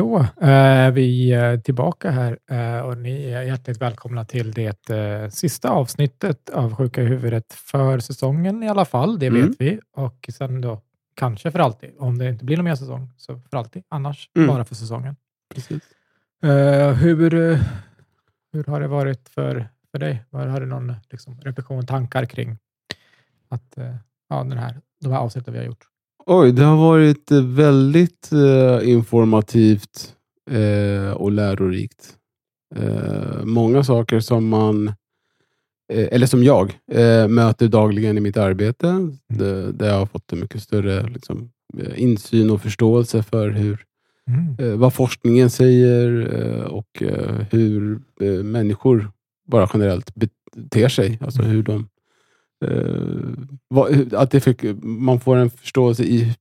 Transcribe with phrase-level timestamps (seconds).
[0.00, 5.28] Då är vi eh, tillbaka här eh, och ni är hjärtligt välkomna till det eh,
[5.30, 9.18] sista avsnittet av Sjuka i huvudet för säsongen i alla fall.
[9.18, 9.54] Det vet Mm.
[9.58, 9.80] vi.
[9.92, 10.80] Och sen då
[11.14, 11.90] kanske för alltid.
[11.98, 13.82] Om det inte blir någon mer säsong så för alltid.
[13.88, 14.48] Annars Mm.
[14.48, 15.16] bara för säsongen.
[15.54, 15.82] Precis.
[16.42, 17.58] Eh, hur, eh,
[18.52, 20.24] hur har det varit för, för dig?
[20.30, 22.58] Var, har du någon liksom, reflektion, tankar kring
[23.48, 23.94] att, eh,
[24.28, 25.86] ja, den här, de här avsnitten vi har gjort?
[26.26, 30.14] Oj, det har varit eh, väldigt eh, informativt
[30.50, 32.16] eh, och lärorikt.
[32.76, 34.88] Eh, många saker som man,
[35.92, 39.08] eh, eller som jag, eh, möter dagligen i mitt arbete.
[39.28, 41.50] Det, där jag har fått en mycket större liksom,
[41.96, 43.84] insyn och förståelse för hur,
[44.28, 44.78] Mm.
[44.80, 46.26] vad forskningen säger
[46.64, 47.02] och
[47.50, 48.00] hur
[48.42, 49.10] människor
[49.48, 51.18] bara generellt beter sig.
[51.20, 51.52] Alltså Mm.
[51.52, 51.88] hur de...
[52.64, 56.36] Eh, att det fick, man får en förståelse i...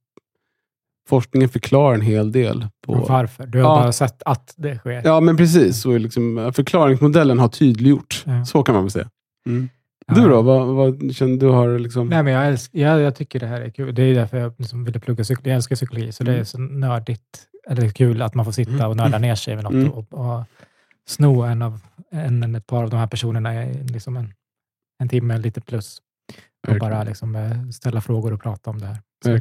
[1.09, 2.67] Forskningen förklarar en hel del.
[2.88, 3.48] Och På, varför?
[3.48, 3.81] Du har Ja.
[3.81, 5.02] bara sett att det sker.
[5.06, 5.86] ja, men precis.
[5.86, 8.23] Är liksom, förklaringsmodellen har tydliggjort.
[8.26, 8.45] Ja.
[8.45, 9.09] Så kan man väl säga.
[9.48, 9.70] Mm.
[10.16, 10.42] Du då?
[10.42, 11.48] Vad, vad känner du?
[11.48, 12.08] Har liksom...
[12.08, 13.95] Nej, men jag, älsk, jag, jag tycker det här är kul.
[13.95, 15.50] Det är därför jag liksom ville plugga psykologi.
[15.50, 16.45] Jag älskar psykologi, så det är Mm.
[16.45, 17.45] så nördigt.
[17.70, 19.89] Eller kul att man får sitta och nörda ner sig med något Mm.
[19.92, 20.44] och, och
[21.08, 21.80] sno en av
[22.11, 24.33] en, ett par av de här personerna i liksom en,
[25.00, 26.02] en timme, lite plus.
[26.30, 26.91] Och Verkligen.
[26.91, 28.97] bara liksom, eh, ställa frågor och prata om det här.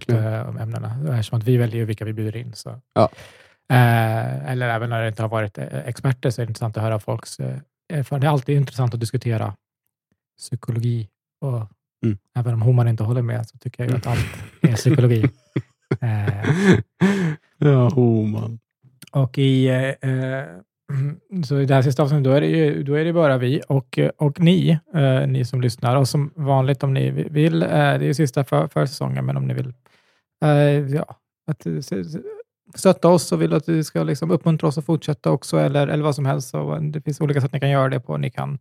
[0.08, 1.16] Eh, om ämnena.
[1.18, 2.52] Eftersom att vi väljer vilka vi bjuder in.
[2.54, 2.80] Så.
[2.94, 3.08] Ja.
[3.72, 7.00] Eh, eller även när det inte har varit experter så är det intressant att höra
[7.00, 7.58] folks eh,
[7.88, 8.20] erfarenhet.
[8.20, 9.56] Det är alltid intressant att diskutera
[10.38, 11.08] psykologi.
[11.40, 11.66] Och
[12.04, 12.18] Mm.
[12.34, 14.26] Även om Homan inte håller med så tycker jag ju att allt
[14.62, 15.24] är psykologi.
[16.00, 16.78] Eh,
[17.58, 18.58] ja, oh, man.
[19.12, 20.44] och i, eh,
[20.92, 23.38] Mm, så i det här sista avsnittet, då är det, ju, då är det bara
[23.38, 25.96] vi och, och ni, eh, ni som lyssnar.
[25.96, 29.36] Och som vanligt om ni vill, eh, det är ju sista för, för säsongen, men
[29.36, 29.72] om ni vill
[30.44, 31.16] eh, ja,
[31.46, 31.72] att, eh,
[32.74, 36.04] stötta oss och vill att vi ska liksom uppmuntra oss att fortsätta också, eller, eller
[36.04, 36.48] vad som helst.
[36.48, 38.16] Så eh, det finns olika sätt ni kan göra det på.
[38.16, 38.58] Ni kan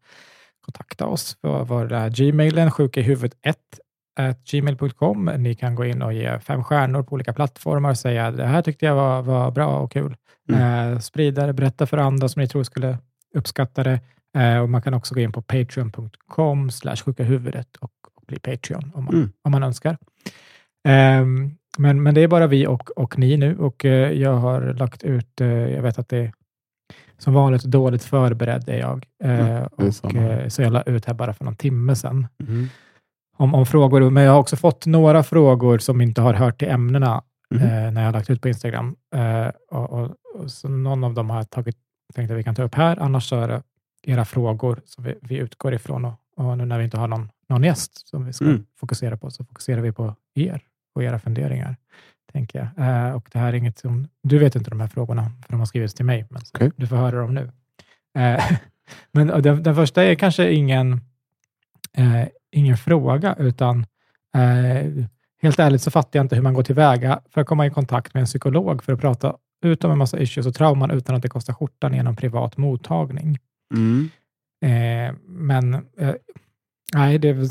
[0.65, 3.55] kontakta oss på vår Gmail, sjukahuvud1
[4.51, 5.25] gmail.com.
[5.37, 8.61] Ni kan gå in och ge fem stjärnor på olika plattformar och säga det här
[8.61, 10.15] tyckte jag var, var bra och kul.
[10.51, 12.97] Eh, sprida det, berätta för andra som ni tror skulle
[13.35, 13.99] uppskatta det.
[14.37, 16.69] Eh, och man kan också gå in på patreon.com
[17.05, 19.29] sjuka huvudet och, och bli Patreon om man, Mm.
[19.43, 19.97] om man önskar.
[20.87, 24.73] Ehm, men, men det är bara vi och, och ni nu och eh, jag har
[24.73, 26.33] lagt ut, eh, jag vet att det är
[27.17, 29.05] som vanligt dåligt förberedd är jag.
[29.23, 29.69] Eh, är
[30.03, 32.67] och, eh, så jag la ut här bara för någon timme sedan Mm.
[33.37, 36.67] Om, om frågor, men jag har också fått några frågor som inte har hört till
[36.69, 37.61] ämnena Mhm.
[37.63, 38.95] eh, när jag har lagt ut på Instagram.
[39.15, 41.77] Eh, och, och, och så någon av dem har jag tagit,
[42.15, 43.63] tänkt att vi kan ta upp här, annars så är det
[44.03, 46.05] era frågor som vi, vi utgår ifrån.
[46.05, 48.65] Och, och nu när vi inte har någon, någon gäst som vi ska Mm.
[48.79, 50.61] fokusera på, så fokuserar vi på er
[50.95, 51.75] och era funderingar.
[52.33, 52.87] tänker jag.
[53.07, 55.59] Eh, och det här är inget som, du vet inte de här frågorna, för de
[55.59, 56.71] har skrivits till mig, men Okej.
[56.75, 57.51] du får höra dem nu.
[58.21, 58.43] Eh,
[59.11, 61.01] men den, den första är kanske ingen,
[61.93, 63.85] eh, ingen fråga, utan
[64.35, 65.05] eh,
[65.41, 68.13] helt ärligt så fattar jag inte hur man går tillväga för att komma i kontakt
[68.13, 69.35] med en psykolog för att prata
[69.65, 73.37] ut om en massa issues och trauman utan att det kostar skjortan genom privat mottagning.
[73.75, 74.09] Mm.
[74.65, 76.13] Eh, men eh,
[76.93, 77.47] nej, det är,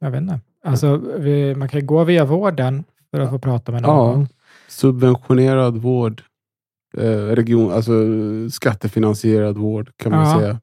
[0.00, 0.40] jag vet inte.
[0.64, 4.20] Alltså, vi, man kan gå via vården för att få prata med någon.
[4.20, 4.26] Ja,
[4.68, 6.22] subventionerad vård.
[6.96, 7.92] Eh, region, alltså
[8.50, 10.38] skattefinansierad vård kan man Ja.
[10.40, 10.58] säga.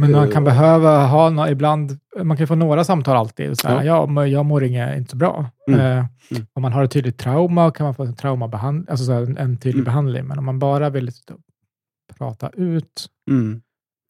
[0.00, 3.58] Men man Eh, kan behöva ha nå ibland, man kan få några samtal alltid.
[3.58, 4.08] Så här, Ja.
[4.14, 4.26] ja.
[4.26, 5.46] jag mår inget, inte så bra.
[5.68, 5.80] Mm.
[5.80, 6.46] Eh, Mm.
[6.52, 9.36] Om man har ett tydligt trauma kan man få en traumabehandling, alltså så här, en,
[9.38, 9.84] en tydlig Mm.
[9.84, 10.24] behandling.
[10.26, 13.60] Men om man bara vill och prata ut, mm.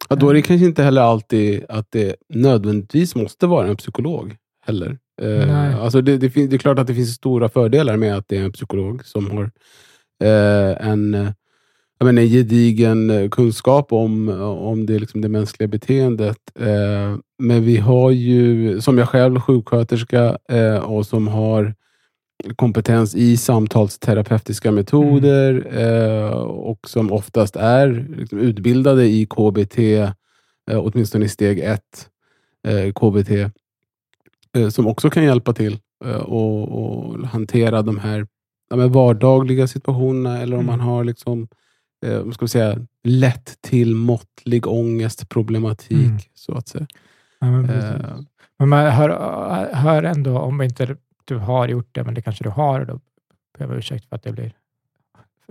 [0.09, 4.37] ja, då är det kanske inte heller alltid att det nödvändigtvis måste vara en psykolog
[4.67, 4.99] heller.
[5.23, 5.75] Eh, Nej.
[5.75, 8.45] alltså det, det, det är klart att det finns stora fördelar med att det är
[8.45, 9.51] en psykolog som har
[10.25, 11.31] eh, en, eh,
[12.01, 16.39] jag menar, en gedigen eh, kunskap om, om det, liksom det mänskliga beteendet.
[16.61, 21.75] Eh, men vi har ju, som jag själv, sjuksköterska eh, och som har
[22.57, 29.79] kompetens i samtalsterapeutiska metoder eh, och som oftast är liksom, utbildade i KBT,
[30.73, 32.09] åtminstone i steg ett,
[32.95, 33.31] KBT,
[34.75, 35.79] som också kan hjälpa till
[36.21, 38.27] och, och hantera de här
[38.71, 40.67] ja, vardagliga situationerna eller om Mm.
[40.67, 41.49] man har liksom,
[42.07, 46.07] eh, ska säga, lätt till måttlig ångestproblematik.
[46.07, 46.19] Mm.
[46.35, 46.87] Så att säga.
[47.41, 48.17] ja, men, Eh,
[48.59, 49.09] men man hör,
[49.75, 53.01] hör ändå, om inte du har gjort det, men det kanske du har, då
[53.59, 54.53] ber jag ursäkt för att det blir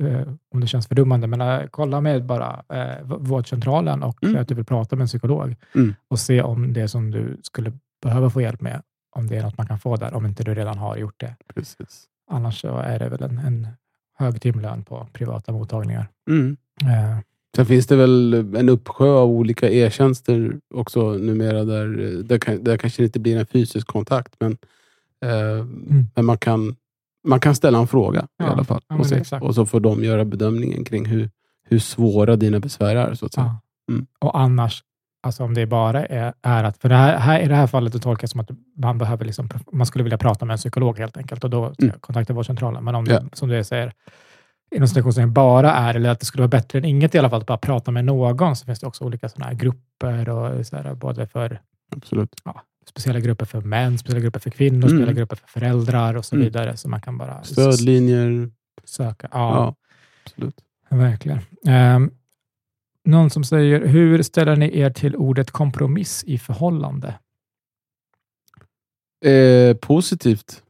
[0.02, 2.64] eh, om det känns fördummande, men eh, kolla med bara
[3.04, 4.42] v- vårdcentralen och Mm.
[4.42, 5.96] att du vill prata med en psykolog Mm.
[6.08, 8.82] och se om det som du skulle behöva få hjälp med,
[9.16, 11.36] om det är något man kan få där, om inte du redan har gjort det.
[11.54, 12.06] precis.
[12.32, 13.68] Annars så är det väl en, en
[14.20, 16.08] hög timlön på privata mottagningar.
[16.30, 16.58] Mm.
[16.82, 17.20] Eh,
[17.56, 21.88] Sen finns det väl en uppsjö av olika e-tjänster också numera där,
[22.64, 24.52] där kanske det inte blir en fysisk kontakt, men,
[25.26, 25.66] eh,
[26.16, 26.76] men man, kan,
[27.28, 28.82] man kan ställa en fråga Ja, i alla fall.
[28.88, 29.44] ja, och, så, exakt.
[29.46, 31.30] och så får de göra bedömningen kring hur,
[31.66, 33.14] hur svåra dina besvär är.
[33.14, 33.46] Så att säga.
[33.88, 33.94] Ja.
[33.94, 34.08] Mm.
[34.20, 34.84] Och annars,
[35.24, 37.94] alltså om det bara är, är att, för det här, här, i det här fallet
[37.94, 41.18] det tolkas som att man, behöver liksom, man skulle vilja prata med en psykolog helt
[41.18, 41.96] enkelt och då Mm.
[42.00, 42.84] kontakta vårdcentralen.
[42.84, 43.20] Men om Ja.
[43.20, 43.94] det, som du säger,
[44.76, 47.42] inom citationstecken bara är, eller att det skulle vara bättre än inget i alla fall,
[47.42, 50.76] att bara prata med någon, så finns det också olika sådana här grupper, och så
[50.76, 51.62] här, både för
[51.96, 52.36] Absolut.
[52.90, 54.90] speciella grupper för män, speciella grupper för kvinnor, Mm.
[54.90, 56.46] speciella grupper för föräldrar och så Mm.
[56.46, 56.78] vidare.
[56.78, 58.50] Så man kan bara Stödlinjer.
[58.84, 59.28] söka.
[59.32, 59.38] Ja.
[59.56, 59.76] Ja,
[60.26, 60.56] absolut.
[60.90, 61.40] verkligen.
[61.68, 62.12] Ehm,
[63.10, 67.14] någon som säger, hur ställer ni er till ordet kompromiss i förhållande?
[69.26, 70.64] Eh, positivt.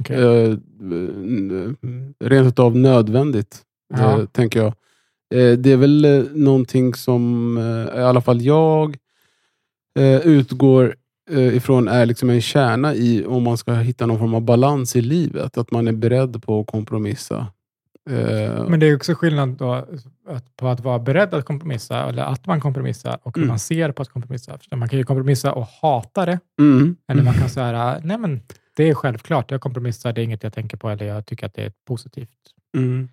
[0.00, 0.16] Okej.
[0.16, 0.50] Eh,
[0.80, 3.62] n- rent utav nödvändigt,
[3.94, 4.20] Ja.
[4.20, 4.66] eh, tänker jag.
[5.34, 8.96] Eh, det är väl eh, någonting som eh, i alla fall jag
[9.98, 10.96] eh, utgår
[11.30, 14.96] eh, ifrån är liksom en kärna i om man ska hitta någon form av balans
[14.96, 15.58] i livet.
[15.58, 17.46] Att man är beredd på att kompromissa.
[18.10, 19.72] Eh, Men det är också skillnad då,
[20.28, 23.48] att, på att vara beredd att kompromissa, eller att man kompromissar, och hur Mm.
[23.48, 24.58] man ser på att kompromissa.
[24.70, 28.18] För Man kan ju kompromissa och hata det, mm, eller man mm, kan säga, nej
[28.18, 28.40] men
[28.76, 31.54] det är självklart, jag kompromissar, det är inget jag tänker på, eller jag tycker att
[31.54, 32.28] det är positivt.
[32.76, 33.08] mm.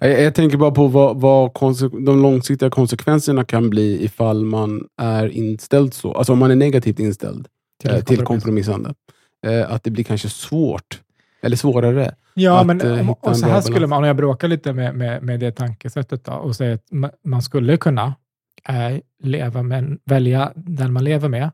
[0.00, 1.52] Jag, jag tänker bara på vad, vad
[2.06, 6.12] de långsiktiga konsekvenserna kan bli ifall man är inställd så.
[6.12, 7.48] Alltså om man är negativt inställd.
[7.80, 8.66] Till, eh, ett till kompromiss.
[8.66, 8.94] kompromissande.
[9.46, 11.00] Eh, att det blir kanske svårt,
[11.40, 12.14] eller svårare.
[12.34, 14.94] Ja, men eh, om, hitta och så här skulle man, om jag bråkar lite med,
[14.94, 18.14] med, med det tankesättet då, och säger att ma- man skulle kunna
[18.68, 21.50] eh, leva med, välja den man lever med,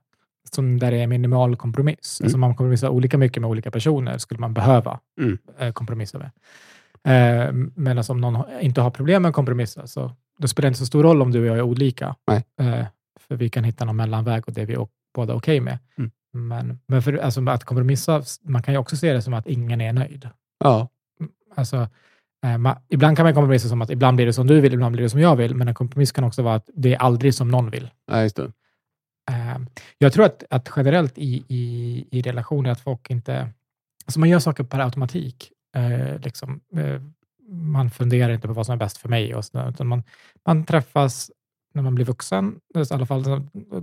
[0.55, 2.21] som där det är minimal kompromiss.
[2.21, 2.27] Mm.
[2.27, 5.39] Alltså man kompromissar olika mycket med olika personer, skulle man behöva Mm.
[5.59, 6.31] eh, kompromissa med.
[7.07, 10.69] Eh, men alltså om någon inte har problem med att kompromissa, så då spelar det
[10.69, 12.15] inte så stor roll om du och jag är olika.
[12.61, 12.87] Eh,
[13.21, 15.79] för vi kan hitta någon mellanväg och det är vi o- båda okej med.
[15.99, 16.11] Mm.
[16.35, 19.81] Men, men för, alltså, att kompromissa, man kan ju också se det som att ingen
[19.81, 20.29] är nöjd.
[20.59, 20.89] Ja,
[21.55, 21.89] Alltså,
[22.45, 24.93] eh, man, ibland kan man kompromissa som att ibland blir det som du vill, ibland
[24.93, 27.35] blir det som jag vill, men en kompromiss kan också vara att det är aldrig
[27.35, 27.91] som någon vill.
[28.07, 28.53] ja, just det.
[29.31, 29.59] Eh,
[29.99, 33.49] jag tror att, att generellt i, i, i relationer att folk inte...
[34.07, 35.53] Alltså man gör saker per automatik.
[35.77, 37.01] Eh, liksom, eh,
[37.51, 40.03] man funderar inte på vad som är bäst för mig, och sådär, utan man,
[40.47, 41.31] man träffas
[41.75, 42.55] när man blir vuxen.
[42.75, 43.25] I alla fall,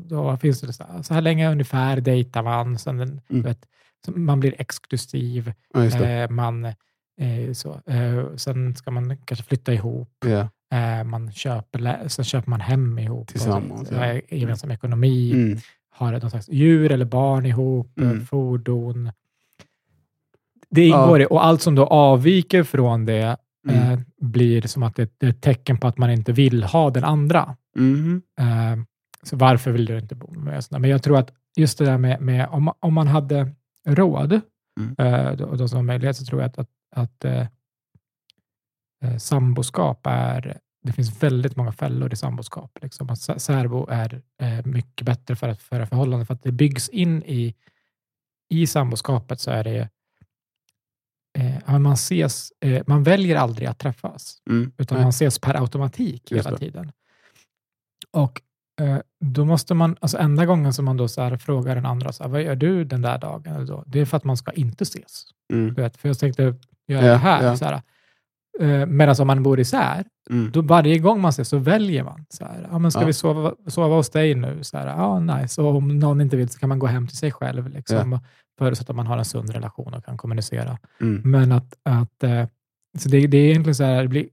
[0.08, 3.44] då finns det så här, så här länge ungefär dejtar man, sen, den- Mm.
[3.44, 3.68] vet,
[4.08, 5.54] man blir exklusiv.
[5.74, 5.84] Ja.
[5.84, 10.10] Eh, man, eh, så, eh, sen ska man kanske flytta ihop.
[10.26, 10.50] Ja.
[10.78, 13.22] Eh, man köper, sen köper man hem ihop.
[13.22, 14.20] och Tillsammans, så, ja.
[14.30, 15.32] Gemensam ekonomi.
[15.34, 15.58] Mm.
[15.90, 18.00] Har någon slags djur eller barn ihop.
[18.00, 18.26] eh, Mm.
[18.26, 19.12] Fordon.
[20.70, 23.38] Det ingår i, och allt som då avviker från det
[23.70, 23.92] Mm.
[23.94, 26.90] eh, blir som att det, det är ett tecken på att man inte vill ha
[26.90, 27.56] den andra.
[27.76, 28.22] Mhm.
[28.40, 28.78] Eh,
[29.24, 30.64] så varför vill du inte bo med?
[30.64, 30.82] sådana?
[30.82, 33.52] Men jag tror att just det där med, med om, man- om man hade
[33.88, 34.42] råd
[34.80, 34.96] Mm.
[34.98, 37.48] eh, då- som har möjlighet så tror jag att, att, att eh,
[39.04, 42.78] eh, samboskap är, det finns väldigt många fällor i samboskap.
[42.82, 43.10] Liksom.
[43.10, 46.90] Att sä- särbo är eh, mycket bättre för att föra förhållanden för att det byggs
[46.90, 47.56] in i,
[48.50, 49.90] i samboskapet så är det
[51.40, 54.72] eh, ja, man ses, eh, man väljer aldrig att träffas Mm.
[54.78, 55.06] utan Nej.
[55.06, 56.66] man ses per automatik Just hela det.
[56.66, 56.92] tiden.
[58.12, 58.42] Och
[58.82, 62.24] eh, då måste man, alltså enda gången som man då så frågar den andra, så
[62.24, 63.66] här, vad gör du den där dagen?
[63.66, 63.84] Då?
[63.88, 65.24] Det är för att man ska inte ses.
[65.54, 65.74] Mm.
[65.74, 66.44] Du vet, för jag tänkte
[66.88, 67.44] göra Ja, det här.
[67.44, 67.58] ja.
[67.58, 67.82] Så här
[68.60, 70.52] eh, Medan om man bor isär, Mm.
[70.52, 72.26] då varje gång man ses så väljer man.
[72.30, 73.06] Så här, ja, men ska Ja.
[73.08, 74.64] vi sova, sova hos dig nu?
[74.64, 75.62] Så här, ja, nice.
[75.62, 77.70] Och om någon inte vill så kan man gå hem till sig själv.
[77.70, 78.20] Liksom, och
[78.62, 80.78] Förutsatt att man har en sund relation och kan kommunicera.
[81.02, 81.22] Mm.
[81.32, 82.46] Men att, att eh,
[83.00, 84.28] så det, det är egentligen så här, det blir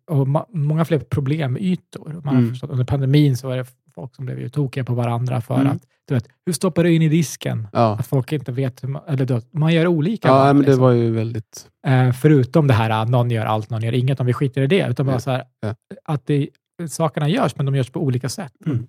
[0.57, 2.21] många fler problemytor.
[2.25, 2.51] Man Mm.
[2.51, 5.67] förstått, under pandemin så var det folk som blev tokiga på varandra för Mm.
[5.73, 7.69] att, du vet, hur stoppar du in i disken?
[7.73, 10.29] Ja, Att folk inte vet, hur man, eller då, man gör olika.
[10.29, 10.83] ja men det liksom.
[10.83, 11.69] var ju väldigt...
[11.87, 14.67] eh, förutom det här, att någon gör allt, någon gör inget, om vi skiter i
[14.67, 15.75] det, utan bara Ja, så här, ja.
[16.05, 16.49] att det,
[16.89, 18.53] sakerna görs, men de görs på olika sätt.
[18.67, 18.87] Mm.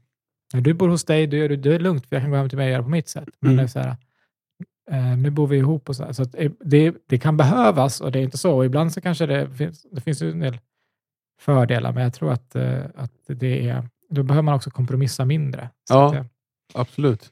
[0.54, 2.38] När du bor hos dig, då är det, är det lugnt, för jag kan gå
[2.38, 3.30] hem till mig och göra på mitt sätt.
[3.40, 3.58] Men Mm.
[3.58, 3.96] det är så här,
[4.92, 8.12] eh, nu bor vi ihop och så, här, så eh, det, det kan behövas och
[8.12, 8.56] det är inte så.
[8.58, 10.58] Och ibland så kanske det finns, det finns en del
[11.42, 15.70] fördelar, men jag tror att, eh, att det är, då behöver man också kompromissa mindre.
[15.88, 16.16] Så Ja.
[16.16, 16.24] eh,
[16.74, 17.30] Absolut.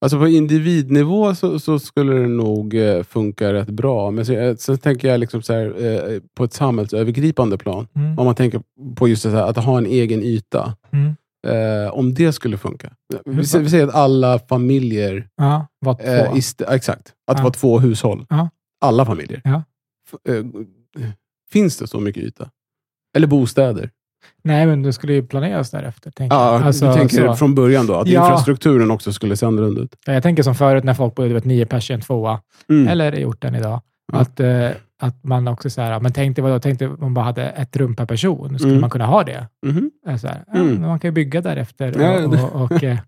[0.00, 4.10] Alltså på individnivå så, så skulle det nog eh, funka rätt bra.
[4.10, 5.66] Men så, eh, sen tänker jag liksom så här,
[6.14, 7.86] eh, på ett samhällsövergripande plan.
[7.96, 8.62] mm, Om man tänker
[8.96, 10.76] på just här, att ha en egen yta.
[10.92, 12.92] mm, Eh, om det skulle funka.
[13.24, 15.28] Vi, vi säger att alla familjer...
[15.36, 16.02] ja, var två.
[16.02, 17.12] Eh, ist- exakt.
[17.26, 17.44] Att det Ja.
[17.44, 18.26] var två hushåll.
[18.28, 18.48] Ja.
[18.80, 19.40] Alla familjer.
[19.44, 19.62] Ja.
[20.08, 20.44] F- eh,
[21.52, 22.50] finns det så mycket yta?
[23.16, 23.90] Eller bostäder.
[24.44, 26.10] Nej, men det skulle ju planeras därefter.
[26.10, 26.62] Tänker Ja, jag.
[26.62, 27.34] Alltså, du tänker så.
[27.36, 28.22] från början då, att Ja.
[28.24, 29.94] infrastrukturen också skulle se annorlunda ut.
[30.06, 32.40] Ja, Jag tänker som förut när folk bodde du vet, nio pers i en tvåa,
[32.68, 32.88] Mm.
[32.88, 33.80] eller i orten idag.
[34.12, 34.18] Ja.
[34.18, 34.68] Att, eh,
[35.06, 38.06] att man också så här, men tänkte vadå, tänkte man bara hade ett rum per
[38.06, 38.80] person, skulle Mm.
[38.80, 39.46] man kunna ha det?
[40.08, 40.82] Eh, Så här, ja, Mm.
[40.82, 41.94] man kan ju bygga därefter.
[42.00, 42.98] Ja, och, och, och, eh,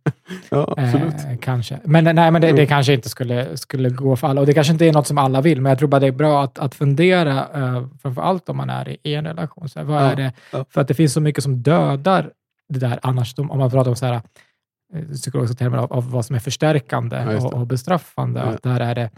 [0.50, 0.74] Ja.
[0.78, 1.78] Eh, kanske.
[1.84, 2.66] Men, nej, men det, det Mm.
[2.66, 4.40] kanske inte skulle, skulle gå för alla.
[4.40, 6.12] Och det kanske inte är något som alla vill, men jag tror bara det är
[6.12, 9.68] bra att, att fundera, uh, framför allt om man är i en relation.
[9.68, 10.32] Så här, vad är det?
[10.70, 12.30] För att det finns så mycket som dödar
[12.68, 13.34] det där annars.
[13.38, 14.20] Om man pratar om så här,
[14.94, 18.42] eh, psykologiska termer av, av vad som är förstärkande och, och bestraffande.
[18.42, 19.10] Att där är det,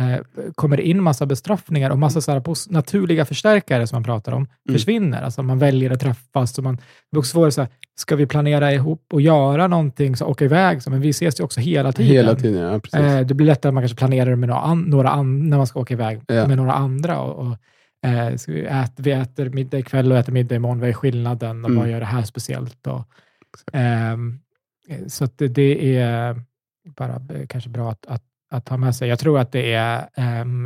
[0.00, 0.18] eh,
[0.54, 4.46] kommer det in massa bestraffningar och massa så här, naturliga förstärkare som man pratar om
[4.68, 4.78] Mm.
[4.78, 5.22] försvinner.
[5.22, 6.58] Alltså man väljer att träffas.
[6.58, 6.78] Och man,
[7.12, 10.82] det också svårt så här, ska vi planera ihop och göra någonting, så åka iväg,
[10.82, 12.12] så, men vi ses ju också hela tiden.
[12.12, 12.80] Hela tiden, ja.
[12.80, 13.00] Precis.
[13.00, 15.66] Eh, det blir lättare att man kanske planerar med några, an, några an, när man
[15.66, 16.46] ska åka iväg Ja.
[16.48, 17.20] med några andra.
[17.20, 17.56] Och, och,
[18.10, 20.80] eh, vi, ät, vi äter middag ikväll och äter middag imorgon.
[20.80, 21.64] Vad är skillnaden?
[21.64, 21.80] Och Mm.
[21.82, 22.86] Vad gör det här speciellt?
[22.86, 23.08] Och,
[23.72, 24.38] ehm,
[24.88, 26.40] eh, så det, det är
[26.96, 28.22] bara kanske bra att, att,
[28.54, 29.08] att ha med sig.
[29.08, 30.62] Jag tror att det är, ehm,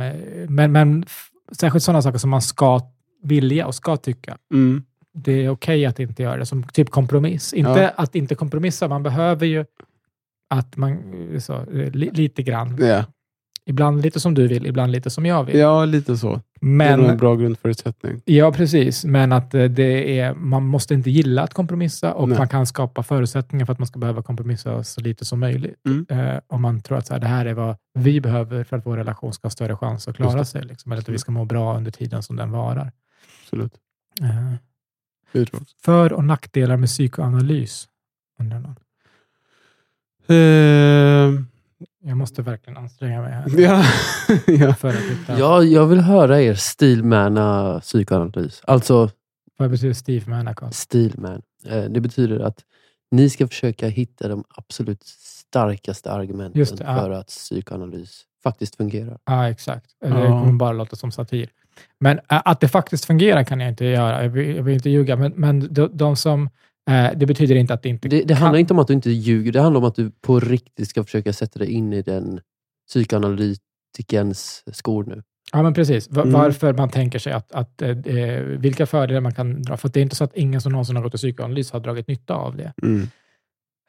[0.47, 1.05] men, men
[1.51, 2.81] särskilt sådana saker som man ska
[3.23, 4.37] vilja och ska tycka.
[4.53, 4.83] Mm.
[5.13, 7.53] Det är okej att inte göra det, som typ kompromiss.
[7.53, 7.91] Inte Ja.
[8.03, 9.65] att inte kompromissa, man behöver ju
[10.49, 10.97] att man,
[11.39, 13.03] så, li, lite grann, Ja.
[13.69, 15.57] Ibland lite som du vill, ibland lite som jag vill.
[15.57, 16.41] ja, lite så.
[16.61, 18.21] Det är nog en Men, bra grundförutsättning.
[18.25, 19.05] ja, precis.
[19.05, 22.37] Men att eh, det är, man måste inte gilla att kompromissa och Nej.
[22.37, 25.75] man kan skapa förutsättningar för att man ska behöva kompromissa så lite som möjligt.
[25.85, 26.05] Mm.
[26.09, 28.85] Eh, om man tror att så här, det här är vad vi behöver för att
[28.85, 30.63] vår relation ska ha större chans att klara sig.
[30.63, 32.91] Liksom, eller att vi ska må bra under tiden som den varar.
[33.43, 33.73] Absolut.
[34.21, 35.45] Eh,
[35.85, 37.87] för och nackdelar med psykoanalys?
[38.39, 38.75] Undrar någon.
[40.27, 41.47] Ehm,
[42.01, 43.45] Jag måste verkligen anstränga mig här.
[43.57, 43.83] ja.
[44.47, 44.73] ja.
[44.73, 48.61] För att hitta, Ja, jag vill höra er stilmana psykoanalys.
[48.63, 49.09] Alltså
[49.57, 50.75] Vad betyder Manacott?
[50.75, 51.41] stilman.
[51.65, 52.59] Eh, Det betyder att
[53.11, 56.95] ni ska försöka hitta de absolut starkaste argumenten Just det, ja.
[56.97, 59.17] för att psykoanalys faktiskt fungerar.
[59.25, 59.85] Ja, exakt.
[60.01, 60.25] Det Ja.
[60.41, 61.49] kommer bara låta som satir.
[61.99, 64.23] Men att det faktiskt fungerar kan jag inte göra.
[64.23, 65.15] Jag vill, jag vill inte ljuga.
[65.15, 66.49] Men, men de, de som...
[66.89, 68.37] eh, det betyder inte att det inte Det, det kan.
[68.37, 71.03] handlar inte om att du inte ljuger, det handlar om att du på riktigt ska
[71.03, 72.39] försöka sätta dig in i den
[72.89, 75.23] psykoanalytikerns skor nu.
[75.51, 76.09] Ja, men precis.
[76.09, 76.33] Va- Mm.
[76.33, 77.51] Varför man tänker sig att...
[77.51, 77.95] att eh,
[78.59, 79.77] vilka fördelar man kan dra.
[79.77, 82.07] För det är inte så att ingen som någonsin har gått till psykoanalys har dragit
[82.07, 82.73] nytta av det.
[82.83, 83.07] Mm.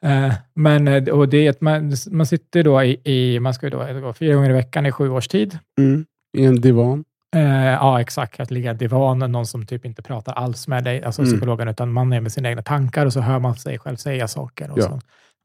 [0.05, 3.01] Eh, men eh, och det är att man, man sitter då i...
[3.03, 5.57] i man ska ju då gå fyra gånger i veckan i sju års tid.
[5.79, 6.05] Mm.
[6.37, 7.03] I en divan.
[7.35, 8.39] Eh, ja, exakt.
[8.39, 11.31] Att ligga i divanen, någon som typ inte pratar alls med dig, alltså Mm.
[11.33, 14.27] psykologen, utan man är med sina egna tankar och så hör man sig själv säga
[14.27, 14.71] saker.
[14.71, 14.83] Och Ja.
[14.83, 14.89] så.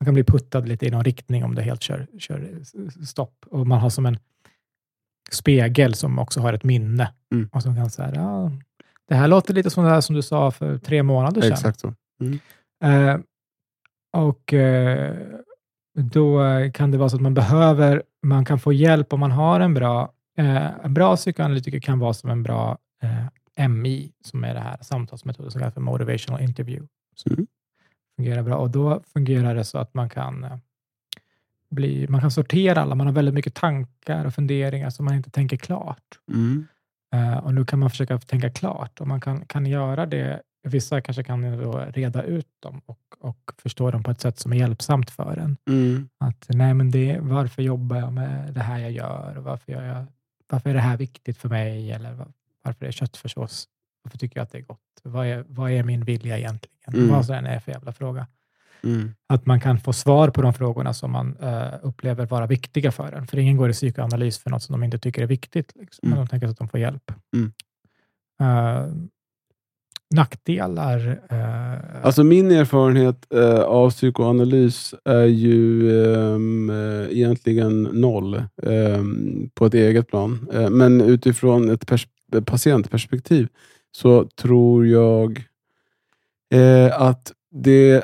[0.01, 2.49] Man kan bli puttad lite i någon riktning om det helt kör, kör
[3.07, 3.45] stopp.
[3.51, 4.19] Och man har som en
[5.31, 7.13] spegel som också har ett minne.
[7.33, 7.49] Mm.
[7.53, 8.51] Och som kan säga, ja,
[9.09, 11.53] det här låter lite som det här som du sa för tre månader sedan.
[11.53, 11.95] Exakt så.
[12.85, 13.17] Eh,
[14.17, 15.17] och eh,
[15.99, 16.41] då
[16.75, 19.75] kan det vara så att man behöver, man kan få hjälp om man har en
[19.75, 20.13] bra,
[20.45, 25.51] en bra psykoanalytiker kan vara som en bra eh, MI, som är det här samtalsmetoden
[25.51, 26.89] som kallas för motivational interview.
[27.31, 27.47] Mm.
[28.17, 28.57] fungerar bra.
[28.57, 30.57] Och då fungerar det så att man kan eh,
[31.71, 35.31] bli, man kan sortera alla, man har väldigt mycket tankar och funderingar som man inte
[35.31, 36.19] tänker klart.
[36.33, 36.67] Mm.
[37.15, 40.43] Eh, och nu kan man försöka tänka klart och man kan, kan göra det.
[40.63, 44.53] Vissa kanske kan då reda ut dem och, och förstå dem på ett sätt som
[44.53, 45.57] är hjälpsamt för en.
[45.69, 46.09] Mm.
[46.19, 49.39] Att nej, men det, varför jobbar jag med det här jag gör?
[49.39, 50.07] Och varför, gör jag,
[50.51, 51.93] varför är det här viktigt för mig?
[51.93, 52.29] Eller var,
[52.63, 53.69] varför är köttfärssås?
[54.03, 54.81] Varför tycker jag att det är gott?
[55.03, 56.77] Vad är, vad är min vilja egentligen?
[56.95, 57.09] Mm.
[57.09, 58.27] Vad så än är för jävla fråga.
[58.85, 59.15] Mm.
[59.27, 63.13] Att man kan få svar på de frågorna som man eh, upplever vara viktiga för
[63.13, 63.27] en.
[63.27, 65.73] För ingen går i psykoanalys för något som de inte tycker är viktigt.
[65.77, 66.01] Liksom.
[66.09, 66.25] Men Mm.
[66.27, 67.13] de tänker att de får hjälp.
[67.37, 67.53] Mm.
[70.15, 71.21] Nackdelar?
[71.31, 79.67] eh, Alltså min erfarenhet eh, av psykoanalys är ju ehm, eh, egentligen noll ehm, på
[79.67, 80.49] ett eget plan.
[80.53, 83.49] Eh, men utifrån ett pers- patientperspektiv
[83.93, 85.45] så tror jag
[86.55, 87.95] eh, att det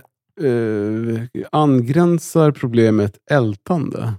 [0.41, 4.13] eh, angränsar problemet ältande.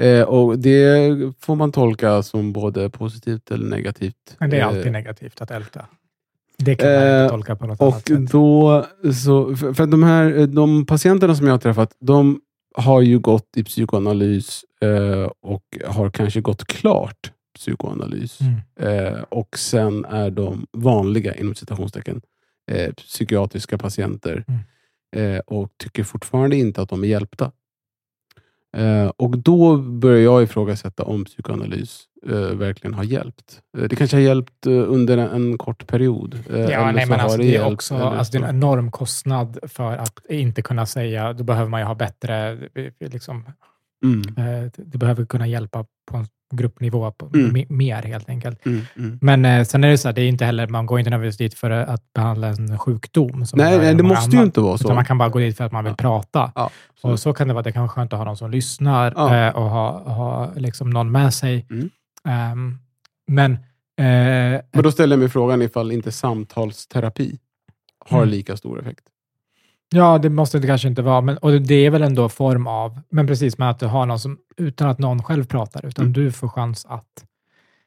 [0.00, 4.36] Eh, och Det får man tolka som både positivt eller negativt.
[4.38, 5.86] men det är Eh, alltid negativt att älta.
[6.58, 8.30] Det kan man eh, inte tolka på något annat och sätt.
[8.30, 8.86] då,
[9.24, 12.40] så, för, för de här de patienterna som jag har träffat, de
[12.74, 18.38] har ju gått i psykoanalys eh, och har kanske gått klart psykoanalys.
[18.40, 19.06] Mm.
[19.14, 22.20] Eh, och sen är de vanliga, inom citationstecken,
[22.70, 24.60] eh, psykiatriska patienter Mm.
[25.34, 27.52] eh, och tycker fortfarande inte att de är hjälpta.
[28.76, 33.60] Eh, och då börjar jag ifrågasätta om psykoanalys eh, verkligen har hjälpt.
[33.78, 36.38] Eh, det kanske har hjälpt under en, kort period.
[36.50, 40.26] Ja, nej, men alltså, det är också alltså, det är en enorm kostnad för att
[40.28, 42.58] inte kunna säga, då behöver man ju ha bättre,
[43.00, 43.44] liksom,
[44.04, 44.22] Mm,
[44.76, 47.50] det behöver kunna hjälpa på en gruppnivå på, Mm.
[47.56, 48.66] me- mer helt enkelt.
[48.66, 49.18] mm, mm.
[49.22, 51.38] Men eh, sen är det så här, det är inte heller, man går inte nödvändigtvis
[51.52, 53.44] dit för att behandla en sjukdom.
[53.54, 54.84] Nej, nej, det måste ju annat, inte vara så.
[54.84, 56.02] Utan man kan bara gå dit för att man vill Ja.
[56.02, 56.52] prata.
[56.54, 56.70] Ja,
[57.02, 59.36] Och så kan det vara, det kan vara skönt att ha någon som lyssnar Ja.
[59.46, 61.66] eh, och ha, ha liksom någon med sig.
[62.28, 62.78] Ehm,
[63.26, 67.38] men eh, Men då ställer jag mig frågan ifall inte samtalsterapi
[68.08, 68.28] har Mm.
[68.30, 69.04] lika stor effekt.
[69.94, 73.00] Ja, det måste det kanske inte vara, men, och det är väl ändå form av,
[73.10, 76.12] men precis med att du har någon som, utan att någon själv pratar, utan Mm.
[76.12, 77.24] du får chans att,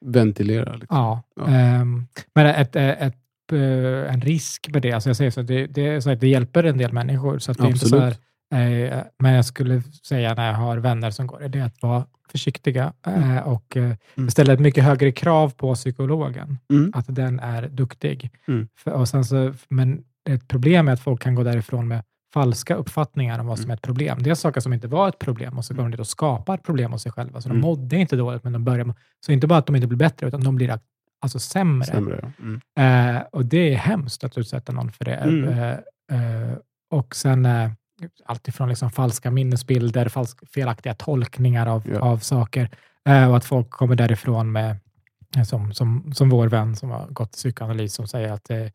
[0.06, 0.74] Ventilera.
[0.74, 0.98] Liksom.
[0.98, 1.22] ja.
[1.36, 1.48] Ja.
[1.48, 2.06] ehm,
[2.36, 6.02] men ett, ett, ett, eh, en risk med det, alltså jag säger så, det, det,
[6.02, 8.08] så att det hjälper en del människor, så att det är inte så här,
[8.52, 8.92] Absolut.
[8.94, 12.06] eh, men jag skulle säga när jag har vänner som går, det är att vara
[12.32, 14.30] försiktiga eh, och eh, Mm.
[14.30, 16.92] ställa ett mycket högre krav på psykologen, Mm.
[16.96, 18.32] att den är duktig.
[18.48, 18.68] Mm.
[18.78, 22.04] För, och sen så, men ett problem är att folk kan gå därifrån med
[22.34, 24.24] falska uppfattningar om vad som är ett problem.
[24.24, 26.58] Det är saker som inte var ett problem och så går de dit och skapar
[26.58, 27.42] problem hos sig själva.
[27.42, 27.62] Så de Mm.
[27.62, 28.94] mådde inte dåligt, men de börjar...
[29.26, 30.80] Så inte bara att de inte blir bättre, utan de blir
[31.22, 31.86] alltså sämre.
[31.88, 32.32] Sämre, ja.
[32.78, 33.16] mm.
[33.18, 35.16] Eh, och det är hemskt att utsätta någon för det.
[35.16, 35.50] Mm.
[35.50, 36.58] Eh, eh,
[36.92, 37.72] och sen eh,
[38.26, 42.00] allt ifrån liksom falska minnesbilder, falsk, felaktiga tolkningar av, Ja.
[42.00, 42.70] av saker.
[43.10, 44.76] Eh, och att folk kommer därifrån med,
[45.38, 48.72] eh, som, som, som vår vän som har gått psykoanalys, som säger att det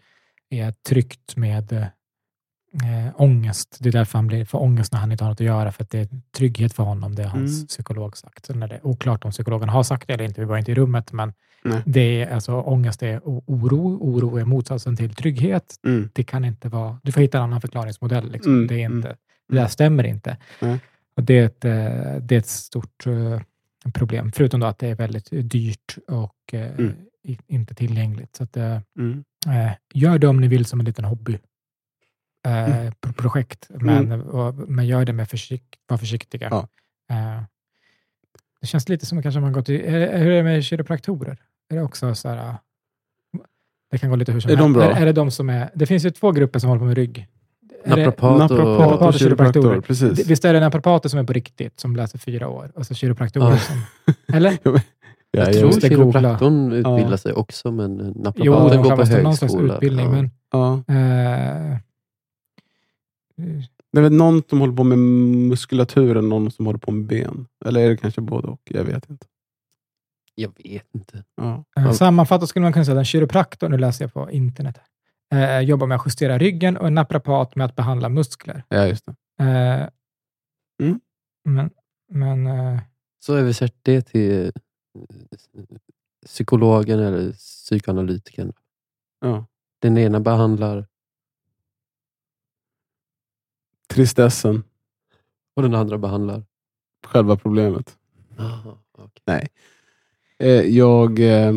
[0.50, 1.88] är tryggt med eh,
[3.20, 3.76] ångest.
[3.80, 5.82] Det är därför han blir, får ångest när han inte har något att göra, för
[5.84, 7.66] att det är trygghet för honom, det har hans Mm.
[7.66, 8.46] psykolog sagt.
[8.46, 10.74] Sen är det oklart om psykologen har sagt det eller inte, vi var inte i
[10.74, 11.32] rummet, men
[11.64, 11.82] Nej.
[11.86, 15.74] det är, alltså, ångest är oro, oro är motsatsen till trygghet.
[15.84, 16.10] Mm.
[16.12, 18.30] Det kan inte vara, du får hitta en annan förklaringsmodell.
[18.32, 18.52] Liksom.
[18.52, 18.98] Mm, Det, är mm.
[18.98, 19.16] inte,
[19.48, 20.36] det där stämmer inte.
[21.16, 23.40] Och det, är ett, eh, det är ett stort eh,
[23.92, 26.94] problem, förutom att det är väldigt dyrt och eh, Mm.
[27.46, 28.36] Inte tillgängligt.
[28.36, 29.24] Så att, eh, Mm.
[29.46, 31.38] Eh, gör det om ni vill som en liten hobby.
[32.46, 32.90] Eh,
[33.74, 34.04] Mm.
[34.08, 36.48] men, och, men gör det med försikt, var försiktiga.
[36.50, 36.68] Ja.
[37.10, 37.42] Eh,
[38.60, 41.38] det känns lite som kanske man går till, är, hur är det med kiropraktorer?
[41.70, 42.54] Är det också så här, eh,
[43.90, 44.76] det kan gå lite hur som Är helst.
[44.80, 46.96] Är, är det de som är, det finns ju två grupper som håller på med
[46.96, 47.26] rygg.
[47.86, 49.80] Naprapat och och kiropraktorer.
[49.80, 50.26] Precis.
[50.26, 53.50] visst är det naprapater som är på riktigt, som läser fyra år, och så kiropraktorer
[53.50, 53.58] Ja.
[53.58, 53.82] som...
[54.34, 54.58] Eller?
[55.30, 57.16] Ja, Jag jag tror kiropraktorn utbildar Ja.
[57.16, 59.74] sig också, men naprapaten Jo, de går på högskola.
[59.74, 60.10] utbildning, Ja.
[60.12, 60.30] men...
[60.50, 60.74] Ja.
[60.94, 61.78] Eh,
[63.92, 67.06] Det är väl någon som håller på med muskulatur och någon som håller på med
[67.06, 67.46] ben.
[67.66, 68.60] Eller är det kanske både och?
[68.64, 69.26] Jag vet inte.
[70.34, 71.24] Jag vet inte.
[71.36, 71.64] Ja.
[71.76, 71.92] Eh.
[71.92, 74.78] Sammanfattat skulle man kunna säga att en kiropraktor, nu läser jag på internet,
[75.34, 78.62] eh, jobbar med att justera ryggen och en naprapat med att behandla muskler.
[78.68, 79.44] ja, just det.
[79.44, 79.88] Eh,
[80.82, 81.00] Mm.
[81.44, 81.70] Men,
[82.12, 82.80] men eh,
[83.20, 84.50] Så översätt det till eh,
[86.26, 88.52] psykologen eller psykoanalytikern.
[89.20, 89.46] Ja.
[89.78, 90.86] Den ena behandlar
[93.86, 94.64] Tristessen,
[95.54, 96.44] och den andra behandlar...
[97.06, 97.98] själva problemet.
[98.38, 99.22] Aha, okej.
[99.24, 99.48] Nej.
[100.38, 101.20] Eh, jag...
[101.20, 101.54] Eh,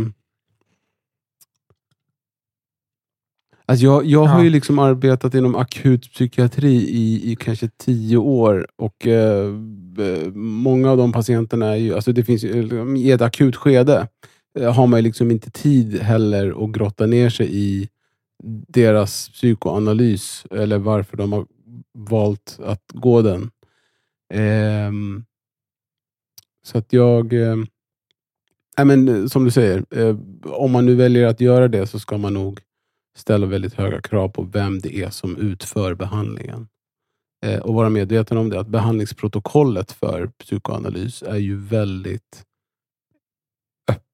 [3.71, 4.43] alltså jag, jag har Ja.
[4.43, 9.45] ju liksom arbetat inom akut psykiatri i, i kanske tio år och eh,
[9.99, 14.07] eh, många av de patienterna är ju, alltså det finns ju, i ett akut skede
[14.59, 17.89] eh, har man liksom inte tid heller att grotta ner sig i
[18.67, 21.45] deras psykoanalys eller varför de har
[21.93, 23.51] valt att gå den.
[24.33, 25.23] Ehm,
[26.65, 27.33] så att jag...
[27.33, 27.55] Eh,
[28.77, 31.99] nej men, eh, som du säger, eh, om man nu väljer att göra det så
[31.99, 32.59] ska man nog
[33.17, 36.67] ställa väldigt höga krav på vem det är som utför behandlingen.
[37.45, 42.43] Eh, och vara medveten om det, att behandlingsprotokollet för psykoanalys är ju väldigt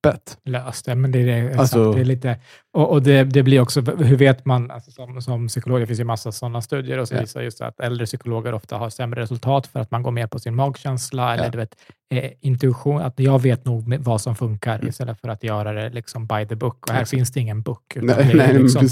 [0.09, 0.37] öppet.
[0.45, 0.95] löst det.
[0.95, 2.39] Men det är, det, Alltså- det är lite...
[2.73, 5.99] Och, och det, det blir också, hur vet man, alltså som, som psykolog, det finns
[5.99, 7.21] ju massa sådana studier och som Ja.
[7.21, 10.39] visar just att äldre psykologer ofta har sämre resultat för att man går mer på
[10.39, 11.49] sin magkänsla eller Ja.
[11.49, 11.75] du vet,
[12.13, 14.87] eh, intuition, att jag vet nog vad som funkar Mm.
[14.87, 16.85] istället för att göra det liksom by the book.
[16.87, 17.09] Och här Exakt.
[17.09, 17.95] finns det ingen book.
[17.95, 18.87] utan Nej, det är liksom,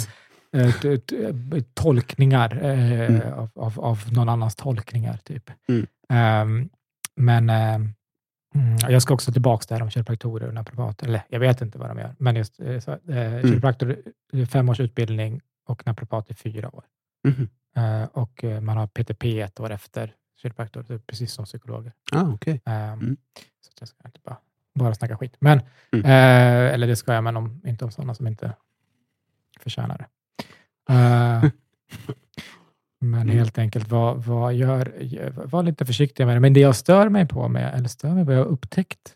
[0.57, 3.21] eh, tolkningar eh, Mm.
[3.33, 5.17] av, av, av någon annans tolkningar.
[5.23, 5.49] typ.
[5.69, 5.85] Mm.
[6.09, 6.69] Ehm,
[7.15, 7.89] men ehm,
[8.55, 11.07] mm, jag ska också tillbaka där om kiropraktorer och naprapater.
[11.07, 13.41] Eller jag vet inte vad de gör, men just eh, så, eh, Mm.
[13.41, 13.97] kiropraktor
[14.49, 16.83] fem års utbildning och naprapat är fyra år.
[17.27, 17.49] Mhm.
[17.75, 21.93] Eh, och eh, man har PTP ett år efter kiropraktor, precis som psykologer.
[22.11, 22.61] Ah, okej.
[22.65, 23.17] Ehm, Mm.
[23.61, 24.37] Så jag ska inte bara,
[24.75, 25.35] bara snacka skit.
[25.39, 26.05] Men, Mm.
[26.05, 28.53] eh, eller det ska jag, men om, inte om sådana som inte
[29.59, 30.05] förtjänar det.
[33.11, 33.37] Men Mm.
[33.37, 34.93] helt enkelt, vad, vad gör,
[35.45, 36.39] var lite försiktiga med det.
[36.39, 39.15] Men det jag stör mig på, med, eller stör mig på, jag har upptäckt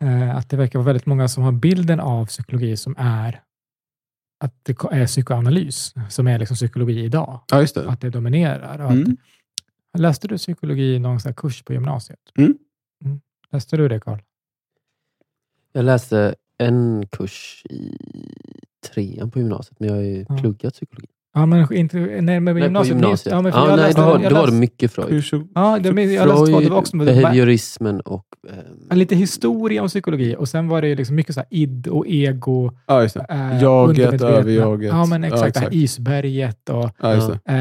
[0.00, 3.42] eh, att det verkar vara väldigt många som har bilden av psykologi som är
[4.44, 7.40] att det är psykoanalys, som är liksom psykologi idag.
[7.50, 7.88] Ja, just det.
[7.90, 8.78] Att det dominerar.
[8.78, 9.16] Och Mm.
[9.92, 12.20] att, läste du psykologi i någon sån här kurs på gymnasiet?
[12.38, 12.58] Mm.
[13.04, 13.20] Mm.
[13.50, 14.18] Läste du det, Karl?
[15.72, 17.96] Jag läste en kurs i
[18.94, 20.38] trean på gymnasiet, men jag har ju Ja.
[20.38, 21.08] pluggat psykologi.
[21.34, 22.94] Ja, men inte, nej, men Nej, gymnasiet.
[23.00, 23.32] gymnasiet.
[23.34, 25.10] Ja, men jag nej, läste, då, jag då var det läste, mycket Freud.
[25.10, 26.60] Hur så- Ja, det, men jag läste två.
[26.60, 28.24] Det var också med, behaviorismen och...
[28.90, 32.04] ehm, lite historia om psykologi och sen var det liksom mycket så här id och
[32.08, 32.70] ego.
[32.86, 33.26] Ja, just det.
[33.30, 34.88] Eh, Jaget, överjaget.
[34.92, 35.40] Ja, men exakt.
[35.40, 35.66] Ja, Det exakt.
[35.66, 37.08] här isberget och Ja,
[37.44, 37.52] det.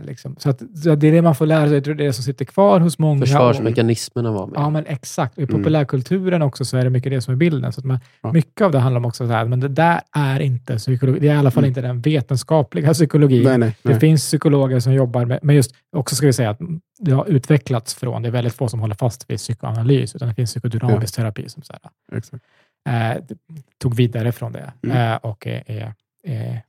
[0.00, 0.36] eh, liksom.
[0.38, 1.74] så, att, så att det är det man får lära sig.
[1.74, 3.20] Jag tror det är det som sitter kvar hos många.
[3.20, 4.54] Försvarsmekanismerna var med.
[4.60, 5.36] Ja, men exakt.
[5.36, 5.56] Och I Mm.
[5.56, 7.72] populärkulturen också så är det mycket det som är bilden.
[7.72, 8.32] Så att man, Ja.
[8.32, 11.20] Mycket av det handlar om också så här, men det där är inte psykologi.
[11.20, 11.68] Det är i alla fall Mm.
[11.68, 13.17] inte den vetenskapliga psykologin.
[13.26, 13.76] Nej, nej.
[13.82, 14.00] Det nej.
[14.00, 16.58] finns psykologer som jobbar med, men just också ska vi säga att
[16.98, 20.34] det har utvecklats från, det är väldigt få som håller fast vid psykoanalys, utan det
[20.34, 22.44] finns psykodynamisk terapi som så här, Exakt.
[22.88, 23.36] eh,
[23.78, 24.96] tog vidare från det Mm.
[25.12, 25.94] eh, och är, är,
[26.26, 26.62] är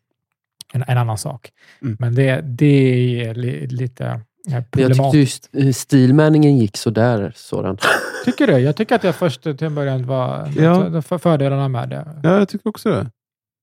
[0.74, 1.52] en, en annan sak.
[1.82, 1.98] Mm.
[2.00, 4.14] Men det, det är li, lite eh,
[4.46, 5.44] Men jag problematiskt.
[5.44, 7.32] tyckte just eh, stilmänningen gick sådär.
[7.36, 7.78] Sådan.
[8.26, 8.58] Tycker du?
[8.58, 11.02] Jag tycker att jag först till en början var Ja.
[11.02, 12.08] för, fördelarna med det.
[12.24, 12.90] Ja, jag tycker också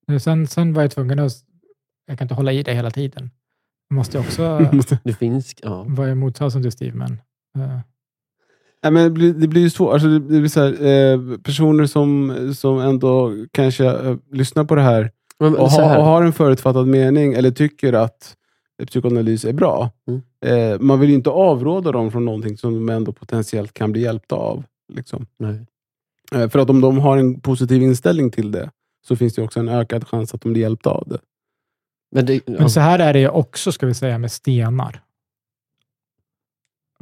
[0.08, 0.18] det.
[0.20, 1.32] Sen, sen var jag tvungen att,
[2.06, 3.30] jag kan inte hålla i det hela tiden.
[3.88, 4.70] Jag måste också
[5.04, 5.54] Det finns...
[5.62, 5.84] Ja.
[5.88, 7.12] vara motsatsen till Steve, men
[7.58, 7.78] eh,
[8.82, 9.92] Nej, men det, blir, det blir ju svårt.
[9.92, 14.74] Alltså, det, det blir så här, eh, personer som, som ändå kanske eh, lyssnar på
[14.74, 18.36] det här Men, och, ha, här, och har en förutfattad mening eller tycker att
[18.86, 19.90] psykoanalys är bra.
[20.08, 20.22] Mm.
[20.44, 24.00] Eh, man vill ju inte avråda dem från någonting som de ändå potentiellt kan bli
[24.00, 24.64] hjälpta av.
[24.92, 25.26] Liksom.
[25.38, 25.66] nej.
[26.34, 28.70] Eh, för att om de har en positiv inställning till det,
[29.08, 31.18] så finns det också en ökad chans att de blir hjälpta av det.
[32.10, 35.00] Men det, Men så här är det ju också, ska vi säga, med stenar.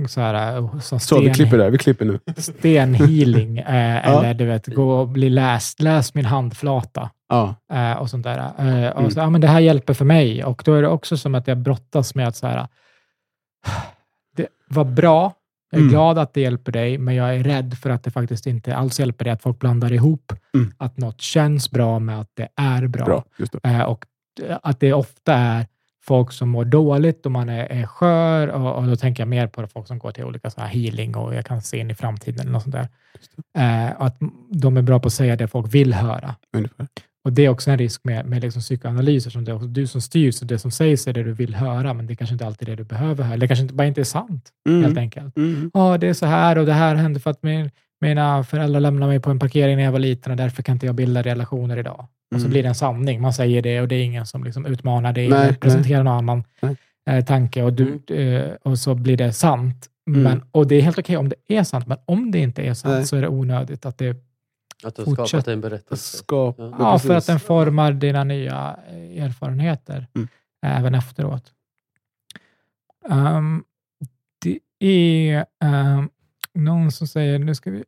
[0.09, 1.71] Så här, eh, så Så, vi sten, klipper där.
[1.71, 2.19] Vi klipper nu.
[2.37, 7.55] stenhealing, eh, eller du vet, gå och bli läst, läs min handflata Ja.
[7.73, 8.39] eh, och sånt där.
[8.39, 9.11] Eh, och Mm.
[9.11, 10.45] så, ja, men det här hjälper för mig.
[10.45, 12.69] Och då är det också som att jag brottas med att så här,
[14.37, 15.33] det var bra,
[15.71, 15.91] jag är Mm.
[15.93, 19.01] glad att det hjälper dig, men jag är rädd för att det faktiskt inte alls
[19.01, 20.73] hjälper dig, att folk blandar ihop Mm.
[20.79, 23.05] att något känns bra med att det är bra.
[23.05, 23.25] Bra.
[23.39, 23.69] Just det.
[23.69, 24.05] Eh, och
[24.63, 25.67] att det ofta är
[26.05, 29.47] folk som mår dåligt och man är, är skör och, och då tänker jag mer
[29.47, 31.95] på folk som går till olika så här healing och jag kan se in i
[31.95, 32.89] framtiden eller något sånt där.
[33.59, 34.17] Eh, att
[34.51, 36.35] de är bra på att säga det folk vill höra.
[36.57, 36.87] Ungefär.
[37.25, 40.01] Och det är också en risk med, med liksom psykoanalyser som det är du som
[40.01, 42.69] styr, så det som sägs är det du vill höra, men det kanske inte alltid
[42.69, 43.37] är det du behöver höra.
[43.37, 44.99] Det kanske inte, bara inte är sant, helt Mm.
[44.99, 45.37] enkelt.
[45.37, 45.71] Mm.
[45.75, 47.71] Ja, det är så här och det här hände för att min,
[48.01, 50.87] mina föräldrar lämnade mig på en parkering när jag var liten och därför kan inte
[50.87, 52.07] jag bilda relationer idag.
[52.35, 52.51] Och så Mm.
[52.51, 53.21] blir det en sanning.
[53.21, 55.57] Man säger det och det är ingen som liksom utmanar det Nej, eller nej.
[55.57, 56.77] presenterar någon annan Nej.
[57.11, 59.89] eh, tanke och, du, eh, och så blir det sant.
[60.09, 60.23] Mm.
[60.23, 62.75] Men, och det är helt okej om det är sant, men om det inte är
[62.75, 63.07] sant Nej.
[63.07, 64.09] så är det onödigt att det
[64.85, 65.29] Att du har Fortsätt.
[65.29, 66.17] skapat en berättelse.
[66.17, 66.55] Skap.
[66.59, 66.77] Ja.
[66.79, 70.29] Ja, för att den formar dina nya eh, erfarenheter Mm.
[70.67, 71.53] även efteråt.
[73.11, 73.65] Ehm,
[74.43, 76.09] det är ehm,
[76.55, 77.85] någon som säger, nu ska vi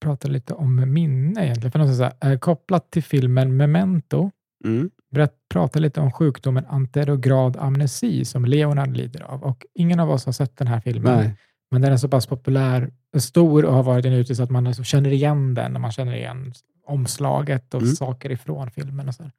[0.00, 1.70] prata lite om minne egentligen.
[1.72, 4.30] För någon som säger, eh, kopplat till filmen Memento,
[4.64, 4.90] Mm.
[5.10, 9.42] berätt, prata lite om sjukdomen anterograd amnesi som Leonard lider av.
[9.42, 11.18] Och ingen av oss har sett den här filmen.
[11.18, 11.34] Nej.
[11.70, 14.82] Men den är så pass populär, stor och har varit en så att man alltså
[14.84, 16.52] känner igen den, när man känner igen
[16.86, 17.94] omslaget och Mm.
[17.94, 19.08] saker ifrån filmen.
[19.08, 19.32] Och så här.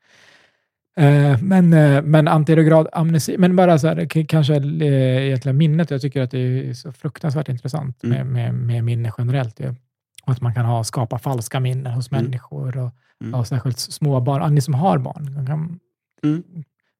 [0.97, 5.91] Eh, men, eh, men antirograd amnesi, men bara så här, kanske egentligen minnet.
[5.91, 8.27] Jag tycker att det är så fruktansvärt intressant Mm.
[8.27, 9.59] med, med, med minne generellt.
[10.21, 12.23] Och att man kan ha, skapa falska minnen hos Mm.
[12.23, 12.91] människor och,
[13.23, 13.33] Mm.
[13.39, 14.41] och särskilt små barn.
[14.41, 15.79] Ah, Ni som har barn, kan
[16.23, 16.43] Mm.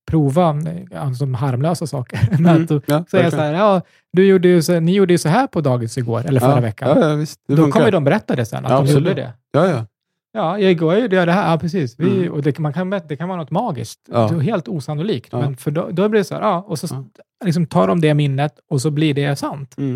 [0.07, 0.49] prova
[0.91, 2.19] eh, alltså, harmlösa saker.
[2.31, 2.63] Mm.
[2.63, 3.81] Att Ja, säga så här, ja,
[4.13, 6.59] du gjorde ju så, ni gjorde ju så här på dagis igår, eller förra ja.
[6.61, 7.01] veckan.
[7.01, 7.39] Ja, visst.
[7.47, 7.79] Då funkar.
[7.79, 9.07] kommer de berätta det sen, att Ja, de absolut.
[9.09, 9.33] gjorde det.
[9.51, 9.85] Ja, ja.
[10.33, 11.51] Ja, jag igår gjorde jag det här.
[11.51, 11.95] Ja, precis.
[11.99, 12.31] Vi, Mm.
[12.33, 13.99] och det, kan- man kan, det kan vara något magiskt.
[14.11, 14.27] Ja.
[14.27, 15.31] Det är helt osannolikt.
[15.33, 17.05] Men för då, då blir det så här, ja, och så
[17.45, 19.75] liksom tar de det minnet och så blir det sant.
[19.79, 19.93] Eh,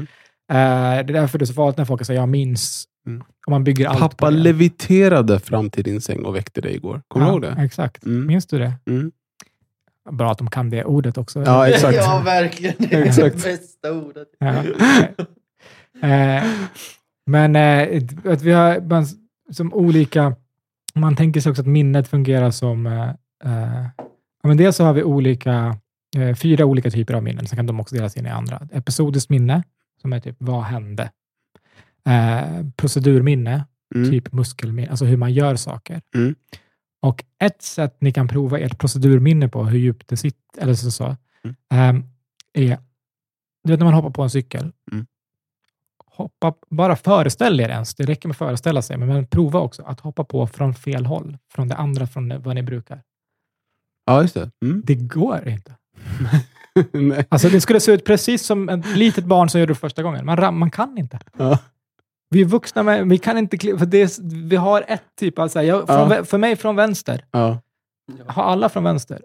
[0.47, 2.85] det är därför det är så farligt när folk säger jag minns.
[3.05, 3.23] Mm.
[3.45, 7.01] Och man bygger allt Pappa leviterade fram till din säng och väckte dig igår.
[7.07, 7.63] Kommer ja, du ihåg det?
[7.63, 8.05] Exakt.
[8.05, 8.27] Mm.
[8.27, 8.73] Minns du det?
[8.85, 9.11] Mm.
[10.11, 11.43] Bra att de kan det ordet också.
[11.45, 11.95] Ja, exakt.
[11.95, 12.75] Ja, verkligen.
[12.77, 13.43] Det är Exakt.
[13.43, 14.27] det bästa ordet.
[14.39, 14.63] Ja.
[16.01, 16.43] Eh,
[17.25, 19.05] men eh, att vi har man,
[19.51, 20.35] som olika,
[20.95, 23.09] man tänker sig också att minnet fungerar som, eh,
[23.43, 23.85] eh,
[24.43, 25.77] ja, men dels så har vi olika,
[26.17, 28.67] eh, fyra olika typer av minnen, sen kan de också delas in i andra.
[28.71, 29.63] Episodiskt minne,
[30.01, 31.09] som är typ vad hände?
[32.09, 33.65] Eh, procedurminne,
[33.95, 34.09] Mm.
[34.11, 36.01] typ muskelminne, alltså hur man gör saker.
[36.15, 36.35] Mm.
[37.01, 40.91] Och ett sätt ni kan prova ert procedurminne på, hur djupt det sitter, eller så,
[40.91, 41.55] så Mm.
[41.71, 42.03] ehm,
[42.53, 42.77] är,
[43.63, 45.05] du vet när man hoppar på en cykel, Mm.
[46.05, 49.83] hoppa, bara föreställ er ens, det räcker med att föreställa sig, men, men prova också
[49.83, 53.01] att hoppa på från fel håll, från det andra, från vad ni brukar.
[54.05, 54.51] Ja, just det.
[54.65, 54.81] Mm.
[54.85, 55.75] Det går inte.
[56.93, 57.25] Nej.
[57.29, 60.25] Alltså det skulle se ut precis som ett litet barn som gör det första gången.
[60.25, 61.19] Man, man kan inte.
[61.37, 61.59] Ja.
[62.29, 64.09] Vi är vuxna, men vi kan inte kliva, för det är,
[64.47, 66.23] vi har ett typ av, så här, jag, från, Ja.
[66.23, 67.25] för mig från vänster.
[67.31, 67.59] Ja.
[68.27, 69.21] Har alla från vänster?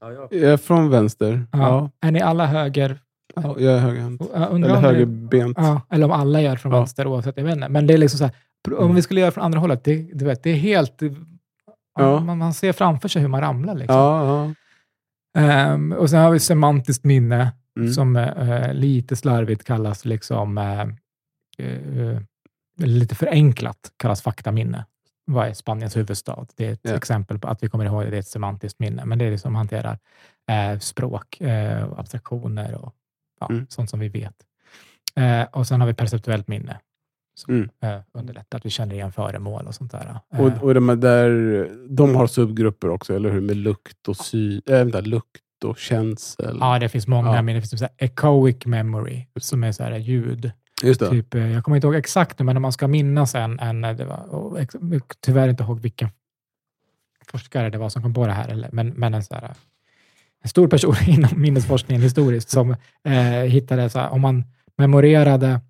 [0.00, 0.28] Ja, ja.
[0.30, 1.46] Jag är från vänster.
[1.52, 1.58] Ja.
[1.58, 1.90] Ja.
[2.08, 2.98] Är ni alla höger?
[3.34, 3.56] ja.
[3.58, 4.22] Jag är högerhänt.
[4.34, 5.56] Eller högerbent.
[5.60, 6.78] Ja, eller om alla gör från Ja.
[6.78, 7.36] vänster oavsett.
[7.36, 7.68] Jag vet inte.
[7.68, 8.34] Men det är liksom så här,
[8.78, 8.94] om Mm.
[8.96, 11.02] vi skulle göra från andra hållet, det, du vet, det är helt...
[11.98, 12.20] Ja.
[12.20, 13.74] Man, man ser framför sig hur man ramlar.
[13.74, 13.96] Liksom.
[13.96, 15.40] Ja, ja.
[15.40, 17.92] Ehm, och sen har vi semantiskt minne, Mm.
[17.92, 20.84] som eh, lite slarvigt kallas liksom, eh,
[22.78, 24.84] lite förenklat kallas faktaminne.
[25.24, 26.46] Vad är Spaniens huvudstad?
[26.56, 26.94] Det är ett Ja.
[26.96, 29.30] exempel på att vi kommer ihåg det, det är ett semantiskt minne, men det är
[29.30, 29.98] det som hanterar
[30.50, 32.94] eh, språk, eh, abstraktioner och
[33.40, 33.66] ja, Mm.
[33.68, 34.34] sånt som vi vet.
[35.16, 36.80] Eh, och sen har vi perceptuellt minne,
[37.34, 37.68] som Mm.
[37.82, 40.20] eh, underlättar att vi känner igen föremål och sånt där.
[40.34, 41.30] Eh, Och, och de, är där,
[41.88, 43.40] de har subgrupper också, eller hur?
[43.40, 46.56] Med lukt och sy, äh, vänta, lukt och känsel.
[46.60, 47.42] ja, det finns många Ja.
[47.42, 47.54] minnen.
[47.54, 50.52] Det finns typ så här echoic memory, som är så här ljud.
[51.10, 53.84] Typ, eh, jag kommer inte ihåg exakt nu, men om man ska minnas en, en
[53.84, 54.74] eh, det var, ex,
[55.20, 56.08] tyvärr inte ihåg vilken
[57.26, 59.54] forskare det var som kom på det här, eller, men, men en, så här,
[60.42, 62.70] en stor person inom minnesforskningen historiskt som
[63.04, 63.12] eh,
[63.42, 64.44] hittade, så här, om man
[64.78, 65.60] memorerade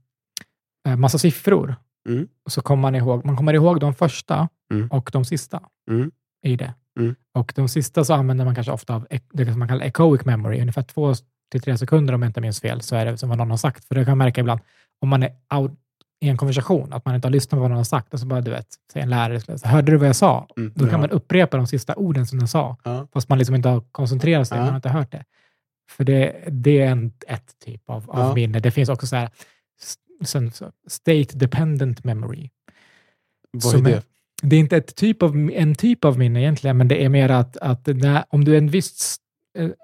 [0.89, 1.77] eh, massa siffror,
[2.09, 2.29] Mm.
[2.49, 4.89] så kommer man ihåg, man kommer ihåg de första Mm.
[4.89, 6.11] och de sista Mm.
[6.43, 6.75] i det.
[6.99, 7.15] Mm.
[7.35, 10.61] Och de sista så använder man kanske ofta av det som man kallar echoic memory,
[10.61, 11.15] ungefär två
[11.51, 13.57] till tre sekunder om jag inte minns fel, så är det som vad någon har
[13.57, 13.85] sagt.
[13.85, 14.61] För det kan jag märka ibland,
[15.01, 15.73] om man är out
[16.21, 18.27] i en konversation, att man inte har lyssnat på vad någon har sagt, och så
[18.27, 20.47] bara, du vet, säger en lärare, säga, hörde du vad jag sa?
[20.57, 20.73] Mm.
[20.75, 20.99] Då kan Ja.
[20.99, 23.07] man upprepa de sista orden som den sa, Ja.
[23.13, 24.63] fast man liksom inte har koncentrerat sig, Ja.
[24.63, 25.25] man har inte hört det.
[25.91, 28.61] För det, det är en, ett typ av, av minne.
[28.61, 29.31] Det finns också så här,
[29.83, 32.51] s- sen så- state dependent memory.
[33.53, 34.03] Vad är det?
[34.43, 37.29] Det är inte ett typ av, en typ av minne egentligen, men det är mer
[37.29, 39.17] att, att när, om du är en viss,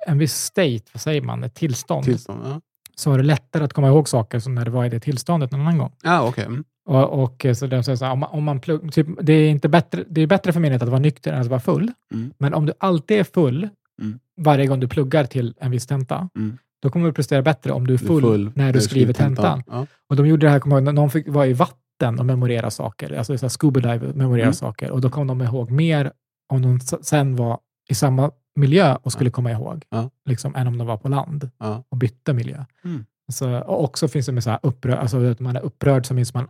[0.06, 2.40] en viss state, vad säger man, ett tillstånd, Tillstånd?
[2.44, 2.60] Ja,
[2.96, 5.52] så har du lättare att komma ihåg saker som när du var i det tillståndet
[5.52, 5.92] en annan gång.
[6.04, 6.44] ah, okej.
[6.44, 6.64] Mm.
[6.88, 9.32] Och, och eh, så det, är så här, om man, om man plugg, typ, det,
[9.32, 11.92] är inte bättre, det är bättre för minnet att vara nykter än att vara full.
[12.14, 12.32] Mm.
[12.38, 13.68] Men om du alltid är full
[14.02, 14.18] Mm.
[14.40, 16.58] varje gång du pluggar till en viss tenta, Mm.
[16.82, 19.62] då kommer du prestera bättre om du är Du är full, när du skriver tentan.
[19.66, 19.86] Ja.
[20.08, 23.12] Och de gjorde det här, kommer ihåg, någon fick vara i vatten och memorera saker,
[23.18, 24.54] alltså så här scuba dive memorera Mm.
[24.54, 24.90] saker.
[24.90, 26.12] Och då kom de ihåg mer
[26.48, 27.58] om de sen var
[27.90, 30.10] i samma miljö och skulle komma ihåg, Ja.
[30.24, 31.84] liksom, än om de var på land Ja.
[31.88, 32.64] och bytte miljö.
[32.84, 33.04] Mm.
[33.32, 36.14] Så, och också finns det med så här upprörd, alltså att man är upprörd så
[36.14, 36.48] minns man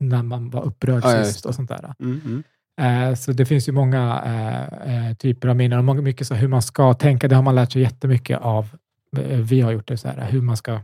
[0.00, 1.94] när man var upprörd Ja, ja, sist just och sånt där.
[2.00, 2.20] Mm.
[2.24, 2.42] Mm.
[3.10, 6.34] Eh, så det finns ju många eh, eh, typer av minnen och många, mycket så
[6.34, 7.28] hur man ska tänka.
[7.28, 8.76] Det har man lärt sig jättemycket av.
[9.16, 10.80] Eh, vi har gjort det så här, hur man ska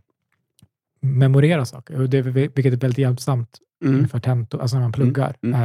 [1.01, 4.09] memorera saker, och det, vilket är väldigt hjälpsamt Mm.
[4.09, 5.63] för tentor, alltså när man pluggar Mm.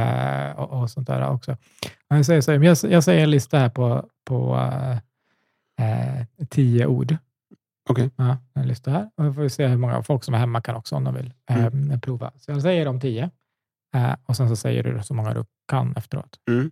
[0.50, 1.56] eh, och, och sånt där också.
[2.08, 4.56] Men jag, säger så här, jag, jag säger en lista här på, på
[5.78, 7.16] eh, tio ord.
[7.88, 8.10] Okej.
[8.16, 9.10] Ja, en lista här.
[9.14, 11.32] Och vi får se hur många folk som är hemma kan också om de vill
[11.50, 12.00] Mm.
[12.00, 12.32] prova.
[12.36, 13.30] Så jag säger de tio
[14.26, 16.40] och sen så säger du så många du kan efteråt.
[16.50, 16.70] Mm.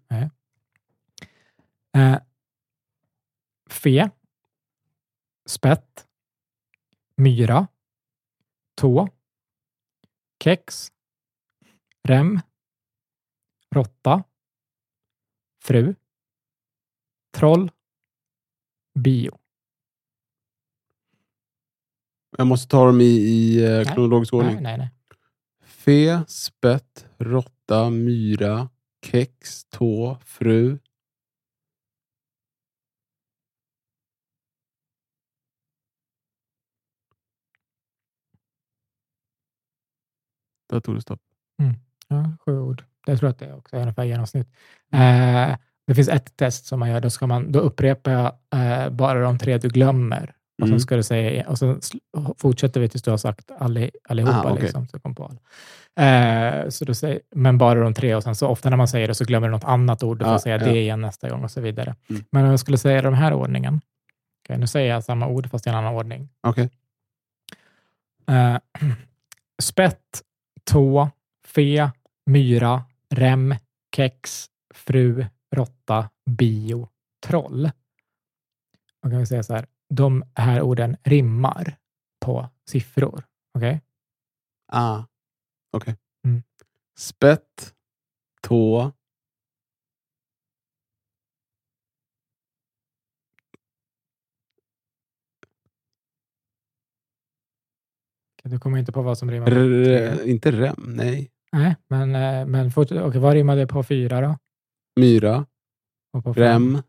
[3.70, 4.10] Fe,
[5.46, 6.06] spett,
[7.16, 7.66] myra,
[8.76, 9.08] tå,
[10.44, 10.92] kex,
[12.08, 12.40] rem,
[13.74, 14.24] råtta,
[15.62, 15.94] fru,
[17.32, 17.70] troll,
[18.94, 19.38] bio.
[22.36, 24.54] Jag måste ta dem i, i eh, kronologisk ordning.
[24.54, 24.90] Nej, nej, nej.
[25.62, 28.68] Fe, spett, råtta, myra,
[29.06, 30.78] kex, tå, fru.
[40.68, 41.20] Där tog det stopp.
[42.08, 42.84] Ja, sju ord.
[43.06, 44.48] Jag tror att det också är ungefär genomsnitt.
[44.92, 47.00] Eh, det finns ett test som man gör.
[47.00, 50.34] Då, ska man, då upprepar jag eh, bara de tre du glömmer.
[50.62, 50.72] Och, Mm.
[50.78, 51.80] sen ska du säga, och sen
[52.38, 54.38] fortsätter vi tills du har sagt alli, allihopa.
[54.38, 54.62] Ah, okej.
[54.62, 55.32] liksom, så kom på.
[56.02, 59.08] Eh, så då säger, men bara de tre och sen så ofta när man säger
[59.08, 60.18] det så glömmer du något annat ord.
[60.18, 60.64] Du får Ja, säga ja.
[60.64, 61.94] det igen nästa gång och så vidare.
[62.10, 62.24] Mm.
[62.30, 63.80] Men om jag skulle säga den här ordningen.
[64.44, 66.28] Okay, nu säger jag samma ord fast i en annan ordning.
[66.40, 66.70] Okej.
[68.28, 68.56] Eh,
[69.62, 70.22] spett,
[70.70, 71.10] tå,
[71.54, 71.90] Fe,
[72.26, 73.54] myra, rem,
[73.96, 76.88] kex, fru, råtta, bio,
[77.26, 77.70] troll.
[79.02, 81.76] Man kan säga så här, de här orden rimmar
[82.20, 83.24] på siffror.
[83.54, 83.68] Okej?
[83.68, 83.80] Okay?
[84.66, 85.04] Ah,
[85.72, 85.92] okej.
[85.92, 85.94] Okay.
[86.24, 86.42] Mm.
[86.98, 87.74] Spett,
[88.42, 88.92] tå,
[98.44, 99.46] Du kommer inte på vad som rimmar?
[99.46, 101.30] på R inte rem, nej.
[101.54, 104.38] Nej, men, eh, men fort, okej, vad rimmar det på fyra då?
[105.00, 105.46] Myra,
[106.12, 106.42] Och på fem?
[106.74, 106.82] rem,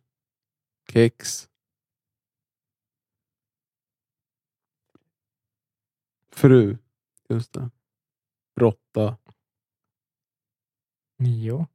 [0.92, 1.50] kex.
[6.32, 6.78] Fru,
[7.30, 7.70] just det.
[8.60, 9.18] Råtta.
[11.18, 11.68] Nio.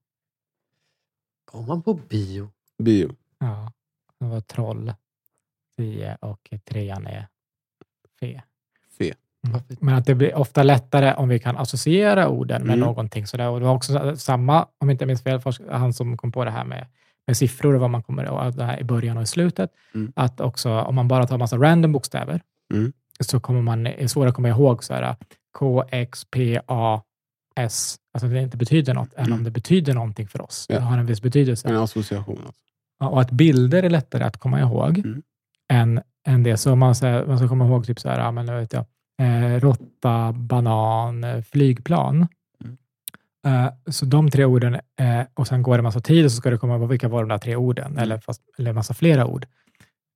[1.45, 2.51] Går man på bio?
[2.79, 3.17] Bio.
[3.39, 3.73] Ja,
[4.19, 4.93] det var troll.
[5.77, 7.29] Tio och trean är
[8.21, 8.43] fe.
[9.43, 9.77] Varför?
[9.81, 12.87] Men att det blir ofta lättare om vi kan associera orden med Mm.
[12.87, 13.27] någonting.
[13.27, 13.49] Sådär.
[13.49, 16.51] Och det var också samma, om jag inte minns fel, han som kom på det
[16.51, 16.87] här med,
[17.27, 19.71] med siffror och vad man kommer ihåg, det i början och i slutet.
[19.95, 20.13] Mm.
[20.17, 22.41] Att också om man bara tar massa random bokstäver
[22.75, 22.93] Mm.
[23.21, 25.17] så kommer man, är svårare att komma ihåg så här,
[25.59, 27.03] K, X, P, A,
[27.57, 27.97] S.
[28.15, 29.39] Alltså det inte betyder något, än Mm.
[29.39, 30.67] om det betyder någonting för oss.
[30.69, 30.75] Ja.
[30.75, 31.69] Det har en viss betydelse.
[31.69, 32.39] En association.
[32.47, 32.63] Alltså.
[33.01, 35.23] Ja, Och att bilder är lättare att komma ihåg Mm.
[35.73, 36.57] än, än det.
[36.57, 38.85] Så man, så här, man ska komma ihåg typ så här, men, nu vet jag,
[39.21, 42.27] eh, råtta, banan, eh, flygplan.
[42.65, 42.77] Mm.
[43.67, 46.51] Eh, så de tre orden, eh, och sen går det massa tid och så ska
[46.51, 47.99] det komma vilka var de där tre orden, Mm.
[48.03, 49.47] eller, fast, eller massa flera ord.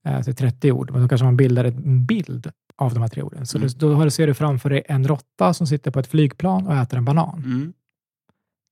[0.08, 3.22] Eh, så 30 ord, men då kanske man bildar en bild av de här tre
[3.22, 3.46] orden.
[3.46, 3.68] Så Mm.
[3.68, 6.74] det, då du, ser du framför dig en råtta som sitter på ett flygplan och
[6.76, 7.42] äter en banan.
[7.44, 7.72] Mm.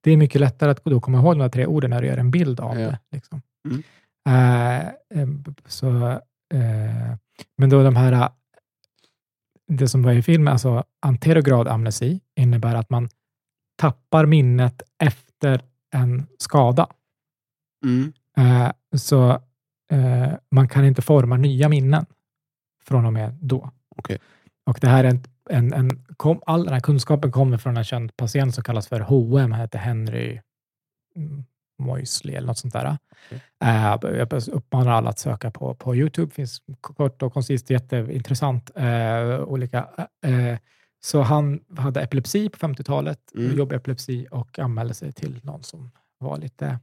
[0.04, 2.16] Det är mycket lättare att då komma ihåg de här tre orden när du gör
[2.16, 2.86] en bild av Ja.
[2.90, 2.98] det.
[3.12, 3.42] Liksom.
[3.68, 3.82] Mm.
[4.28, 5.28] Eh, eh,
[5.66, 6.20] så,
[7.58, 8.28] men då de här,
[9.76, 13.08] det som var i filmen, alltså anterograd amnesi, innebär att man
[13.76, 15.62] tappar minnet efter
[15.94, 16.88] en skada.
[17.84, 18.12] Mm.
[18.36, 19.30] Eh, så
[19.90, 22.06] eh, man kan inte forma nya minnen
[22.84, 23.70] från och med då.
[23.96, 24.18] Okej.
[24.66, 27.84] Och det här är en, en, en, kom, all den här kunskapen kommer från en
[27.84, 30.40] känd patient som kallas för HM, han heter Henry
[31.78, 32.98] mm, Moisley eller något sånt där.
[33.64, 38.70] Eh, jag uppmanar alla att söka på, på Youtube, finns kort och koncist, jätteintressant.
[38.74, 39.88] Eh, olika,
[40.24, 40.58] eh,
[41.00, 43.56] så han hade epilepsi på 50-talet, Mm.
[43.56, 46.78] jobbig epilepsi och anmälde sig till någon som var lite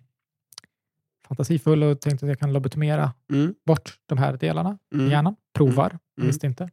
[1.27, 3.55] fantasifull och tänkte att jag kan lobotomera Mm.
[3.65, 5.09] bort de här delarna i Mm.
[5.11, 5.35] hjärnan.
[5.53, 6.27] Provar, Mm.
[6.27, 6.69] visste inte.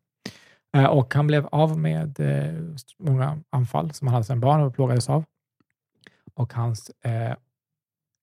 [0.77, 2.55] Eh, och han blev av med eh,
[2.99, 5.25] många anfall som han hade sedan barn och plågades av.
[6.35, 7.35] Och hans eh,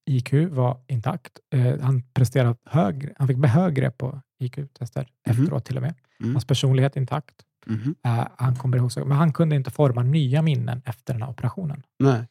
[0.06, 1.32] IQ var intakt.
[1.56, 5.42] Eh, han presterade högre, han fick högre på IQ-tester Mhm.
[5.42, 5.94] efteråt till och med.
[6.20, 6.32] Mm.
[6.36, 7.36] Hans personlighet intakt.
[7.66, 7.96] Mhm.
[8.06, 11.30] Eh, han kommer ihåg, så- men han kunde inte forma nya minnen efter den här
[11.30, 11.84] operationen.
[12.00, 12.28] Nej.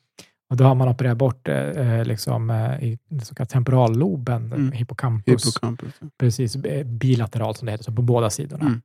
[0.51, 4.53] Och då har man opererat bort eh, eh, liksom, eh, i den så kallade temporalloben,
[4.53, 4.73] Mm.
[4.73, 5.95] hippocampus, Hippocampus.
[6.19, 8.81] precis eh, bilateralt som det heter, så på båda sidorna.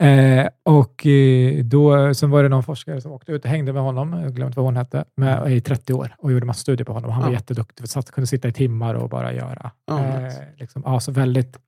[0.00, 0.38] Mm.
[0.38, 3.82] Eh, och eh, då, sen var det någon forskare som åkte ut och hängde med
[3.82, 6.92] honom, jag glömde vad hon hette, med, i 30 år och gjorde massa studier på
[6.92, 7.10] honom.
[7.10, 7.32] Han var Ja.
[7.34, 9.70] jätteduktig, satt, kunde sitta i timmar och bara göra.
[9.86, 10.44] Ja, eh, nice.
[10.56, 11.58] liksom, ja, så väldigt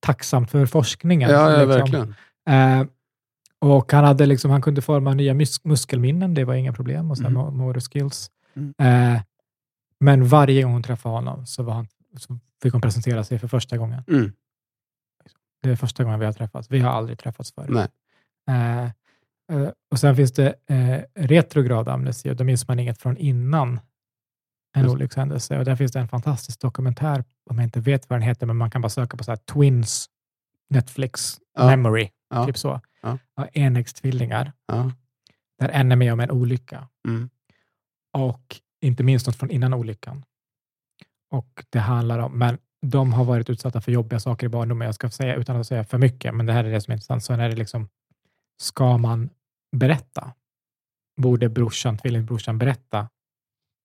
[0.00, 1.30] tacksamt för forskningen.
[1.30, 1.68] Ja, ja, liksom.
[1.68, 2.14] verkligen.
[2.80, 2.86] Eh,
[3.60, 7.16] och han, hade liksom, han kunde forma nya mus muskelminnen, det var inga problem, och
[7.16, 7.42] sen Mm.
[7.42, 8.30] mo- motor skills.
[8.56, 8.74] Mm.
[9.14, 9.20] Eh,
[10.00, 11.86] men varje gång hon träffade honom så, var han,
[12.18, 14.02] så fick hon presentera sig för första gången.
[14.08, 14.32] Mm.
[15.62, 16.70] Det är första gången vi har träffats.
[16.70, 17.70] Vi har aldrig träffats förut.
[17.70, 17.88] Nej.
[18.48, 18.84] Eh,
[19.52, 23.80] eh, och sen finns det eh, retrograd amnesi och då minns man inget från innan
[24.76, 24.92] en Just.
[24.94, 25.58] olyckshändelse.
[25.58, 28.56] Och där finns det en fantastisk dokumentär, om jag inte vet vad den heter, men
[28.56, 30.06] man kan bara söka på så här Twins
[30.70, 31.66] Netflix Ja.
[31.66, 32.46] Memory, Ja.
[32.46, 32.80] typ så.
[33.02, 33.18] Ja,
[33.52, 34.92] enäggstvillingar, Ja.
[35.58, 36.88] där en är med om en olycka.
[37.08, 37.30] Mm.
[38.12, 40.24] Och inte minst något från innan olyckan.
[41.30, 44.86] Och det handlar om, men de har varit utsatta för jobbiga saker i barndomen.
[44.86, 46.94] Jag ska säga utan att säga för mycket, men det här är det som är
[46.94, 47.24] intressant.
[47.24, 47.88] Så är det liksom,
[48.60, 49.30] ska man
[49.76, 50.32] berätta?
[51.16, 53.08] Borde brorsan, tvillingbrorsan berätta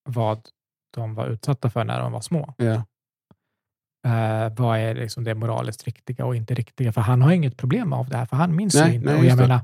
[0.10, 0.48] vad
[0.94, 2.54] de var utsatta för när de var små?
[2.58, 2.84] Ja.
[4.08, 6.92] Eh, vad är liksom det moraliskt riktiga och inte riktiga?
[6.94, 9.06] För han har inget problem av det här, för han minns Nej, ju inte.
[9.10, 9.60] nej, och jag menar,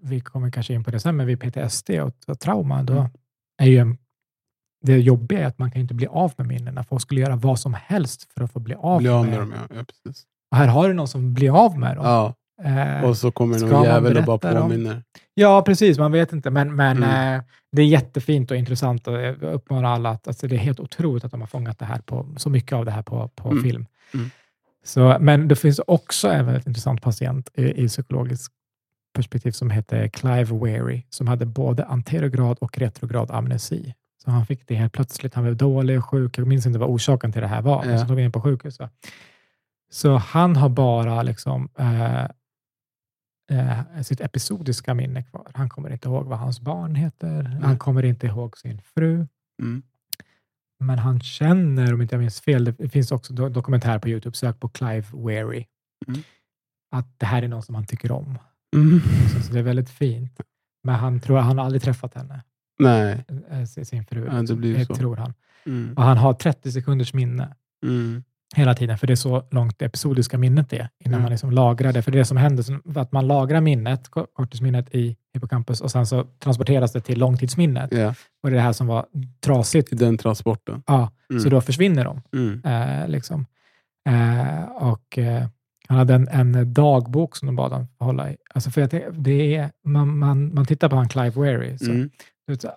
[0.00, 3.10] vi kommer kanske in på det sen, men vid PTSD och, och trauma, då Mm.
[3.62, 3.98] är ju en,
[4.86, 6.84] det jobbiga är att man kan inte bli av med minnena.
[6.84, 9.54] Folk skulle göra vad som helst för att få bli av, Bli av med dem,
[9.56, 9.76] ja.
[9.76, 10.24] ja precis.
[10.50, 12.04] Och här har du någon som blir av med dem.
[12.06, 12.34] Ja.
[12.64, 14.62] Eh, Och så kommer någon jävel och bara dem?
[14.62, 15.02] påminner.
[15.34, 15.98] Ja, precis.
[15.98, 17.38] Man vet inte, men, men Mm.
[17.38, 20.80] eh, det är jättefint och intressant och jag uppmanar alla att alltså, det är helt
[20.80, 23.50] otroligt att de har fångat det här på, så mycket av det här på, på
[23.50, 23.62] Mm.
[23.62, 23.86] film.
[24.14, 24.30] Mm.
[24.84, 28.52] Så, men det finns också en väldigt intressant patient i, i psykologiskt
[29.14, 33.94] perspektiv som heter Clive Weary, som hade både anterograd och retrograd amnesi.
[34.26, 35.34] Så han fick det helt plötsligt.
[35.34, 36.38] Han blev dålig och sjuk.
[36.38, 37.98] Jag minns inte vad orsaken till det här var, men Ja.
[38.00, 38.78] så tog vi in på sjukhus.
[38.78, 38.90] va.
[39.90, 42.24] Så han har bara liksom, eh,
[43.50, 45.50] eh, sitt episodiska minne kvar.
[45.54, 47.42] Han kommer inte ihåg vad hans barn heter.
[47.62, 49.26] Han kommer inte ihåg sin fru.
[49.62, 49.82] Mm.
[50.80, 54.36] Men han känner, om inte jag minns fel, det finns också do- dokumentär på Youtube,
[54.36, 55.66] sök på Clive Weary,
[56.08, 56.20] Mm.
[56.90, 58.38] att det här är någon som han tycker om.
[58.76, 59.00] Mm.
[59.34, 60.40] Så, så det är väldigt fint.
[60.84, 62.42] Men han tror han har aldrig träffat henne,
[62.78, 63.24] Nej.
[63.50, 64.26] eh, sin fru.
[64.32, 64.94] Ja, det blir det så.
[64.94, 65.32] tror han.
[65.66, 65.94] Mm.
[65.96, 67.54] Och han har 30 sekunders minne
[67.86, 68.22] Mm.
[68.56, 71.22] hela tiden, för det är så långt det episodiska minnet är innan Mm.
[71.22, 72.02] man liksom lagrar det.
[72.02, 72.64] För det som händer
[72.96, 77.18] är att man lagrar minnet, ko- korttidsminnet i hippocampus och sen så transporteras det till
[77.18, 77.92] långtidsminnet.
[77.92, 78.08] Ja,
[78.42, 79.06] Och det är det här som var
[79.44, 79.92] trasigt.
[79.92, 80.82] i den transporten.
[80.86, 81.40] Ja, Mm.
[81.42, 82.22] Så då försvinner de.
[82.32, 82.62] Mm.
[82.64, 83.46] Eh, liksom.
[84.08, 85.46] eh, och eh,
[85.88, 88.36] Han hade en, en dagbok som de bad honom hålla i.
[88.54, 91.78] Alltså för att det, det är, man, man, man tittar på han Clive Weary.
[91.78, 92.10] Så, Mm.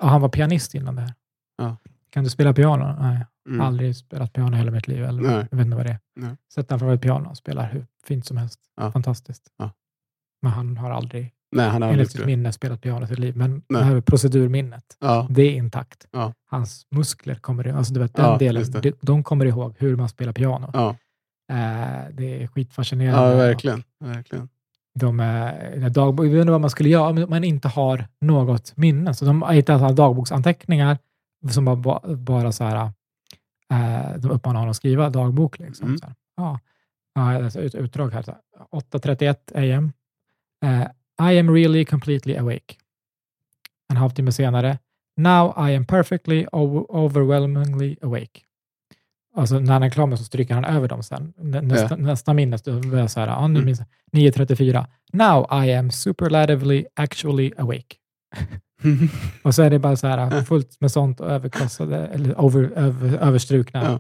[0.02, 1.14] Och han var pianist innan det här.
[1.58, 1.78] Ja.
[2.10, 2.96] Kan du spela piano?
[3.02, 3.62] Nej, Mm.
[3.62, 5.04] aldrig spelat piano hela mitt liv.
[5.04, 5.48] Eller, Nej.
[5.52, 6.00] Jag vet inte vad det är.
[6.16, 6.36] Nej.
[6.54, 8.60] Sätter han framför ett piano och spelar hur fint som helst.
[8.78, 8.92] Ja.
[8.92, 9.44] Fantastiskt.
[9.58, 9.72] Ja.
[10.42, 12.26] Men han har aldrig, Nej, han har enligt sitt det.
[12.26, 13.36] minne, spelat piano i sitt liv.
[13.38, 13.62] Men Nej.
[13.70, 15.28] det här procedurminnet, Ja.
[15.30, 16.08] det är intakt.
[16.50, 17.78] Hans muskler kommer ihåg.
[17.78, 20.68] Alltså du vet, den delen, de, de kommer ihåg hur man spelar piano.
[21.52, 23.30] Eh, det är skitfascinerande.
[23.32, 23.84] ja, verkligen.
[24.00, 24.50] verkligen.
[25.00, 28.78] De, eh, dagbok, jag vet inte vad man skulle göra om man inte har något
[28.78, 29.14] minne.
[29.14, 30.98] Så de har hittat dagboksanteckningar
[31.52, 32.92] som bara, ba- bara så här,
[33.74, 35.60] eh, de uppmanar honom att skriva dagbok.
[35.60, 36.00] Liksom, Mm.
[36.38, 36.60] Ja.
[37.16, 38.22] Alltså ut, utdrag här.
[38.22, 38.40] så här.
[38.72, 39.92] 8.31 am.
[40.66, 40.88] Eh,
[41.32, 42.76] I am really completely awake.
[43.90, 44.78] En halvtimme senare.
[45.18, 46.46] Now I am perfectly
[46.90, 48.40] overwhelmingly awake.
[49.36, 51.34] Alltså när han är klar med så stryker han över dem sen.
[51.38, 53.66] Nä, nästa, nästa minne då börjar jag så här, ja, nu Mm.
[53.66, 53.88] minns jag.
[54.22, 54.86] 9.34.
[55.14, 57.96] Now I am superlatively actually awake.
[59.44, 63.84] Och så är det bara så här fullt med sånt överkrossade, eller over, över, överstrukna
[63.84, 64.00] Ja.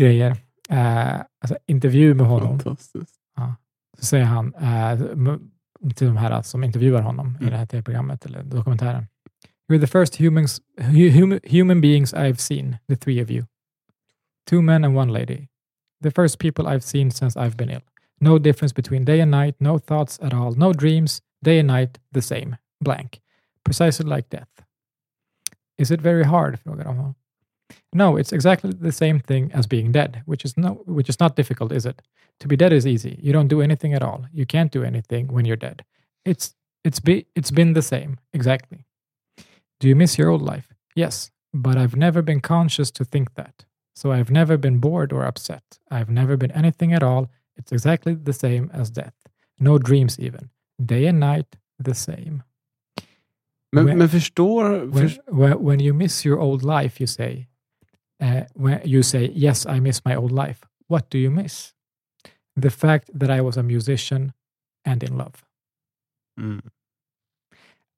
[0.00, 0.36] grejer.
[0.70, 1.08] Eh,
[1.40, 3.14] alltså intervju med honom, Fantastiskt.
[3.98, 5.36] så säger han eh,
[5.94, 7.50] till de här som intervjuar honom i Mm.
[7.50, 9.06] det här tv-programmet eller dokumentären.
[9.72, 13.44] You're the first humans, hu- hum, human beings I've seen, the three of you.
[14.48, 15.50] Two men and one lady.
[16.00, 17.82] The first people I've seen since I've been ill.
[18.18, 21.98] No difference between day and night, no thoughts at all, no dreams, day and night,
[22.12, 23.20] the same, blank.
[23.62, 24.48] Precisely like death.
[25.76, 26.60] Is it very hard?
[27.92, 31.36] No, it's exactly the same thing as being dead, which is no, which is not
[31.36, 32.00] difficult, is it?
[32.40, 33.18] To be dead is easy.
[33.22, 34.24] You don't do anything at all.
[34.32, 35.84] You can't do anything when you're dead.
[36.24, 38.86] It's it's be it's been the same exactly.
[39.78, 40.72] Do you miss your old life?
[40.94, 43.66] Yes, but I've never been conscious to think that.
[43.98, 45.62] So I've never been bored or upset.
[45.90, 47.26] I've never been anything at all.
[47.56, 49.14] It's exactly the same as death.
[49.60, 50.50] No dreams even.
[50.86, 51.46] Day and night
[51.84, 52.42] the same.
[53.72, 54.64] Men, When- men förstår...
[54.92, 57.46] When, when, when you miss your old life, you say,
[58.22, 60.58] uh, when you say, yes, I miss my old life.
[60.88, 61.74] What do you miss?
[62.62, 64.32] The fact that I was a musician
[64.86, 65.34] and in love.
[66.40, 66.62] mm.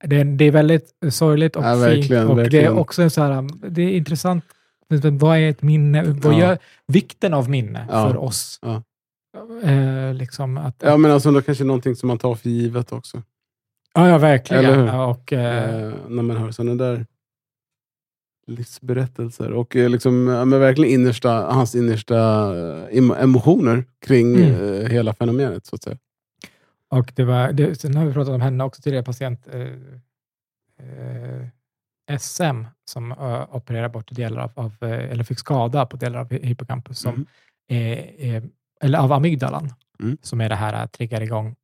[0.05, 1.83] Det, det är väldigt sorgligt och Ja, fint.
[1.83, 2.79] verkligen, och det är verkligen.
[2.79, 4.45] också så här, det är intressant.
[5.19, 6.03] Vad är ett minne?
[6.05, 6.39] Vad Ja.
[6.39, 8.59] gör vikten av minne Ja, för oss?
[8.63, 8.83] ja.
[9.63, 13.23] Eh, liksom att, Ja, men alltså då kanske någonting som man tar för givet också.
[13.95, 14.65] ja, ja, verkligen.
[14.65, 14.87] Eller hur?
[14.87, 17.07] Ja, Och, eh, Eh, när man hör sådana där
[18.47, 19.53] livsberättelser.
[19.53, 22.17] Och eh, liksom, ja, men verkligen innersta, hans innersta
[22.59, 24.91] eh, emo- emotioner kring Mm.
[24.91, 25.67] hela fenomenet.
[25.67, 25.99] så att säga.
[26.89, 29.63] Och det var, det, sen har vi pratat om henne också tidigare, patient eh,
[32.19, 36.31] SM som uh, opererar bort delar av, av eh, eller fick skada på delar av
[36.33, 37.27] hippocampus, som Mm.
[37.69, 38.43] är, är,
[38.81, 40.19] eller av amygdalan, Mm.
[40.23, 41.57] som är det här att trigga igång.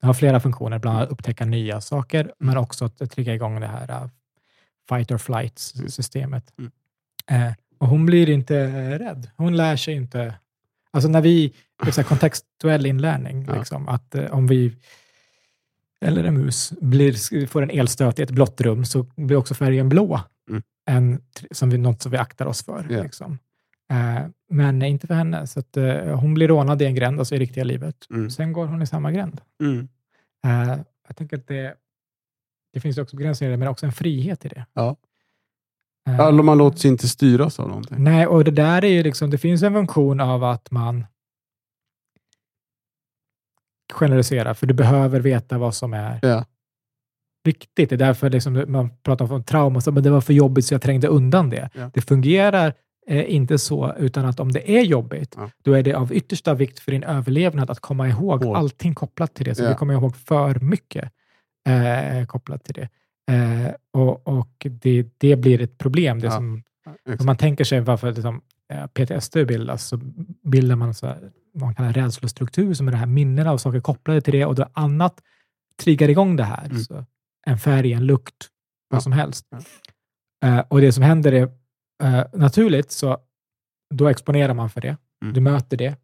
[0.00, 3.66] Det har flera funktioner, bland annat upptäcka nya saker, men också att trigga igång det
[3.66, 4.08] här uh,
[4.88, 5.72] fight or flight
[6.14, 6.40] Mm.
[6.58, 6.70] Mm.
[7.48, 9.30] Eh, och hon blir inte eh, rädd.
[9.36, 10.34] Hon lär sig inte.
[10.90, 11.54] Alltså när vi,
[11.92, 13.54] så här kontextuell inlärning, Ja.
[13.58, 14.76] liksom, att eh, om vi
[16.00, 19.88] eller en mus blir, får en elstöt i ett blått rum så blir också färgen
[19.88, 20.20] blå.
[20.50, 20.62] Mm.
[20.90, 22.86] En, som vi, något som vi aktar oss för.
[22.90, 23.02] Ja.
[23.02, 23.38] Liksom.
[23.92, 25.46] Eh, men inte för henne.
[25.46, 28.06] Så att, eh, hon blir rånad i en gränd, alltså i riktiga livet.
[28.10, 28.30] Mm.
[28.30, 29.40] Sen går hon i samma gränd.
[29.62, 29.88] Mm.
[30.44, 30.78] Eh,
[31.08, 31.74] jag tänker att det,
[32.72, 34.66] det finns också begränsningar, men också en frihet i det.
[34.72, 34.96] Ja.
[36.08, 38.04] Alltså, man låter sig inte styras av någonting.
[38.04, 41.06] Nej, och det där är ju liksom, det finns en funktion av att man
[43.92, 46.44] generaliserar, för du behöver veta vad som är Ja.
[47.44, 47.88] viktigt.
[47.90, 50.74] Det är därför liksom man pratar om trauma, så, men det var för jobbigt så
[50.74, 51.70] jag trängde undan det.
[51.74, 51.90] Ja.
[51.94, 52.74] Det fungerar
[53.06, 55.50] eh, inte så, utan att om det är jobbigt, Ja.
[55.62, 58.56] då är det av yttersta vikt för din överlevnad att komma ihåg Ihåg.
[58.56, 59.68] allting kopplat till det, så Ja.
[59.68, 61.12] du kommer ihåg för mycket
[61.68, 62.88] eh, kopplat till det.
[63.34, 66.18] Eh, och och det, det blir ett problem.
[66.20, 66.62] Det som,
[67.20, 68.40] om man tänker sig varför liksom,
[68.72, 69.96] eh, PTSD bildas, så
[70.42, 73.80] bildar man så här, vad man kallar rädslostruktur, som är det här minnena av saker
[73.80, 75.20] kopplade till det, och då annat
[75.82, 76.64] triggar igång det här.
[76.64, 76.78] Mm.
[76.78, 77.04] Så
[77.46, 78.48] en färg, en lukt,
[78.88, 79.00] vad Ja.
[79.02, 79.46] som helst.
[79.50, 79.58] Ja.
[80.48, 81.42] Eh, och det som händer är
[82.02, 83.18] eh, naturligt, så
[83.94, 84.96] då exponerar man för det.
[85.22, 85.34] Mm.
[85.34, 85.96] Du möter det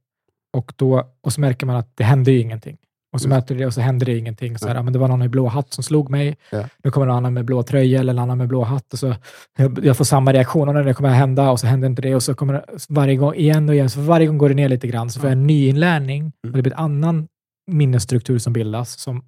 [0.53, 2.79] och, då, och så märker man att det händer ju ingenting.
[3.15, 3.35] Och så Just.
[3.37, 4.59] möter du det och så händer det ingenting.
[4.59, 4.79] Så här, Ja.
[4.79, 4.83] ja.
[4.83, 6.37] men det var någon i blå hatt som slog mig.
[6.51, 6.65] Ja.
[6.85, 8.93] Nu kommer någon annan med blå tröja eller en annan med blå hatt.
[8.93, 9.15] Och så,
[9.57, 12.15] jag, jag får samma reaktion när det kommer att hända och så händer inte det.
[12.15, 13.91] Och så kommer det varje gång igen och igen.
[13.91, 15.11] Så varje gång går det ner lite grann.
[15.11, 16.33] Så får jag en ny inlärning.
[16.43, 17.29] Och det blir en annan
[17.67, 18.99] minnesstruktur som bildas.
[18.99, 19.25] Som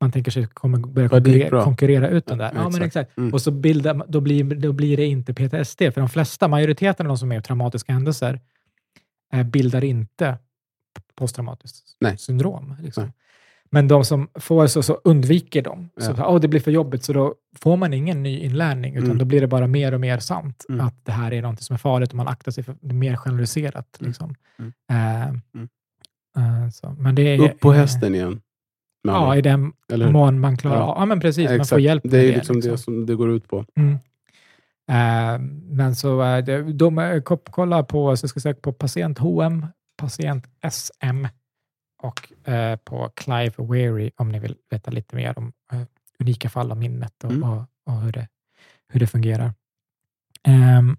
[0.00, 2.44] man tänker sig kommer börja konkurrera, konkurrera ut den där.
[2.44, 2.86] Ja, Ja, men exakt.
[2.86, 3.18] exakt.
[3.18, 3.32] Mm.
[3.32, 5.78] Och så bildar, då, blir, då blir det inte PTSD.
[5.78, 8.40] För de flesta, majoriteten av de som är traumatiska händelser,
[9.32, 10.36] eh, bildar inte
[11.14, 12.18] posttraumatiskt Nej.
[12.18, 12.76] syndrom.
[12.82, 13.12] Liksom.
[13.70, 15.88] Men de som får så, så undviker de.
[16.00, 16.28] Så, Ja.
[16.28, 19.18] oh, det blir för jobbigt, så då får man ingen ny inlärning, utan Mm.
[19.18, 20.86] då blir det bara mer och mer sant Mm.
[20.86, 23.16] att det här är något som är farligt och man aktar sig för det mer
[23.16, 23.96] generaliserat.
[24.00, 24.08] Mm.
[24.08, 24.34] Liksom.
[24.58, 25.40] Mm.
[26.36, 26.94] eh, så.
[26.98, 28.40] Men det är, Upp på hästen igen.
[29.02, 30.82] Ja, i den Eller mån man klarar Ja.
[30.82, 30.98] av.
[30.98, 31.44] Ja, men precis.
[31.44, 31.68] Man Exakt.
[31.68, 32.78] får hjälp Det är med ju liksom det liksom.
[32.94, 33.64] som det går ut på.
[33.76, 33.92] Mm.
[34.88, 35.40] Eh,
[35.70, 39.66] men så det- de ko- kolla på, så jag ska söka på patient HM,
[39.96, 41.26] patient SM
[42.02, 45.82] och eh, på Clive Weary om ni vill veta lite mer om eh,
[46.18, 47.50] unika fall av minnet och, Mm.
[47.50, 48.28] och, och hur, det,
[48.88, 49.54] hur det fungerar.
[50.42, 50.96] Ehm,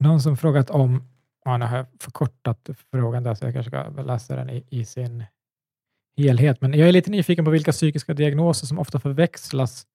[0.00, 1.08] någon som frågat om,
[1.44, 4.84] ja, nu har jag förkortat frågan där så jag kanske ska läsa den i, i
[4.84, 5.24] sin
[6.16, 9.86] helhet, men jag är lite nyfiken på vilka psykiska diagnoser som ofta förväxlas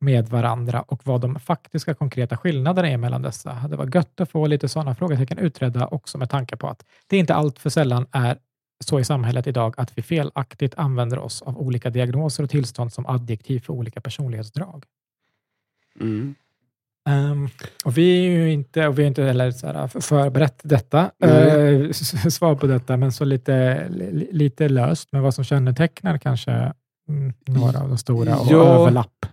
[0.00, 3.52] med varandra och vad de faktiska konkreta skillnaderna är mellan dessa.
[3.70, 7.16] Det var gött att få lite sådana frågetecken utredda också med tanke på att det
[7.16, 8.38] inte allt för sällan är
[8.84, 13.06] så i samhället idag att vi felaktigt använder oss av olika diagnoser och tillstånd som
[13.06, 14.84] adjektiv för olika personlighetsdrag.
[16.00, 16.34] Mm.
[17.08, 17.48] Ehm,
[17.84, 21.80] och vi är ju inte, och vi är inte heller så här förberett detta, eh,
[21.90, 26.72] s- svar på detta, men så lite, li, lite löst med vad som kännetecknar kanske
[27.08, 28.64] mm, några av de stora och Ja.
[28.80, 29.26] överlapp.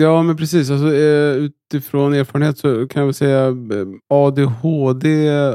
[0.00, 0.70] Ja, men precis.
[0.70, 3.54] Alltså, eh, utifrån erfarenhet så kan jag väl säga eh,
[4.08, 5.54] ADHD, eh,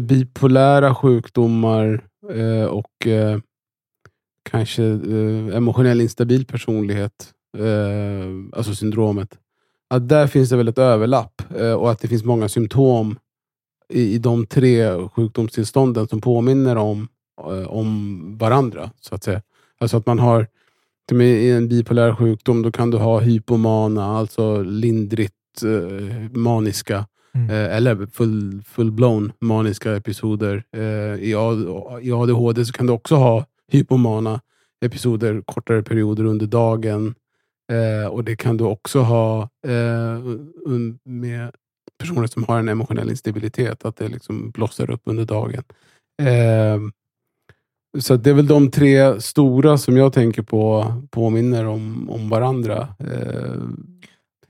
[0.00, 2.04] bipolära sjukdomar
[2.70, 3.06] och
[4.50, 4.82] kanske
[5.54, 7.32] emotionell instabil personlighet,
[8.52, 9.38] alltså syndromet.
[9.90, 11.42] Att där finns det väl ett överlapp
[11.78, 13.18] och att det finns många symptom
[13.88, 17.08] i, de tre sjukdomstillstånden som påminner om,
[17.66, 18.90] om varandra.
[19.00, 19.42] så att säga.
[19.78, 20.46] Alltså att man har
[21.10, 25.34] i en bipolär sjukdom, då kan du ha hypomana, alltså lindrigt
[25.64, 27.50] eh, maniska, Mm.
[27.50, 30.64] eh, eller full, full-blown maniska episoder.
[30.76, 30.82] Eh,
[31.22, 31.34] i,
[32.14, 34.40] ADHD så kan du också ha hypomana
[34.84, 37.14] episoder kortare perioder under dagen.
[37.72, 39.48] Eh, och det kan du också ha
[41.04, 41.50] med
[41.98, 45.62] personer som har en emotionell instabilitet, att det liksom blossar upp under dagen.
[48.00, 52.88] Så det är väl de tre stora som jag tänker på påminner om, om varandra.
[52.98, 53.54] Eh,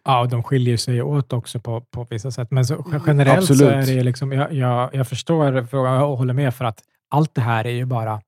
[0.04, 2.50] Ja, de skiljer sig åt också på, på vissa sätt.
[2.50, 3.88] Men så, generellt så Absolut.
[3.88, 6.78] är det liksom, jag, jag, jag förstår frågan och håller med för att
[7.10, 8.20] allt det här är ju bara...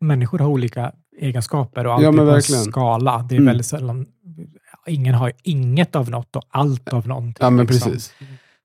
[0.00, 3.26] Människor har olika egenskaper och allt Ja, är på en skala.
[3.28, 3.46] Det är Mm.
[3.46, 4.06] väldigt sällan...
[4.86, 7.36] Ingen har inget av något och allt av någonting.
[7.40, 7.92] ja, men liksom.
[7.92, 8.14] precis.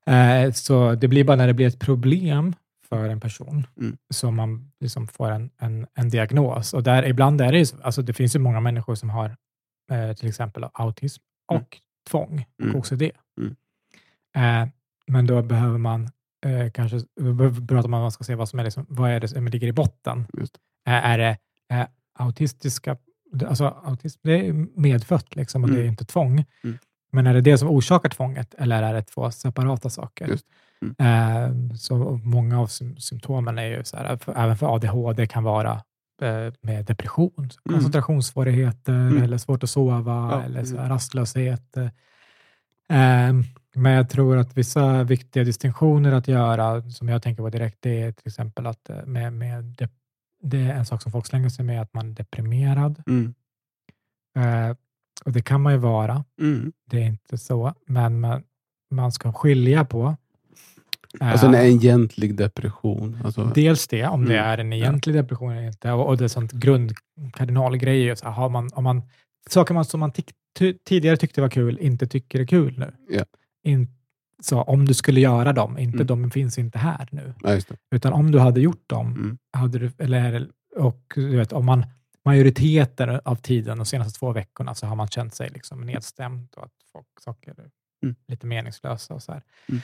[0.06, 2.54] Eh, så det blir bara när det blir ett problem
[2.92, 3.96] för en person Mm.
[4.14, 6.74] som man liksom får en, en, en diagnos.
[6.74, 9.36] Och där, ibland är det ju, så- alltså det finns ju många människor som har
[9.90, 11.66] eh, till exempel autism och Mm.
[12.10, 12.76] tvång och Mm.
[12.76, 13.02] OCD.
[13.40, 13.56] Mm.
[14.36, 14.68] Eh,
[15.06, 16.08] men då behöver man
[16.46, 17.00] eh, kanske
[17.68, 19.66] prata om att man ska se vad som är liksom, vad är det som ligger
[19.68, 20.26] i botten.
[20.86, 21.38] Eh, är det
[21.72, 21.86] eh,
[22.18, 22.96] autistiska,
[23.46, 25.90] alltså autism det är medfött liksom, och det är Mm.
[25.90, 26.44] inte tvång.
[27.12, 30.38] Men är det det som orsakar tvånget eller är det två separata saker?
[30.82, 31.70] Mm.
[31.70, 35.44] Eh, så många av sym- symptomen är ju så här, för, även för ADHD kan
[35.44, 35.72] vara
[36.22, 37.48] eh, med depression, Mm.
[37.70, 39.22] koncentrationssvårigheter Mm.
[39.22, 41.76] eller svårt att sova Ja, eller så här, rastlöshet.
[41.76, 41.88] eh.
[43.74, 48.02] Men jag tror att vissa viktiga distinktioner att göra, som jag tänker på direkt, det
[48.02, 49.88] är till exempel att med, med de,
[50.42, 53.02] det är en sak som folk slänger sig med, att man är deprimerad.
[53.06, 53.34] Mm.
[55.24, 56.72] Och det kan man ju vara, Mm.
[56.90, 58.42] det är inte så, men man,
[58.90, 60.16] man ska skilja på
[61.20, 63.18] eh, Alltså en egentlig depression.
[63.24, 64.50] Alltså, Dels det, om det Mm.
[64.50, 65.92] är en egentlig depression eller inte.
[65.92, 68.16] Och, och det är sånt grundkardinalgrej.
[68.16, 69.02] Så har man, om man,
[69.50, 72.94] saker man som man tyck, ty, tidigare tyckte var kul, inte tycker är kul nu.
[73.08, 73.24] Ja.
[73.64, 73.88] In,
[74.42, 76.06] så om du skulle göra dem, inte Mm.
[76.06, 77.34] de finns inte här nu.
[77.42, 77.76] ja, just det.
[77.94, 79.38] Utan om du hade gjort dem, Mm.
[79.52, 81.84] hade du, eller, och du vet, om man
[82.24, 86.64] majoriteten av tiden, de senaste två veckorna, så har man känt sig liksom nedstämd och
[86.64, 87.70] att folk, saker är
[88.04, 88.16] Mm.
[88.28, 89.14] lite meningslösa.
[89.14, 89.42] Och så här.
[89.68, 89.80] Mm.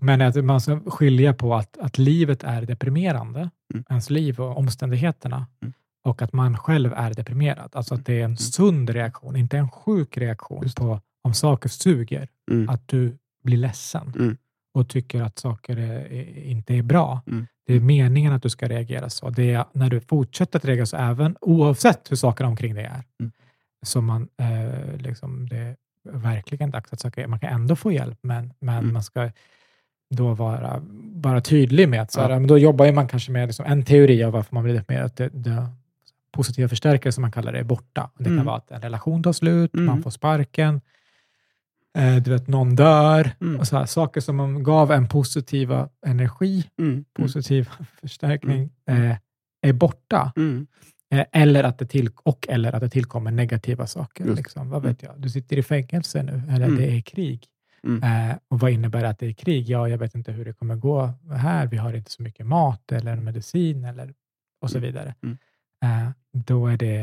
[0.00, 3.84] Men att man ska skilja på att, att livet är deprimerande, Mm.
[3.90, 5.72] ens liv och omständigheterna, Mm.
[6.04, 7.70] och att man själv är deprimerad.
[7.72, 12.28] Alltså att det är en sund reaktion, inte en sjuk reaktion på om saker suger,
[12.50, 12.68] Mm.
[12.68, 14.36] att du blir ledsen Mm.
[14.74, 17.22] och tycker att saker är, inte är bra.
[17.68, 17.86] Mm.
[17.86, 19.30] Det är meningen att du ska reagera så.
[19.30, 23.02] Det är när du fortsätter att reagera så, även oavsett hur sakerna omkring dig är,
[23.20, 23.32] Mm.
[23.82, 25.76] så man, eh, liksom, det är
[26.12, 27.30] verkligen dags att söka hjälp.
[27.30, 28.92] Man kan ändå få hjälp, men, men Mm.
[28.92, 29.30] man ska
[30.10, 30.82] då vara,
[31.14, 32.38] vara tydlig med att så här, Ja.
[32.38, 35.28] men då jobbar man kanske med liksom, en teori av varför man blir att det,
[35.32, 35.66] det
[36.32, 38.10] positiva förstärkare som man kallar det är borta.
[38.18, 38.44] Det kan Mm.
[38.46, 39.86] vara att en relation tar slut, Mm.
[39.86, 40.80] man får sparken,
[41.98, 43.30] eh, du vet, någon dör.
[43.40, 43.60] Mm.
[43.60, 47.04] Och så här, saker som man gav en positiva energi, Mm.
[47.14, 47.68] positiv
[48.00, 49.16] förstärkning, eh,
[49.62, 50.32] är borta.
[50.36, 50.66] Mm.
[51.10, 54.24] Eh, eller att det till, och eller att det tillkommer negativa saker.
[54.34, 54.70] Liksom.
[54.70, 55.20] Vad vet jag?
[55.20, 56.76] Du sitter i fängelse nu, eller Mm.
[56.76, 57.46] det är krig.
[57.86, 58.30] Mm.
[58.30, 59.68] Eh, och vad innebär det att det är krig?
[59.68, 61.66] Ja, jag vet inte hur det kommer gå här.
[61.66, 64.14] Vi har inte så mycket mat eller medicin eller
[64.60, 64.86] och så Mm.
[64.90, 65.14] vidare.
[65.22, 65.38] Mm.
[65.84, 67.02] Eh, då är det,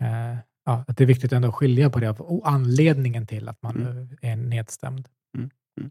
[0.00, 0.36] eh,
[0.66, 3.76] ja, att det är viktigt ändå att skilja på det och anledningen till att man
[3.76, 4.08] Mm.
[4.22, 5.08] är nedstämd.
[5.38, 5.50] Mm.
[5.80, 5.90] Mm.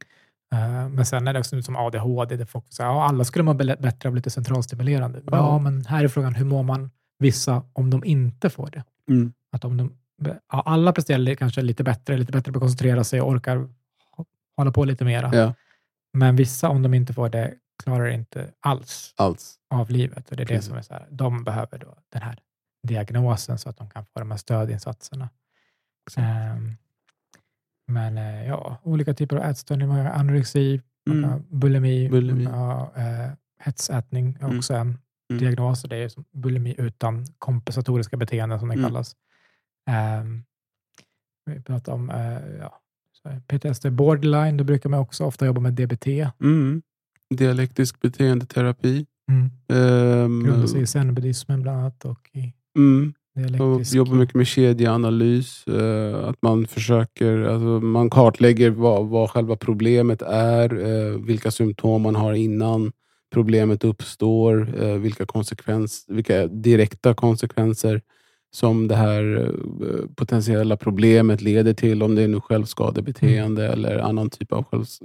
[0.53, 3.53] Eh, men sen är det också som ADHD, där folk säger ja, alla skulle må
[3.53, 5.21] bä- bättre av lite centralstimulerande.
[5.25, 5.31] Ja.
[5.37, 5.59] Ja.
[5.59, 8.83] men här är frågan, hur mår man vissa om de inte får det?
[9.09, 9.33] Mm.
[9.51, 9.93] Att om de,
[10.51, 13.57] ja, alla presterar kanske lite bättre, lite bättre på att koncentrera sig och orkar
[14.17, 14.25] hå-
[14.57, 15.35] hålla på lite mera.
[15.35, 15.53] Ja,
[16.13, 17.53] Men vissa, om de inte får det,
[17.83, 19.55] klarar inte alls alls.
[19.69, 20.29] av livet.
[20.29, 20.67] Och det är det Precis.
[20.69, 22.37] som är så här, de behöver då den här
[22.85, 25.29] diagnosen så att de kan få de här stödinsatserna.
[26.17, 26.71] Ehm,
[27.87, 31.43] men eh, ja, olika typer av ätstörningar, anorexi, Mm.
[31.49, 32.45] bulimi, Bulimi.
[32.45, 34.57] ha, eh, hetsätning är Mm.
[34.57, 34.97] också en
[35.29, 35.39] Mm.
[35.39, 35.83] diagnos.
[35.83, 38.85] och Det är som bulimi utan kompensatoriska beteenden som det Mm.
[38.85, 39.15] kallas.
[39.89, 40.43] Ehm,
[41.45, 42.81] vi pratar om eh, ja,
[43.47, 46.07] PTSD borderline, då brukar man också ofta jobba med DBT.
[46.41, 46.81] Mm.
[47.35, 49.05] Dialektisk beteendeterapi.
[49.31, 49.51] Mm.
[49.67, 53.13] Ehm, Grundar sig i zen-buddhismen bland annat och i mm.
[53.35, 53.95] Dialektisk...
[53.95, 55.67] jobbar mycket med kedjeanalys.
[55.67, 62.01] eh, att man försöker, alltså man kartlägger vad, vad själva problemet är, eh, vilka symptom
[62.01, 62.91] man har innan
[63.33, 68.01] problemet uppstår, eh, vilka, konsekvens, vilka direkta konsekvenser
[68.55, 69.51] som det här
[70.15, 74.99] potentiella problemet leder till, om det är nu självskadebeteende eller annan typ av självs,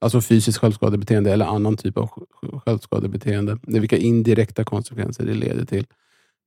[0.00, 3.58] alltså fysiskt självskadebeteende eller annan typ av sj- självskadebeteende.
[3.62, 5.86] Det är vilka indirekta konsekvenser det leder till.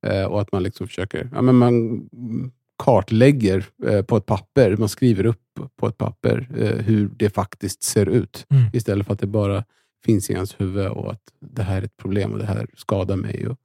[0.08, 1.74] Eh, och att man liksom försöker, ja, men man
[2.14, 2.52] mm,
[2.84, 5.42] kartlägger eh, på ett papper, man skriver upp
[5.76, 8.46] på ett papper eh, hur det faktiskt ser ut.
[8.50, 8.64] Mm.
[8.74, 9.64] Istället för att det bara
[10.06, 13.16] finns i ens huvud och att det här är ett problem och det här skadar
[13.16, 13.48] mig.
[13.48, 13.58] Och,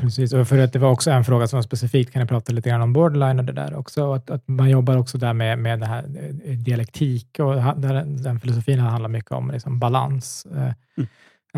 [0.00, 2.52] Precis, och för att det var också en fråga som var specifikt, kan jag prata
[2.52, 5.58] lite grann om borderline och det där också, att, att man jobbar också där med,
[5.58, 6.04] med det här
[6.44, 10.72] eh, dialektik och där, den filosofin handlar mycket om liksom balans eh,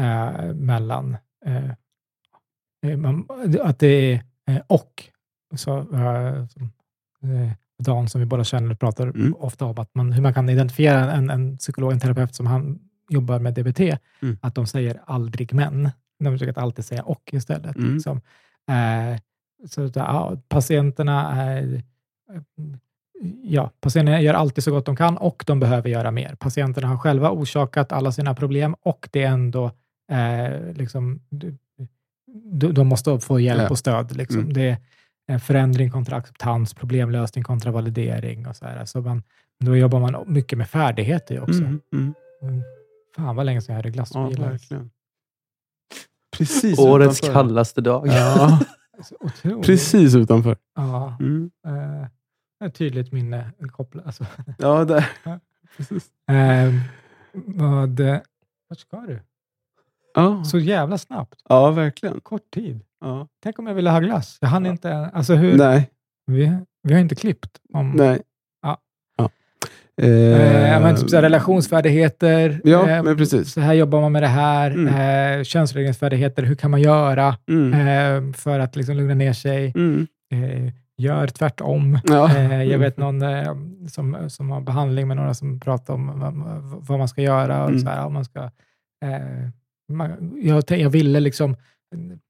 [0.05, 1.16] eh, mellan
[1.47, 1.70] eh,
[3.62, 5.05] att det är eh, och.
[5.55, 6.62] Så, eh, som,
[7.22, 9.35] eh, Dan som vi båda känner pratar Mm.
[9.39, 12.78] ofta om att man, hur man kan identifiera en, en psykolog, en terapeut som han
[13.09, 13.80] jobbar med DBT,
[14.22, 14.39] Mm.
[14.41, 15.91] att de säger aldrig men.
[16.18, 17.76] De försöker alltid säga och istället.
[17.76, 17.95] Mm.
[17.95, 18.20] Liksom.
[18.68, 19.18] Eh,
[19.68, 21.83] så att, ja, patienterna är,
[23.43, 26.35] ja, patienterna gör alltid så gott de kan och de behöver göra mer.
[26.35, 29.70] Patienterna har själva orsakat alla sina problem och det är ändå
[30.12, 31.20] eh, liksom,
[32.35, 33.70] de, de måste få hjälp Ja.
[33.70, 34.16] och stöd.
[34.16, 34.41] Liksom.
[34.41, 34.53] Mm.
[34.53, 34.76] Det
[35.26, 38.85] är förändring kontra acceptans, problemlösning kontra validering och så här.
[38.85, 39.22] Så man,
[39.64, 41.61] då jobbar man mycket med färdigheter ju också.
[41.61, 42.14] Mm, mm.
[42.43, 42.62] Mm.
[43.16, 44.51] Fan vad länge sedan jag hade Ja, glassbilar.
[44.51, 44.91] verkligen.
[46.39, 47.33] Precis Årets utanför.
[47.35, 48.07] kallaste dag.
[48.07, 48.59] Ja,
[49.03, 49.66] Så otroligt.
[49.66, 50.57] precis utanför.
[50.76, 51.51] Ja, Mm.
[51.66, 54.07] eh, ett tydligt minne kopplat.
[54.07, 54.26] Alltså.
[54.59, 55.11] Ja, där.
[55.24, 55.41] Ja.
[55.76, 56.11] Precis.
[56.30, 56.72] Eh,
[57.33, 58.01] vad,
[58.68, 59.20] vart ska du?
[60.14, 60.44] Ja.
[60.44, 61.34] Så jävla snabbt.
[61.48, 62.20] ja, verkligen.
[62.20, 62.80] Kort tid.
[63.00, 63.28] Ja.
[63.42, 64.38] Tänk om jag ville ha glass.
[64.40, 64.70] Jag hann Ja.
[64.70, 65.10] inte.
[65.14, 65.90] Alltså hur, Nej,
[66.26, 66.52] vi,
[66.82, 67.58] vi har inte klippt.
[67.74, 68.20] Om, nej.
[68.62, 68.78] Ja.
[69.16, 69.30] ja.
[70.04, 72.60] Eh, men typ så här, relationsfärdigheter.
[72.64, 73.52] Ja, eh, men precis.
[73.52, 74.70] Så här jobbar man med det här.
[74.70, 75.38] Mm.
[75.38, 76.42] Eh, könsregleringsfärdigheter.
[76.42, 77.72] Hur kan man göra Mm.
[78.28, 79.72] eh, för att liksom lugna ner sig?
[79.76, 80.06] Mm.
[80.32, 81.98] Eh, gör tvärtom.
[82.04, 82.36] Ja.
[82.36, 83.54] Eh, jag vet någon eh,
[83.88, 86.34] som, som har behandling med några som pratar om vad,
[86.88, 87.62] vad man ska göra.
[87.62, 87.80] Och Mm.
[87.80, 88.40] så här, om man ska,
[89.04, 89.48] eh,
[89.97, 91.57] man, jag, jag ville liksom,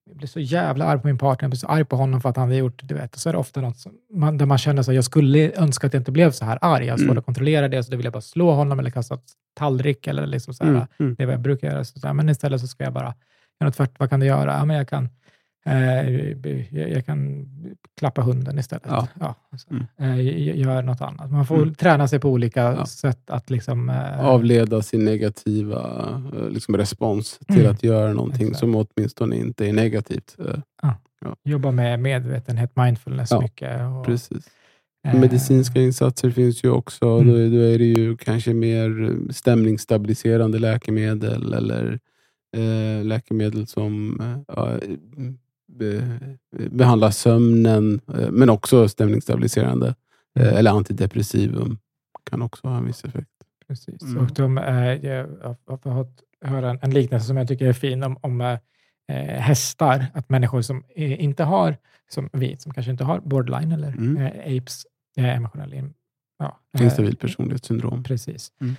[0.06, 2.28] jag blev så jävla arg på min partner, jag blev så arg på honom för
[2.28, 3.14] att han hade gjort, du vet.
[3.14, 5.86] Och så är det ofta något som, man, där man känner att jag skulle önska
[5.86, 6.86] att jag inte blev så här arg.
[6.86, 7.18] Jag har svårt Mm.
[7.18, 9.18] att kontrollera det, så då vill jag bara slå honom eller kasta
[9.54, 10.86] tallrik eller liksom så här, Mm.
[11.00, 11.14] Mm.
[11.14, 11.84] det är vad jag brukar göra.
[11.84, 13.04] Så, så här, men istället så ska jag bara
[13.60, 13.98] göra något tvärt.
[13.98, 14.52] Vad kan du göra?
[14.52, 15.08] Ja, men jag kan
[15.64, 17.46] jag, jag kan
[17.98, 18.86] klappa hunden istället.
[19.20, 19.34] Ja.
[19.56, 19.86] så, Mm.
[19.98, 21.30] eh, gör något annat.
[21.30, 21.74] Man får Mm.
[21.74, 22.86] träna sig på olika Ja.
[22.86, 23.88] sätt att liksom...
[23.88, 27.72] eh, Avleda sin negativa eh, liksom, respons till Mm.
[27.72, 28.58] att göra någonting Exakt.
[28.60, 30.36] som åtminstone inte är negativt.
[30.38, 30.92] Eh,
[31.44, 33.80] Jobba med medvetenhet, mindfulness Ja, mycket.
[33.80, 34.46] Och, Precis.
[35.08, 37.06] eh, Medicinska insatser finns ju också.
[37.06, 37.28] Mm.
[37.28, 41.98] Då, är- då är det ju kanske mer stämningsstabiliserande läkemedel eller
[42.56, 44.78] eh, läkemedel som eh, ja,
[46.70, 49.94] behandlar sömnen, eh, men också stämningsstabiliserande.
[50.38, 50.56] Eh, Mm.
[50.56, 51.78] eller antidepressivum
[52.30, 53.28] kan också ha en viss effekt.
[53.68, 54.02] Precis.
[54.02, 54.18] Mm.
[54.24, 54.74] Och de, eh,
[55.06, 58.58] jag har- fått höra en, en liknelse som jag tycker är fin om, om eh,
[59.12, 60.06] eh, hästar.
[60.14, 61.76] Att människor som eh, inte har,
[62.10, 64.16] som vi, som kanske inte har borderline eller Mm.
[64.16, 65.90] eh, apes, eh, emotionell
[66.38, 68.02] ja, eh, Instabilt personlighetssyndrom.
[68.02, 68.52] Precis.
[68.60, 68.74] Mm.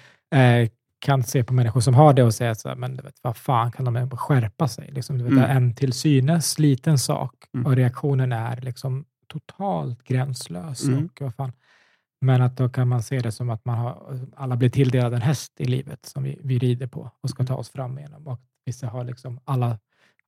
[1.04, 3.38] Kan se på människor som har det och säga så här, men du vet, vad
[3.38, 4.92] fan kan de bara skärpa sig?
[4.92, 5.58] Liksom, du vet, Mm.
[5.58, 7.66] En till synes liten sak Mm.
[7.66, 10.84] och reaktionen är liksom totalt gränslös.
[10.88, 11.06] Mm.
[11.06, 11.52] Och vad fan.
[12.22, 15.22] Men att då kan man se det som att man har, alla blir tilldelade en
[15.22, 18.28] häst i livet som vi, vi rider på och ska ta oss fram genom.
[18.28, 19.80] Och vissa har liksom alla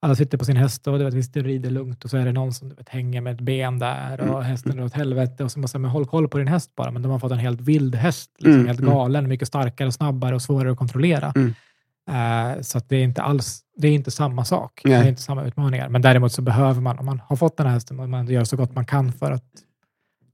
[0.05, 2.31] alla sitter på sin häst och du vet, visst, rider lugnt och så är det
[2.31, 4.41] någon som du vet, hänger med ett ben där och Mm.
[4.43, 6.91] hästen är åt helvete och så måste man hålla koll på din häst bara.
[6.91, 8.91] Men de har fått en helt vild häst, liksom, Mm, helt mm.
[8.93, 11.33] galen, mycket starkare, snabbare och svårare att kontrollera.
[11.35, 11.53] Mm.
[12.09, 14.81] Eh, så att det är inte alls, det är inte samma sak.
[14.83, 14.99] Nej.
[14.99, 15.89] Det är inte samma utmaningar.
[15.89, 18.43] Men däremot så behöver man, om man har fått den här hästen, och man gör
[18.43, 19.43] så gott man kan för att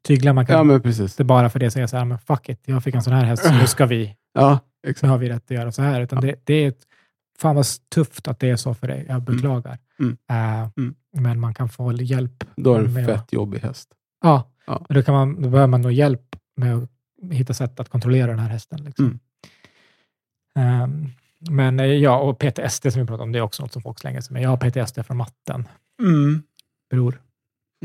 [0.07, 0.55] tygla man kan.
[0.57, 1.13] Ja, men precis.
[1.13, 3.23] Inte bara för det säga så här, men fuck it, jag fick en sån här
[3.25, 5.09] häst, så nu ska vi, Ja, nu exakt.
[5.09, 6.01] har vi rätt att göra så här.
[6.01, 6.81] Utan det, det är ett,
[7.41, 7.65] fan vad
[7.95, 9.05] tufft att det är så för dig.
[9.09, 9.77] Jag beklagar.
[9.99, 10.17] Mm.
[10.29, 10.95] Eh, Mm.
[11.17, 12.43] Men man kan få hjälp.
[12.55, 13.89] Då är det en fett jobbig häst.
[14.21, 14.85] Ja, Ja.
[14.89, 16.89] Då, kan man, då behöver man nog hjälp med att
[17.31, 18.83] hitta sätt att kontrollera den här hästen.
[18.83, 19.05] Liksom.
[19.05, 19.19] Mm.
[20.83, 21.09] Ehm,
[21.49, 23.99] men eh, ja, och PTSD som vi pratade om, det är också något som folk
[23.99, 24.41] slänger sig med.
[24.43, 25.67] Jag har PTSD från matten,
[26.01, 26.43] Mm.
[26.89, 27.21] bror.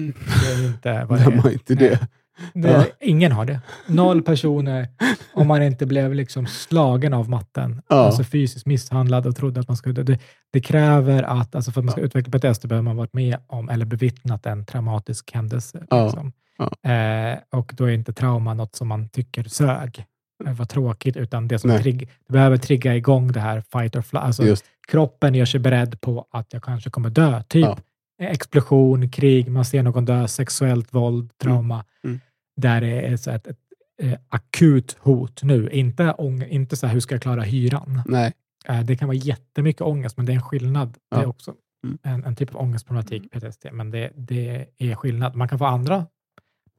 [0.01, 0.15] Mm.
[0.43, 1.31] Det är inte vad det är.
[1.31, 1.89] har inte Nej.
[1.89, 2.09] det?
[2.55, 2.87] Det.
[3.01, 3.61] Ingen har det.
[3.87, 4.89] Noll personer,
[5.35, 7.97] om man inte blev liksom slagen av matten, Ja.
[7.97, 10.03] alltså fysiskt misshandlad och trodde att man skulle...
[10.03, 10.19] Det,
[10.53, 13.69] det kräver att, alltså för att man ska utveckla PTSD behöver man varit med om
[13.69, 15.79] eller bevittnat en traumatisk händelse.
[15.81, 16.33] Liksom.
[16.59, 16.91] Ja.
[16.93, 20.05] Eh, och då är inte trauma något som man tycker sög,
[20.47, 24.03] eh, var tråkigt, utan det som trigg, det behöver trigga igång det här fight or
[24.03, 24.25] flight.
[24.25, 27.43] Alltså, Just, kroppen gör sig beredd på att jag kanske kommer dö.
[27.43, 27.79] Typ Ja.
[28.27, 31.85] explosion, krig, man ser någon dö, sexuellt våld, trauma.
[32.05, 32.21] Mm.
[32.57, 33.59] Där det är så ett, ett,
[34.03, 35.69] eh, akut hot nu.
[35.71, 38.03] Inte, ång, inte så här, hur ska jag klara hyran?
[38.07, 38.33] nej.
[38.69, 40.97] Eh, det kan vara jättemycket ångest, men det är en skillnad.
[41.11, 41.29] Det är Ja.
[41.29, 41.55] också
[41.85, 41.99] Mm.
[42.03, 45.35] en, en typ av ångestproblematik, PTSD, men det, det är skillnad.
[45.37, 46.07] Man kan få andra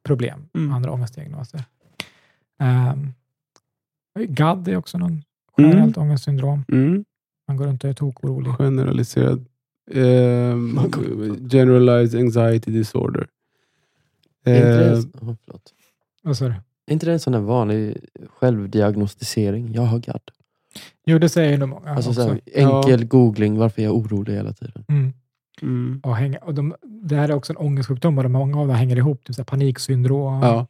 [0.04, 0.74] problem, Mm.
[0.74, 1.64] andra ångestdiagnoser.
[2.94, 3.14] Um,
[4.28, 5.72] GAD är också någon Mm.
[5.72, 6.66] generellt ångestsyndrom.
[6.72, 7.06] Mm.
[7.48, 8.52] Man går runt och är tokorolig.
[8.54, 9.46] Generaliserad
[9.92, 10.80] ehm,
[11.52, 13.28] generalized anxiety disorder.
[14.48, 15.36] Är inte det, Eh, en- oh.
[16.24, 16.52] Vad sa du?
[16.88, 17.98] Är inte det en sån där vanlig
[18.30, 19.74] självdiagnostisering?
[19.74, 20.22] Jag har GAD.
[21.06, 22.22] Jo, det säger nog många Alltså, också.
[22.24, 24.86] så här, enkel googling, varför är jag orolig hela tiden?
[24.88, 25.14] Mm.
[25.62, 26.00] mm.
[26.04, 28.76] Och hänga, och de, det här är också en ångestsjukdom och de, många av dem
[28.76, 29.24] hänger ihop.
[29.24, 30.68] Typ så här paniksyndrom, Ja.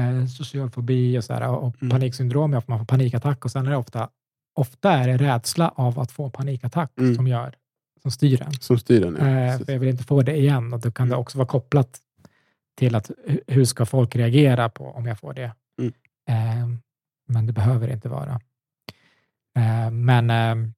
[0.00, 1.90] eh, social fobi och, så här, och Mm.
[1.90, 4.08] paniksyndrom är att man får panikattack och sen är det ofta,
[4.54, 7.14] ofta är det rädsla av att få panikattack Mm.
[7.14, 7.54] som, gör,
[8.02, 8.52] som styr en.
[8.52, 9.16] Som styr den.
[9.20, 9.26] Ja.
[9.26, 11.20] Eh, jag vill inte få det igen och då kan det Mm.
[11.20, 11.98] också vara kopplat
[12.76, 15.52] till att hu- hur ska folk reagera på om jag får det.
[15.80, 15.92] Mm.
[16.28, 16.68] Eh,
[17.28, 18.40] men det behöver inte vara.
[19.56, 20.68] Eh, men, eh,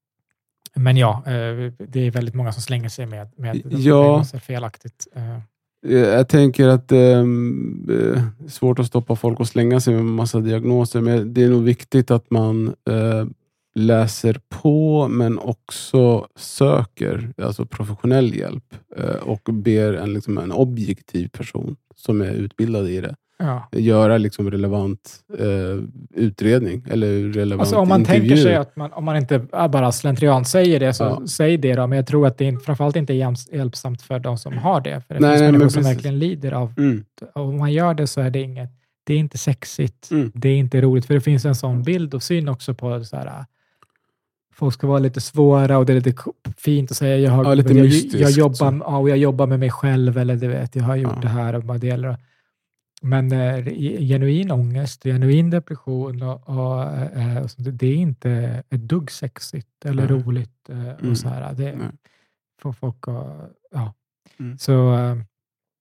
[0.74, 4.24] men ja, eh, det är väldigt många som slänger sig med, med Ja.
[4.24, 5.06] felaktigt.
[5.14, 5.38] Eh,
[5.86, 7.24] Eh, Jag tänker att det är
[8.48, 12.10] svårt att stoppa folk och slänga sig med massa diagnoser, men det är nog viktigt
[12.10, 12.74] att man
[13.78, 21.28] läser på, men också söker alltså professionell hjälp eh, och ber en, liksom, en objektiv
[21.28, 23.68] person som är utbildad i det ja.
[23.72, 25.78] göra liksom relevant eh,
[26.14, 28.20] utredning eller relevant Alltså om man intervju.
[28.28, 31.26] tänker sig att man, om man inte bara slentrian säger det, så Ja.
[31.26, 31.86] säg det då.
[31.86, 34.80] Men jag tror att det är, framförallt inte är hjälps- hjälpsamt för de som har
[34.80, 35.00] det.
[35.08, 37.04] För det Nej, finns nej, människor som verkligen lider av Mm,
[37.34, 38.70] om man gör det så är det inget,
[39.04, 40.32] det är inte sexigt, Mm.
[40.34, 43.16] det är inte roligt, för det finns en sån bild och syn också på så
[43.16, 43.44] här,
[44.58, 46.14] folk ska vara lite svåra och det är lite
[46.56, 48.64] fint att säga jag, har, Ja, lite jag, mystiskt, jag, jobbar, så.
[48.84, 51.20] ja, och jag jobbar med mig själv eller du vet, jag har gjort Ja.
[51.20, 52.16] det här och vad det gäller.
[53.02, 53.64] Men eh,
[54.00, 58.30] genuin ångest, genuin depression och, och, eh, och sånt, det är inte
[58.70, 60.22] ett dugg sexigt eller Nej.
[60.22, 60.68] roligt.
[60.68, 61.10] Eh, Mm.
[61.10, 61.88] och så här, det Nej.
[62.62, 63.94] får folk att, ja.
[64.38, 64.58] Mm.
[64.58, 65.16] Så eh,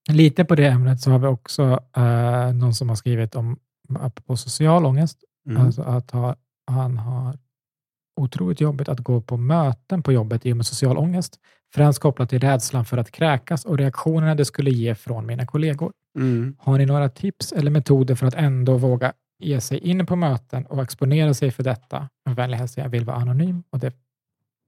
[0.09, 3.57] lite på det ämnet så har vi också eh, någon som har skrivit om
[4.25, 5.17] på social ångest,
[5.49, 6.36] mm, alltså att ha,
[6.71, 7.38] han har
[8.18, 11.39] otroligt jobbigt att gå på möten på jobbet i och med social ångest,
[11.76, 15.91] främst kopplat till rädslan för att kräkas och reaktionerna det skulle ge från mina kollegor.
[16.20, 20.15] mm, Har ni några tips eller metoder för att ändå våga ge sig in på
[20.15, 22.09] möten och exponera sig för detta?
[22.30, 23.93] En vänlig hälsning, jag vill vara anonym och det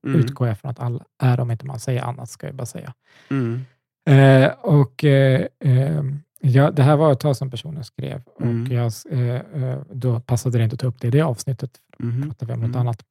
[0.07, 2.65] mm, utgår jag från att alla är om inte man säger annat, ska jag bara
[2.65, 2.93] säga.
[3.29, 3.65] mm,
[4.09, 6.03] Eh, och eh, eh,
[6.39, 8.71] ja, Det här var ett tag sedan personen skrev och Mm.
[8.71, 11.71] jag, eh, eh, då passade det inte att ta upp det i det avsnittet.
[11.99, 12.79] mhm, Pratade vi om något Mm.
[12.81, 13.03] annat.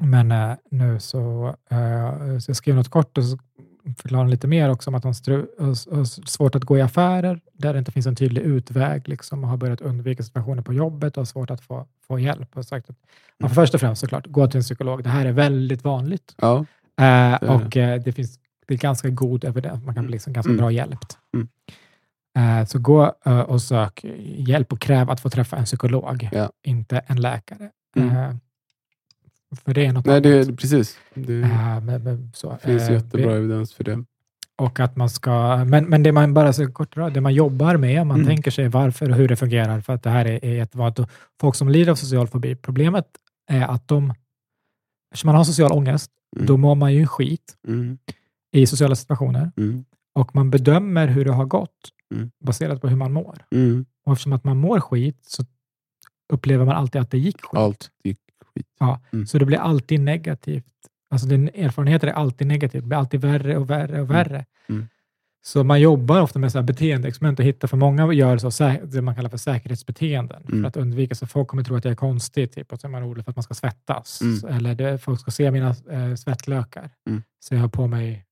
[0.00, 3.24] Men eh, nu så, eh, så jag skrev något kort och
[4.10, 7.72] hon lite mer också om att stru- har- har svårt att gå i affärer där
[7.72, 11.20] det inte finns en tydlig utväg liksom, och har börjat undvika situationer på jobbet och
[11.20, 12.56] har svårt att få, få hjälp.
[12.56, 12.96] Och sagt att
[13.38, 15.02] man får först och främst såklart gå till en psykolog.
[15.04, 16.56] Det här är väldigt vanligt Ja.
[17.00, 17.48] eh, det.
[17.48, 19.84] och eh, det finns det är ganska god evidens.
[19.84, 20.58] Man kan bli liksom ganska Mm.
[20.60, 21.18] bra hjälpt.
[21.34, 21.48] Mm.
[22.60, 23.06] Eh, så gå
[23.46, 24.04] och sök
[24.36, 26.50] hjälp och kräv att få träffa en psykolog, Ja.
[26.62, 27.70] inte en läkare.
[27.96, 28.38] Mm.
[29.56, 30.46] För det är något Nej, annat.
[30.46, 30.98] det, precis.
[31.14, 34.04] Det Eh, men- men så, finns eh, jättebra det- evidens för det.
[34.56, 38.06] Och att man ska, men, men det man bara så kort det man jobbar med,
[38.06, 38.26] man Mm.
[38.26, 40.98] tänker sig varför och hur det fungerar, för att det här är, är jättevanligt.
[40.98, 43.06] Och Folk som lider av social fobi, problemet
[43.50, 44.14] är att de,
[45.12, 46.46] eftersom man har social ångest, Mm.
[46.46, 47.98] då mår man ju skit Mm.
[48.52, 49.84] i sociala situationer Mm.
[50.14, 52.30] och man bedömer hur det har gått Mm.
[52.44, 53.38] baserat på hur man mår.
[53.54, 53.86] Mm.
[54.06, 55.44] Och eftersom att man mår skit så
[56.32, 57.58] upplever man alltid att det gick skit.
[57.60, 58.18] Allt gick
[58.58, 59.02] skit.
[59.12, 59.26] Mm.
[59.26, 60.64] Så det blir alltid negativt.
[61.10, 62.82] Alltså din erfarenheter är alltid negativt.
[62.82, 64.44] Det blir alltid värre och värre och värre.
[64.68, 64.88] Mm.
[65.42, 69.02] Så man jobbar ofta med så här beteendeexperiment och hittar, för många gör så, det
[69.02, 70.62] man kallar för säkerhetsbeteenden Mm.
[70.62, 72.90] för att undvika så folk kommer tro att jag är konstig typ, och så är
[72.90, 74.20] man orolig för att man ska svettas.
[74.20, 74.56] Mm.
[74.56, 76.90] Eller det, folk ska se mina eh, svettlökar.
[77.08, 77.22] Mm.
[77.40, 78.24] Så jag har på mig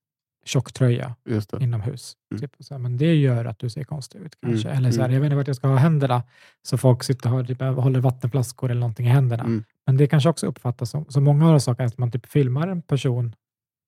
[0.47, 1.15] tjocktröja
[1.63, 2.15] inomhus.
[2.31, 2.41] Mm.
[2.41, 4.67] Typ, så här, men det gör att du ser konstig ut kanske.
[4.69, 4.77] Mm.
[4.77, 5.13] Eller så här, Mm.
[5.13, 6.23] jag vet inte vart jag ska ha händerna.
[6.63, 9.43] Så folk sitter och har, typ, håller vattenflaskor eller någonting i händerna.
[9.43, 9.63] Mm.
[9.85, 12.67] Men det kanske också uppfattas som, så många av de sakerna, att man typ filmar
[12.67, 13.35] en person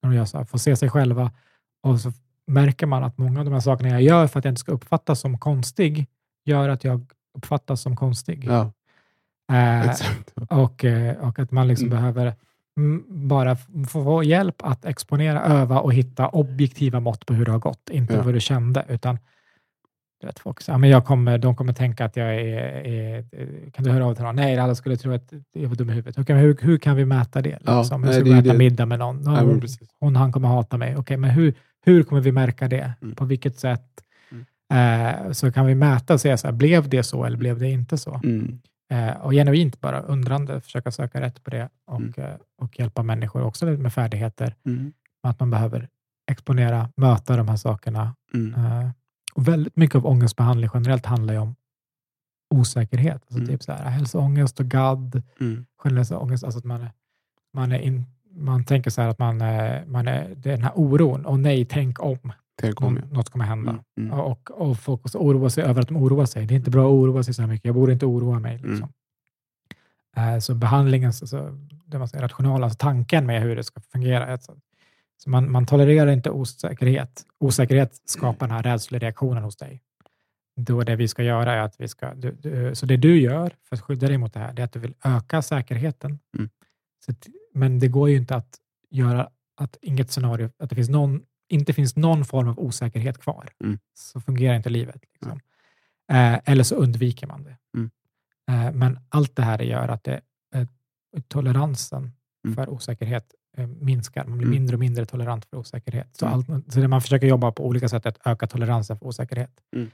[0.03, 1.31] när de gör så här, får se sig själva
[1.83, 2.11] och så
[2.47, 4.71] märker man att många av de här sakerna jag gör för att jag inte ska
[4.71, 6.07] uppfattas som konstig,
[6.45, 8.45] gör att jag uppfattas som konstig.
[8.45, 8.71] Ja,
[9.51, 9.95] Eh,
[10.49, 11.97] och, eh, och att man liksom Mm.
[11.97, 12.35] behöver
[13.07, 13.57] bara
[13.89, 17.89] få hjälp att exponera, öva och hitta objektiva mått på hur det har gått.
[17.89, 18.21] Inte Ja.
[18.23, 19.17] vad du kände, utan
[20.21, 23.23] du vet, folk ja, men jag kommer, de kommer tänka att jag är, är...
[23.71, 24.35] Kan du höra av dig till någon?
[24.35, 26.17] Nej, alla skulle tro att jag var dum i huvudet.
[26.19, 27.59] Okej, men hur, hur kan vi mäta det?
[27.65, 28.01] Ja, Liksom?
[28.01, 28.57] nej, jag ska äta det.
[28.57, 29.23] middag med någon.
[29.25, 29.61] Ja, Ja, men hon,
[29.99, 30.95] hon, han kommer hata mig.
[30.97, 31.53] Okej, men hur,
[31.85, 32.93] hur kommer vi märka det?
[33.01, 33.15] Mm.
[33.15, 33.85] På vilket sätt?
[34.71, 35.25] Mm.
[35.25, 37.67] Eh, så kan vi mäta och säga, så här, blev det så eller blev det
[37.69, 38.21] inte så?
[38.23, 38.59] Mm.
[38.91, 42.13] Eh, och genuint bara undrande, försöka söka rätt på det och, Mm.
[42.17, 44.55] eh, och hjälpa människor också med färdigheter.
[44.65, 44.93] Mm.
[45.23, 45.89] Att man behöver
[46.31, 48.15] exponera, möta de här sakerna.
[48.33, 48.53] Mm.
[48.65, 48.89] Eh,
[49.33, 51.55] och väldigt mycket av ångestbehandling generellt handlar ju om
[52.55, 53.15] osäkerhet.
[53.23, 53.47] Alltså Mm.
[53.47, 55.65] typ så här, hälsoångest och GAD, Mm.
[55.83, 56.87] generell ångest, alltså att man,
[57.53, 61.25] man, är in, man tänker så här att man, är- man är den här oron,
[61.25, 62.93] och nej, tänk om Tänk om.
[62.93, 63.71] någon, något kommer hända.
[63.71, 63.83] Mm.
[64.13, 64.19] Mm.
[64.19, 66.45] Och, och folk oroar sig över att de oroar sig.
[66.45, 67.65] Det är inte bra att oroa sig så här mycket.
[67.65, 68.55] Jag borde inte oroa mig.
[68.55, 68.69] Mm.
[68.71, 68.93] Liksom.
[70.17, 73.81] Eh, Så behandlingen, så, så, det man säger, rationala, alltså tanken med hur det ska
[73.81, 74.25] fungera.
[74.25, 74.55] Alltså,
[75.17, 77.25] så man, man tolererar inte osäkerhet.
[77.39, 79.81] Osäkerhet skapar den här rädslereaktionen hos dig.
[80.61, 82.13] Då det vi ska göra är att vi ska...
[82.13, 84.63] Du, du, så det du gör för att skydda dig mot det här, det är
[84.65, 86.19] att du vill öka säkerheten.
[86.37, 86.49] Mm.
[87.07, 88.57] Att- men det går ju inte att
[88.89, 93.49] göra att inget scenario, att det finns någon, inte finns någon form av osäkerhet kvar.
[93.63, 93.79] Mm.
[93.93, 95.01] Så fungerar inte livet.
[95.13, 95.39] Liksom.
[96.11, 97.57] Eh, eller så undviker man det.
[97.77, 97.89] Mm.
[98.51, 100.21] Eh, men allt det här gör att det,
[100.55, 100.67] eh,
[101.27, 102.11] toleransen
[102.45, 102.55] Mm.
[102.55, 103.25] för osäkerhet
[103.57, 104.25] eh, minskar.
[104.25, 104.59] Man blir Mm.
[104.59, 106.07] mindre och mindre tolerant för osäkerhet.
[106.17, 106.37] Så, Mm.
[106.49, 109.51] allt, så det man försöker jobba på olika sätt är att öka toleransen för osäkerhet.
[109.75, 109.89] Mm.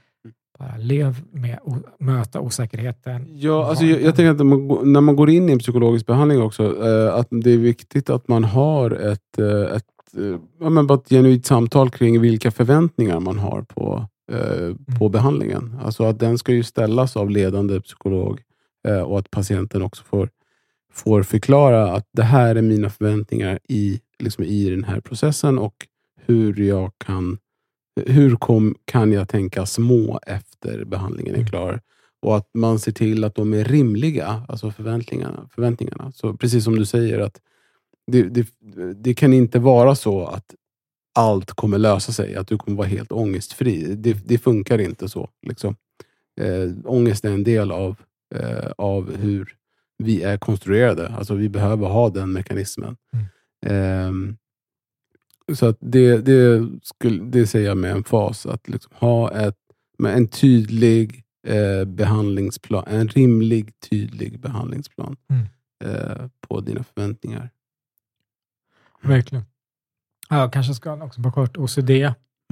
[0.58, 3.26] Bara lev med o, möta osäkerheten.
[3.38, 5.58] Ja, alltså jag, jag tänker att när man, går- när man går in i en
[5.58, 9.84] psykologisk behandling också, eh, att det är viktigt att man har ett, eh, ett,
[10.60, 15.76] ja, men bara ett genuint samtal kring vilka förväntningar man har på, eh, på behandlingen.
[15.82, 18.40] Alltså att den ska ju ställas av ledande psykolog
[18.88, 20.30] eh, och att patienten också får,
[20.92, 25.74] får förklara att det här är mina förväntningar i, liksom i den här processen och
[26.26, 27.38] hur jag kan
[28.06, 31.48] hur kom, kan jag tänka små efter behandlingen är Mm.
[31.50, 31.80] klar?
[32.22, 35.48] Och att man ser till att de är rimliga, alltså förväntningarna.
[35.54, 36.12] förväntningarna.
[36.12, 37.40] Så precis som du säger, att
[38.06, 38.46] det, det,
[38.94, 40.54] det kan inte vara så att
[41.14, 43.94] allt kommer lösa sig, att du kommer vara helt ångestfri.
[43.94, 45.28] Det, det funkar inte så.
[45.46, 45.76] Liksom.
[46.40, 47.96] Eh, ångest är en del av,
[48.34, 49.54] eh, av hur
[49.98, 51.08] vi är konstruerade.
[51.08, 52.96] Alltså Vi behöver ha den mekanismen.
[53.66, 54.36] Ehm,
[55.54, 58.46] så att det, det, skulle, det säger jag med en fas.
[58.46, 59.56] Att liksom ha ett,
[59.98, 62.84] med en tydlig eh, behandlingsplan.
[62.86, 65.44] En rimlig, tydlig behandlingsplan Mm.
[65.84, 67.50] eh, på dina förväntningar.
[69.08, 69.44] Verkligen.
[70.28, 71.90] Ja, jag kanske ska också på kort OCD,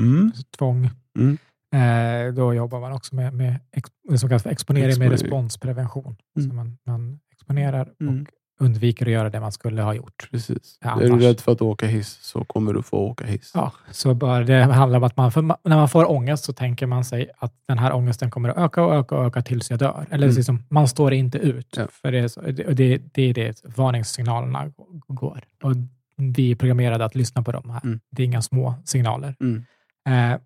[0.01, 0.33] Mm.
[0.59, 0.91] tvång.
[1.19, 1.39] Mm.
[1.75, 3.61] Eh, då jobbar man också med, med
[4.09, 5.13] det som kallas för exponering med Exponering.
[5.13, 6.17] responsprevention.
[6.39, 6.51] Mm.
[6.51, 8.21] Så man, man exponerar Mm.
[8.23, 8.29] och
[8.61, 10.29] undviker att göra det man skulle ha gjort.
[10.31, 10.79] Precis.
[10.81, 13.51] Ja, är du rädd för att åka hiss så kommer du få åka hiss.
[13.55, 15.33] Ja, så bara det handlar om att man,
[15.65, 18.85] när man får ångest så tänker man sig att den här ångesten kommer att öka
[18.85, 20.07] och öka och öka tills jag dör.
[20.11, 20.37] Eller Mm.
[20.37, 21.75] liksom, man står inte ut.
[21.77, 21.87] Ja.
[21.91, 24.73] För det, är så, det, det, det är det varningssignalerna
[25.07, 25.41] går.
[25.63, 25.73] Och
[26.17, 27.81] vi är programmerade att lyssna på dem här.
[27.85, 28.01] Mm.
[28.11, 29.37] Det är inga små signaler.
[29.41, 29.65] Mm.
[30.09, 30.41] Eh,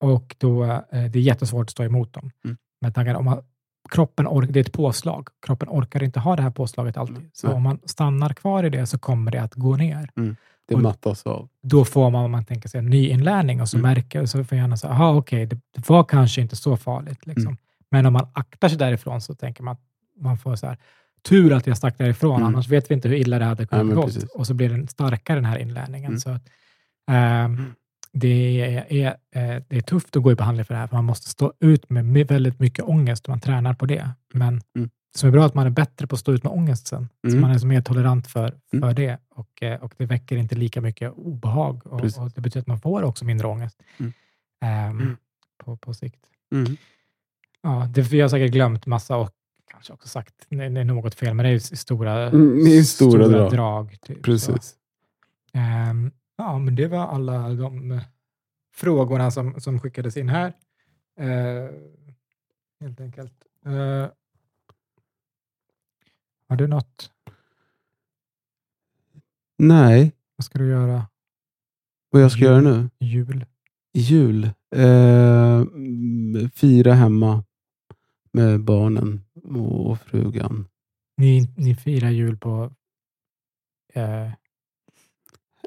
[0.00, 2.30] och då, eh, det är jättesvårt att stå emot dem.
[2.44, 2.56] Mm.
[2.80, 3.42] Med tanken om man,
[3.90, 5.28] kroppen ork, det är ett påslag.
[5.46, 7.16] Kroppen orkar inte ha det här påslaget alltid.
[7.16, 7.30] Mm.
[7.32, 10.10] Så om man stannar kvar i det så kommer det att gå ner.
[10.68, 11.48] Det Och- mattas av.
[11.62, 13.90] Då får man, om man tänker sig, en nyinlärning och så Mm.
[13.90, 17.26] märker så får hjärnan säga, aha okej, det, det var kanske inte så farligt.
[17.26, 17.46] Liksom.
[17.46, 17.56] Mm.
[17.90, 19.80] Men om man aktar sig därifrån så tänker man att
[20.20, 20.78] man får så här,
[21.28, 22.46] tur att jag stack därifrån, Mm.
[22.46, 24.02] annars vet vi inte hur illa det hade kunnat gå.
[24.02, 24.24] precis.
[24.24, 26.06] Och så blir den starkare den här inlärningen.
[26.10, 26.20] Mm.
[26.20, 26.38] Så
[27.10, 27.74] ehm,
[28.12, 30.96] det, är, är, eh, det är tufft att gå i behandling för det här, för
[30.96, 34.10] man måste stå ut med väldigt mycket ångest om man tränar på det.
[34.34, 34.90] Men Mm.
[35.16, 37.08] så är bra att man är bättre på att stå ut med ångest sen.
[37.22, 37.40] Så Mm.
[37.40, 38.94] man är så mer tolerant för, för Mm.
[38.94, 42.66] det och, eh, och det väcker inte lika mycket obehag och, och det betyder att
[42.66, 43.82] man får också mindre ångest
[44.62, 45.16] Mm.
[45.64, 46.20] på, på sikt.
[47.62, 49.30] Ja, det, vi har säkert glömt massa och
[49.70, 53.28] kanske också sagt det det är något fel, men det är stora, Mm, är stora
[53.28, 53.50] drag.
[53.52, 53.96] drag.
[54.02, 54.22] typ.
[54.22, 54.76] Precis.
[55.52, 58.00] Ehm, ja, men det var alla de
[58.74, 60.52] frågorna som, som skickades in här.
[61.20, 61.70] Eh,
[62.80, 63.34] helt enkelt.
[63.66, 64.06] Eh,
[66.48, 67.10] har du något?
[69.58, 71.06] Nej, Vad ska du göra
[72.10, 72.90] vad jag ska göra nu?
[72.98, 73.46] jul?
[73.92, 74.44] Jul?
[74.76, 75.64] Eh,
[76.54, 77.44] fira hemma
[78.34, 79.20] med barnen
[79.88, 80.66] och frugan.
[81.16, 82.70] Ni, ni firar jul på...
[83.94, 84.30] Eh,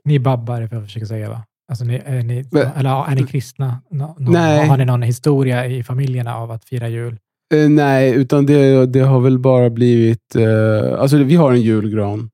[0.04, 1.46] ni babbar, är vad jag försöker säga, va?
[1.70, 2.46] Alltså, ni, är, ni,
[2.76, 3.82] eller är ni kristna?
[3.90, 4.68] Nå, Nej.
[4.68, 7.18] Har ni någon historia i familjerna av att fira jul?
[7.54, 10.36] Eh, nej, utan det, det har väl bara blivit...
[10.36, 12.30] Eh, alltså vi har en julgran.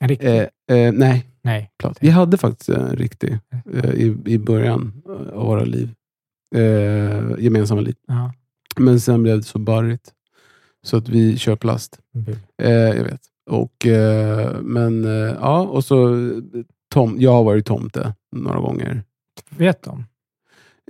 [0.00, 0.28] En riktig?
[0.28, 1.70] Eh, eh, nej, Nej.
[1.78, 1.96] klart.
[2.00, 3.38] vi hade faktiskt en riktig
[3.74, 5.02] eh, i, i början
[5.34, 5.94] av våra liv.
[6.54, 7.94] Eh, gemensamma liv.
[8.06, 8.32] Ja,
[8.76, 10.12] Men sen blev det så barrigt.
[10.82, 11.98] Så att vi kör plast.
[12.12, 12.36] bu.
[12.62, 13.20] Eh, jag vet.
[13.50, 16.30] Och, eh, men eh, ja, och så eh,
[16.92, 19.02] tom, jag har varit tomte några gånger.
[19.50, 20.04] Vet de?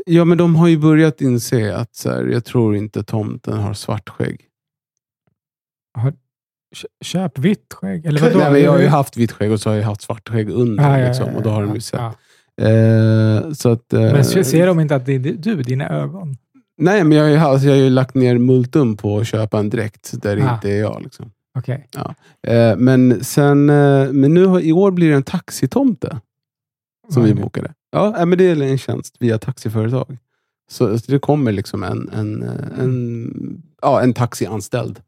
[0.07, 3.75] Ja, men de har ju börjat inse att så här, jag tror inte tomten har
[3.75, 4.41] svart skägg.
[6.75, 8.07] Kö- Köp vitt skägg?
[8.07, 8.39] Eller vadå?
[8.39, 10.85] Nej, jag har ju haft vitt skägg och så har jag haft svart skägg under.
[10.85, 12.01] Ja, ja, liksom, ja, och då har ja, de ju sett.
[12.01, 12.15] ja.
[12.65, 13.39] Eh,
[13.73, 16.37] att, eh, Men se- ser de inte att det är du, dina ögon?
[16.79, 19.59] Nej, men jag har, ju, alltså, jag har ju lagt ner multum på att köpa
[19.59, 20.55] en dräkt där det Ah.
[20.55, 21.03] inte är jag.
[21.03, 21.31] Liksom.
[21.59, 21.89] Okej.
[22.47, 26.21] Eh, men sen, eh, men nu har, i år blir det en taxitomte.
[27.13, 27.73] som Vad vi bokade.
[27.93, 30.19] Ja, men det är en tjänst via taxiföretag.
[30.71, 35.01] Så, så det kommer liksom en, en, eh, en, ja, en taxianställd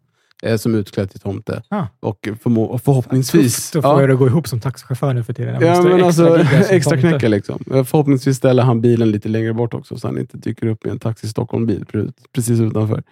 [0.43, 1.63] eh, som utklädd till tomte.
[1.69, 1.85] Ah.
[2.01, 3.71] Och, förmo- och förhoppningsvis...
[3.71, 5.55] Tufft att få ja, er att gå ihop som taxichaufför nu för tiden.
[5.55, 7.65] Jag ja, men extra alltså, extra knäcka liksom.
[7.75, 10.89] Eh, Förhoppningsvis ställer han bilen lite längre bort också, så han inte dyker upp i
[10.89, 13.03] en Taxi Stockholm-bil pre- precis utanför.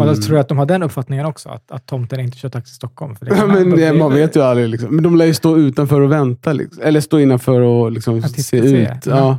[0.00, 2.48] Och då tror jag att de har den uppfattningen också, att, att tomten inte kör
[2.48, 3.16] taxi Stockholm.
[3.16, 4.68] För det men, det- det, man vet ju aldrig.
[4.68, 4.94] Liksom.
[4.94, 6.52] Men de lär ju stå utanför och vänta.
[6.52, 6.82] Liksom.
[6.82, 8.88] Eller stå innanför och liksom, se, ut.
[8.88, 8.98] ja.
[9.06, 9.38] Ja.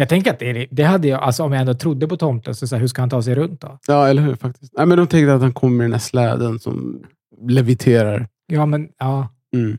[0.00, 2.66] Jag tänker att är, det hade jag, alltså om jag ändå trodde på tomten, så,
[2.66, 3.78] så här, hur ska han ta sig runt då?
[3.86, 4.34] Ja, eller hur?
[4.34, 4.72] faktiskt.
[4.76, 7.04] Nej, men de tänkte att han kommer med den här släden som
[7.48, 8.28] leviterar.
[8.46, 9.78] Ja, men ja, Mm.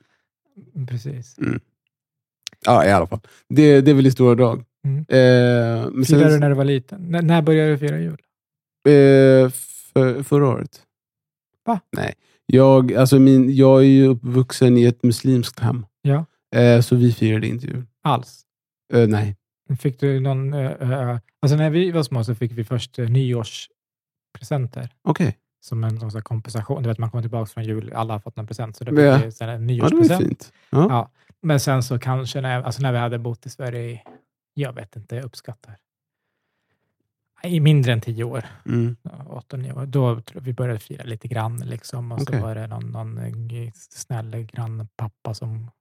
[0.88, 1.36] precis.
[2.66, 3.20] Ja, i alla fall.
[3.50, 4.64] Det, det är väl i stora drag.
[4.86, 4.98] Mm.
[5.00, 7.16] Eh, Firade du när du var liten?
[7.16, 8.18] N- när började du fira jul?
[8.88, 9.50] eh,
[9.94, 10.82] för, förra året.
[11.66, 11.80] Va?
[11.98, 12.14] Nej.
[12.46, 15.86] Jag, alltså min, jag är ju uppvuxen i ett muslimskt hem.
[16.02, 16.26] Ja.
[16.56, 17.84] Eh, så vi firade inte jul.
[18.04, 18.42] Alls?
[18.94, 19.36] Eh, nej.
[19.78, 20.54] Fick du någon...
[20.54, 24.90] eh, alltså när vi var små så fick vi först uh, nyårspresenter.
[25.04, 25.38] Okej.
[25.64, 26.84] Som en sån här kompensation.
[26.84, 28.76] Du vet, man kommer tillbaka från jul, alla har fått en present.
[28.78, 29.18] Så det Ja.
[29.26, 30.22] vi sen en Ja, det var nyårspresent.
[30.28, 30.54] fint.
[30.70, 30.88] Ja.
[30.90, 31.10] Ja.
[31.42, 34.02] Men sen så kanske när, alltså när vi hade bott i Sverige i,
[34.54, 35.76] jag vet inte, jag uppskattar,
[37.44, 38.96] i mindre än tio år, Mm.
[39.04, 41.58] ja, åtta, nio år, då vi började fira lite grann.
[41.58, 42.40] Liksom, och Okej.
[42.40, 43.20] så var det någon, någon
[43.76, 45.72] snäll grannpappa som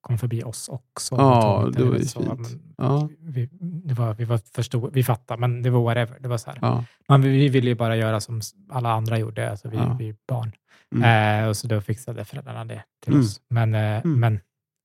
[0.00, 1.14] kom förbi oss också.
[1.14, 2.38] Ja, det var ju så, fint.
[2.38, 3.08] men Ja.
[3.20, 6.16] Vi, det var, vi var för stor, vi fattade, men det var whatever.
[6.20, 6.58] Det var så här.
[6.62, 6.84] Ja.
[7.08, 8.40] Man, vi ville ju bara göra som
[8.70, 9.96] alla andra gjorde, alltså vi, Ja.
[9.98, 10.52] vi barn.
[10.94, 11.42] Mm.
[11.44, 13.24] Eh, och så då fixade föräldrarna det till Mm.
[13.24, 13.40] oss.
[13.50, 14.20] Men, eh, Mm.
[14.20, 14.40] men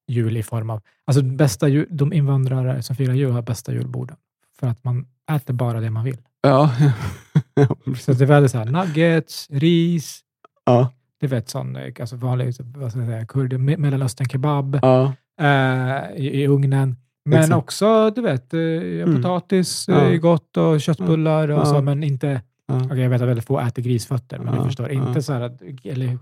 [0.07, 0.82] jul i form av...
[1.05, 4.18] Alltså bästa jul, de invandrare som firar jul har bästa julborden.
[4.59, 6.18] För att man äter bara det man vill.
[6.41, 6.72] Ja.
[7.99, 10.22] Så det var så här, nuggets, ris,
[10.66, 10.91] ja.
[11.24, 15.13] Du vet sån eh, alltså vanlig vad ska jag säga, kurd, me- mellanöstern kebab ja.
[15.41, 16.95] eh, i, i ugnen.
[17.26, 17.55] Men Exakt.
[17.57, 19.15] också, du vet, eh, Mm.
[19.15, 20.11] potatis Ja.
[20.11, 21.65] eh, gott och köttbullar och Ja.
[21.65, 22.41] så, men inte...
[22.67, 22.86] Ja.
[22.86, 24.91] Okej, jag vet att väldigt få äter grisfötter, men du förstår.
[24.91, 26.17] Inte så här eller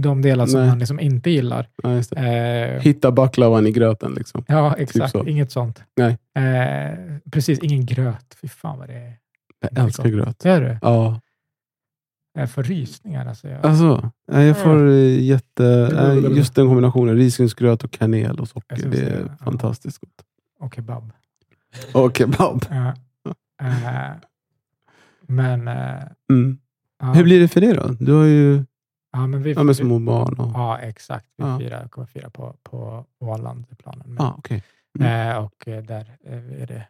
[0.00, 0.68] de delar som Nej.
[0.68, 1.68] man liksom inte gillar.
[1.82, 1.90] Ja.
[2.22, 4.12] Eh, Hitta baklavan i gröten.
[4.14, 4.44] Liksom.
[4.48, 5.12] ja, exakt.
[5.12, 5.26] så.
[5.26, 5.82] Inget sånt.
[5.96, 6.18] Nej.
[6.38, 6.98] Eh,
[7.30, 8.36] precis, ingen gröt.
[8.42, 9.14] Fy fan vad det är.
[9.70, 10.44] Jag älskar gröt.
[10.44, 10.78] Gör du?
[10.82, 11.20] Ja.
[12.36, 13.26] Jag får rysningar.
[13.26, 15.64] Alltså, jag, Alltså, jag får eh, jätte...
[15.66, 16.20] Mm.
[16.22, 18.76] nej, Just den kombinationen, risgrynsgröt och kanel och socker.
[18.76, 19.44] Ska Det säga, är ja.
[19.44, 20.24] fantastiskt gott.
[20.58, 21.12] och kebab.
[21.94, 22.64] Och kebab.
[22.70, 22.94] Ja.
[23.62, 24.12] Eh,
[25.26, 25.68] men...
[25.68, 26.58] eh, Mm.
[27.00, 27.88] ja, Hur blir det för dig då?
[28.00, 28.64] Du har ju
[29.12, 30.34] ja, men vi, ja, med små barn.
[30.38, 31.26] Och, Ja, exakt.
[31.36, 31.58] Vi Ja.
[31.58, 34.02] firar, kommer fira på, på Åland, planen.
[34.06, 34.62] Men, ah, okej.
[34.98, 35.30] Mm.
[35.30, 36.82] eh, och eh, där eh, är det, eh,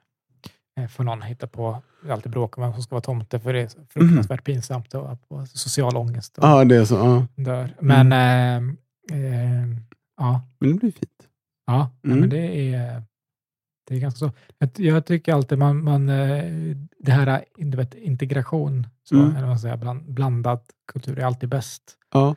[0.89, 3.69] får någon hitta på, alltid bråk om vem som ska vara tomte, för det är
[3.69, 6.39] så fruktansvärt pinsamt och, och social ångest.
[6.39, 6.95] Och Ja, det är så.
[6.95, 7.27] Ja.
[7.43, 7.71] dör.
[7.81, 8.57] Men eh,
[9.19, 9.67] eh,
[10.17, 11.29] ja, Men det blir fint.
[11.67, 12.21] ja Mm.
[12.21, 13.03] men det är,
[13.89, 14.31] det är ganska så.
[14.59, 16.45] Jag, jag tycker alltid man, man eh,
[16.99, 19.29] det här du vet, integration, så, Mm.
[19.31, 20.61] eller vad man säger, bland, blandad
[20.93, 21.83] kultur är alltid bäst.
[22.13, 22.37] Ja.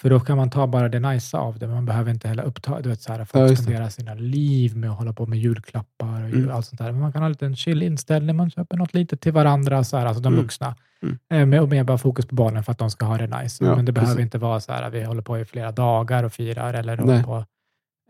[0.00, 2.42] För då kan man ta bara det nice av det, men man behöver inte heller
[2.42, 3.56] uppta, du vet så här, Ja, folk det.
[3.56, 6.50] spenderar sina liv med att hålla på med julklappar och Mm.
[6.50, 6.92] allt sånt där.
[6.92, 9.96] Men man kan ha en liten chill inställning, man köper något litet till varandra, så
[9.96, 10.42] här, alltså de Mm.
[10.42, 10.74] vuxna.
[11.02, 11.18] Mm.
[11.32, 13.64] Eh, Med, och mer bara fokus på barnen för att de ska ha det nice.
[13.64, 14.24] Ja, men det behöver precis.
[14.24, 17.24] inte vara så här, vi håller på i flera dagar och firar, eller Nej.
[17.24, 17.44] på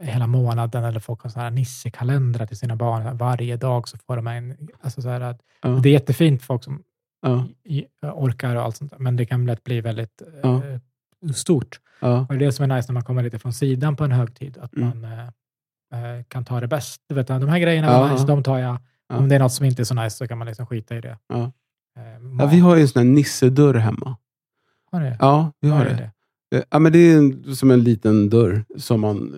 [0.01, 3.17] hela månaden, eller folk har såna här nissekalendrar till sina barn.
[3.17, 5.69] Varje dag så får de en, alltså så här, att, Ja.
[5.69, 6.83] det är jättefint folk som
[7.23, 7.47] Ja.
[8.13, 10.63] orkar och allt sånt där, men det kan lätt bli väldigt Ja.
[11.35, 11.81] Stort.
[12.01, 12.21] Ja.
[12.21, 14.13] Och det är det som är nice när man kommer lite från sidan på en
[14.13, 14.89] högtid, att Mm.
[15.01, 17.01] man eh, eh, kan ta det bäst.
[17.09, 18.77] Du vet, de här grejerna Ja, var nice, de tar jag.
[19.09, 19.17] Ja.
[19.17, 21.01] Om det är något som inte är så nice så kan man liksom skita i
[21.01, 21.19] det.
[21.29, 21.53] Ja.
[22.41, 24.17] Eh, vi har ju en sån här nissedörr hemma.
[24.93, 25.17] har ni det?
[25.21, 26.03] Ja, vi har Vad är det.
[26.03, 26.11] Eh,
[26.71, 29.35] Ja, men det är en, som en liten dörr som man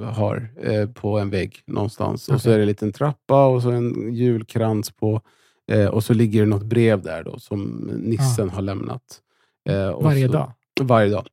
[0.00, 2.28] eh, har eh, på en vägg någonstans.
[2.28, 5.20] Och så är det en liten trappa och så en julkrans på.
[5.72, 7.60] Eh, och så ligger det något brev där då, som
[7.96, 9.02] nissen har lämnat.
[9.68, 10.52] Eh, Varje så, dag?
[10.80, 11.26] Varje dag.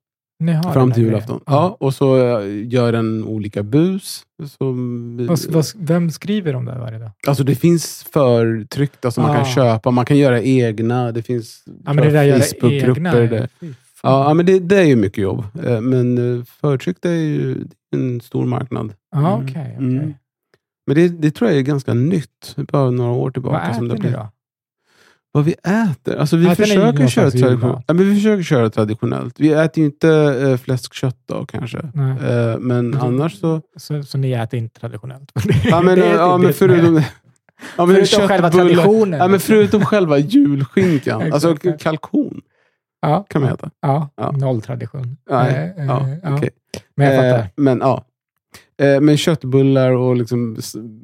[0.74, 1.40] Fram till där julafton.
[1.46, 4.24] Ja, och så eh, gör den olika bus.
[4.58, 7.12] Som, Vad, vad, vem skriver om det varje dag?
[7.28, 9.36] Alltså det finns förtryckta som man Ah.
[9.36, 9.92] kan köpa.
[9.92, 11.12] Man kan göra egna.
[11.12, 13.28] Det finns Ja, men det där Facebookgrupper.
[13.28, 13.48] där-.
[13.60, 15.44] Ja, ja, men det, det är ju mycket jobb.
[15.66, 17.66] Eh, Men eh, förtryckta är ju
[17.96, 18.94] en stor marknad.
[19.12, 19.46] Ja, Mm.
[19.50, 19.76] okej.
[19.80, 19.98] Mm.
[19.98, 20.18] okej.
[20.88, 22.56] Men det, det tror jag är ganska nytt.
[22.72, 23.64] Bara några år tillbaka.
[23.68, 24.30] Vad som det äter ni då?
[25.36, 26.16] Vad vi äter?
[26.16, 27.82] Alltså vi Äter försöker köra tradition...
[27.88, 29.40] ja, men vi försöker köra traditionellt.
[29.40, 30.10] Vi äter ju inte
[30.50, 31.78] äh, fläskkött då kanske.
[31.78, 33.62] Eh, men annars så...
[33.78, 35.32] Så, så ni äter inte traditionellt?
[35.64, 37.02] Ja, men, Det är ja, men förutom...
[37.78, 39.20] Ja, men Förutom själva traditionen.
[39.20, 41.22] Ja, men förutom själva julskinkan.
[41.34, 42.42] alltså kalkon
[43.02, 43.70] ja, kan man äta.
[43.82, 44.32] ja, Ja.
[44.32, 45.18] noll tradition.
[45.30, 46.36] Nej, Eh, eh, ja, ja.
[46.38, 46.50] okej.
[46.96, 47.40] Men jag fattar.
[47.44, 48.06] Eh, men ja.
[48.82, 50.58] Eh, men köttbullar och liksom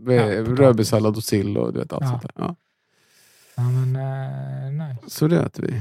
[0.10, 2.56] eh, rödbetssallad och sill och du vet, allt sånt där.
[3.60, 3.70] Ja.
[3.70, 4.96] Men, eh, nej.
[5.08, 5.74] Så det äter vi.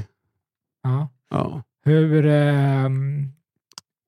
[0.83, 1.07] Ja.
[1.29, 1.61] Ja.
[1.85, 2.25] Hur...
[2.25, 3.31] ehm,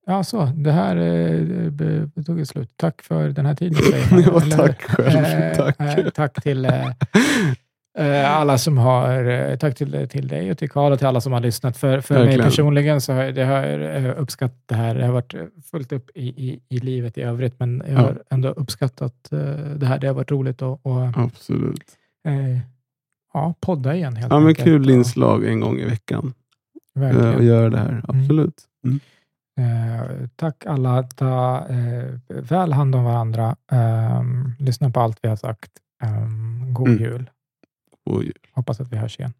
[0.06, 0.44] ja, så.
[0.44, 2.72] Det här eh, tog ett slut.
[2.76, 3.78] Tack för den här tiden.
[4.24, 5.16] Ja, tack själv.
[5.24, 5.80] Eh, Tack.
[5.98, 6.86] eh, tack till eh,
[7.98, 9.24] eh, alla som har...
[9.24, 11.76] eh, Tack till, till dig och till Karl och till alla som har lyssnat.
[11.76, 14.94] För, för mig personligen så har jag, det har jag eh, uppskattat det här.
[14.94, 18.00] Det har varit eh, fullt upp i, i, i livet i övrigt, men jag Ja.
[18.00, 19.38] har ändå uppskattat eh,
[19.76, 19.98] det här.
[19.98, 21.84] Det har varit roligt att och, Absolut.
[22.28, 22.58] eh,
[23.32, 24.64] ja, podda igen helt Ja, men enkelt.
[24.64, 26.34] kul inslag en gång i veckan.
[26.94, 27.28] Verkligen.
[27.30, 28.04] Eh, och göra det här.
[28.08, 28.62] Absolut.
[28.84, 29.00] Mm.
[29.58, 31.02] Eh, tack alla.
[31.02, 33.56] Ta eh, väl hand om varandra.
[33.72, 35.70] Ehm, lyssna på allt vi har sagt.
[36.04, 37.02] Um, god Mm.
[37.02, 37.30] jul.
[38.06, 39.32] Och Hoppas att vi hörs igen.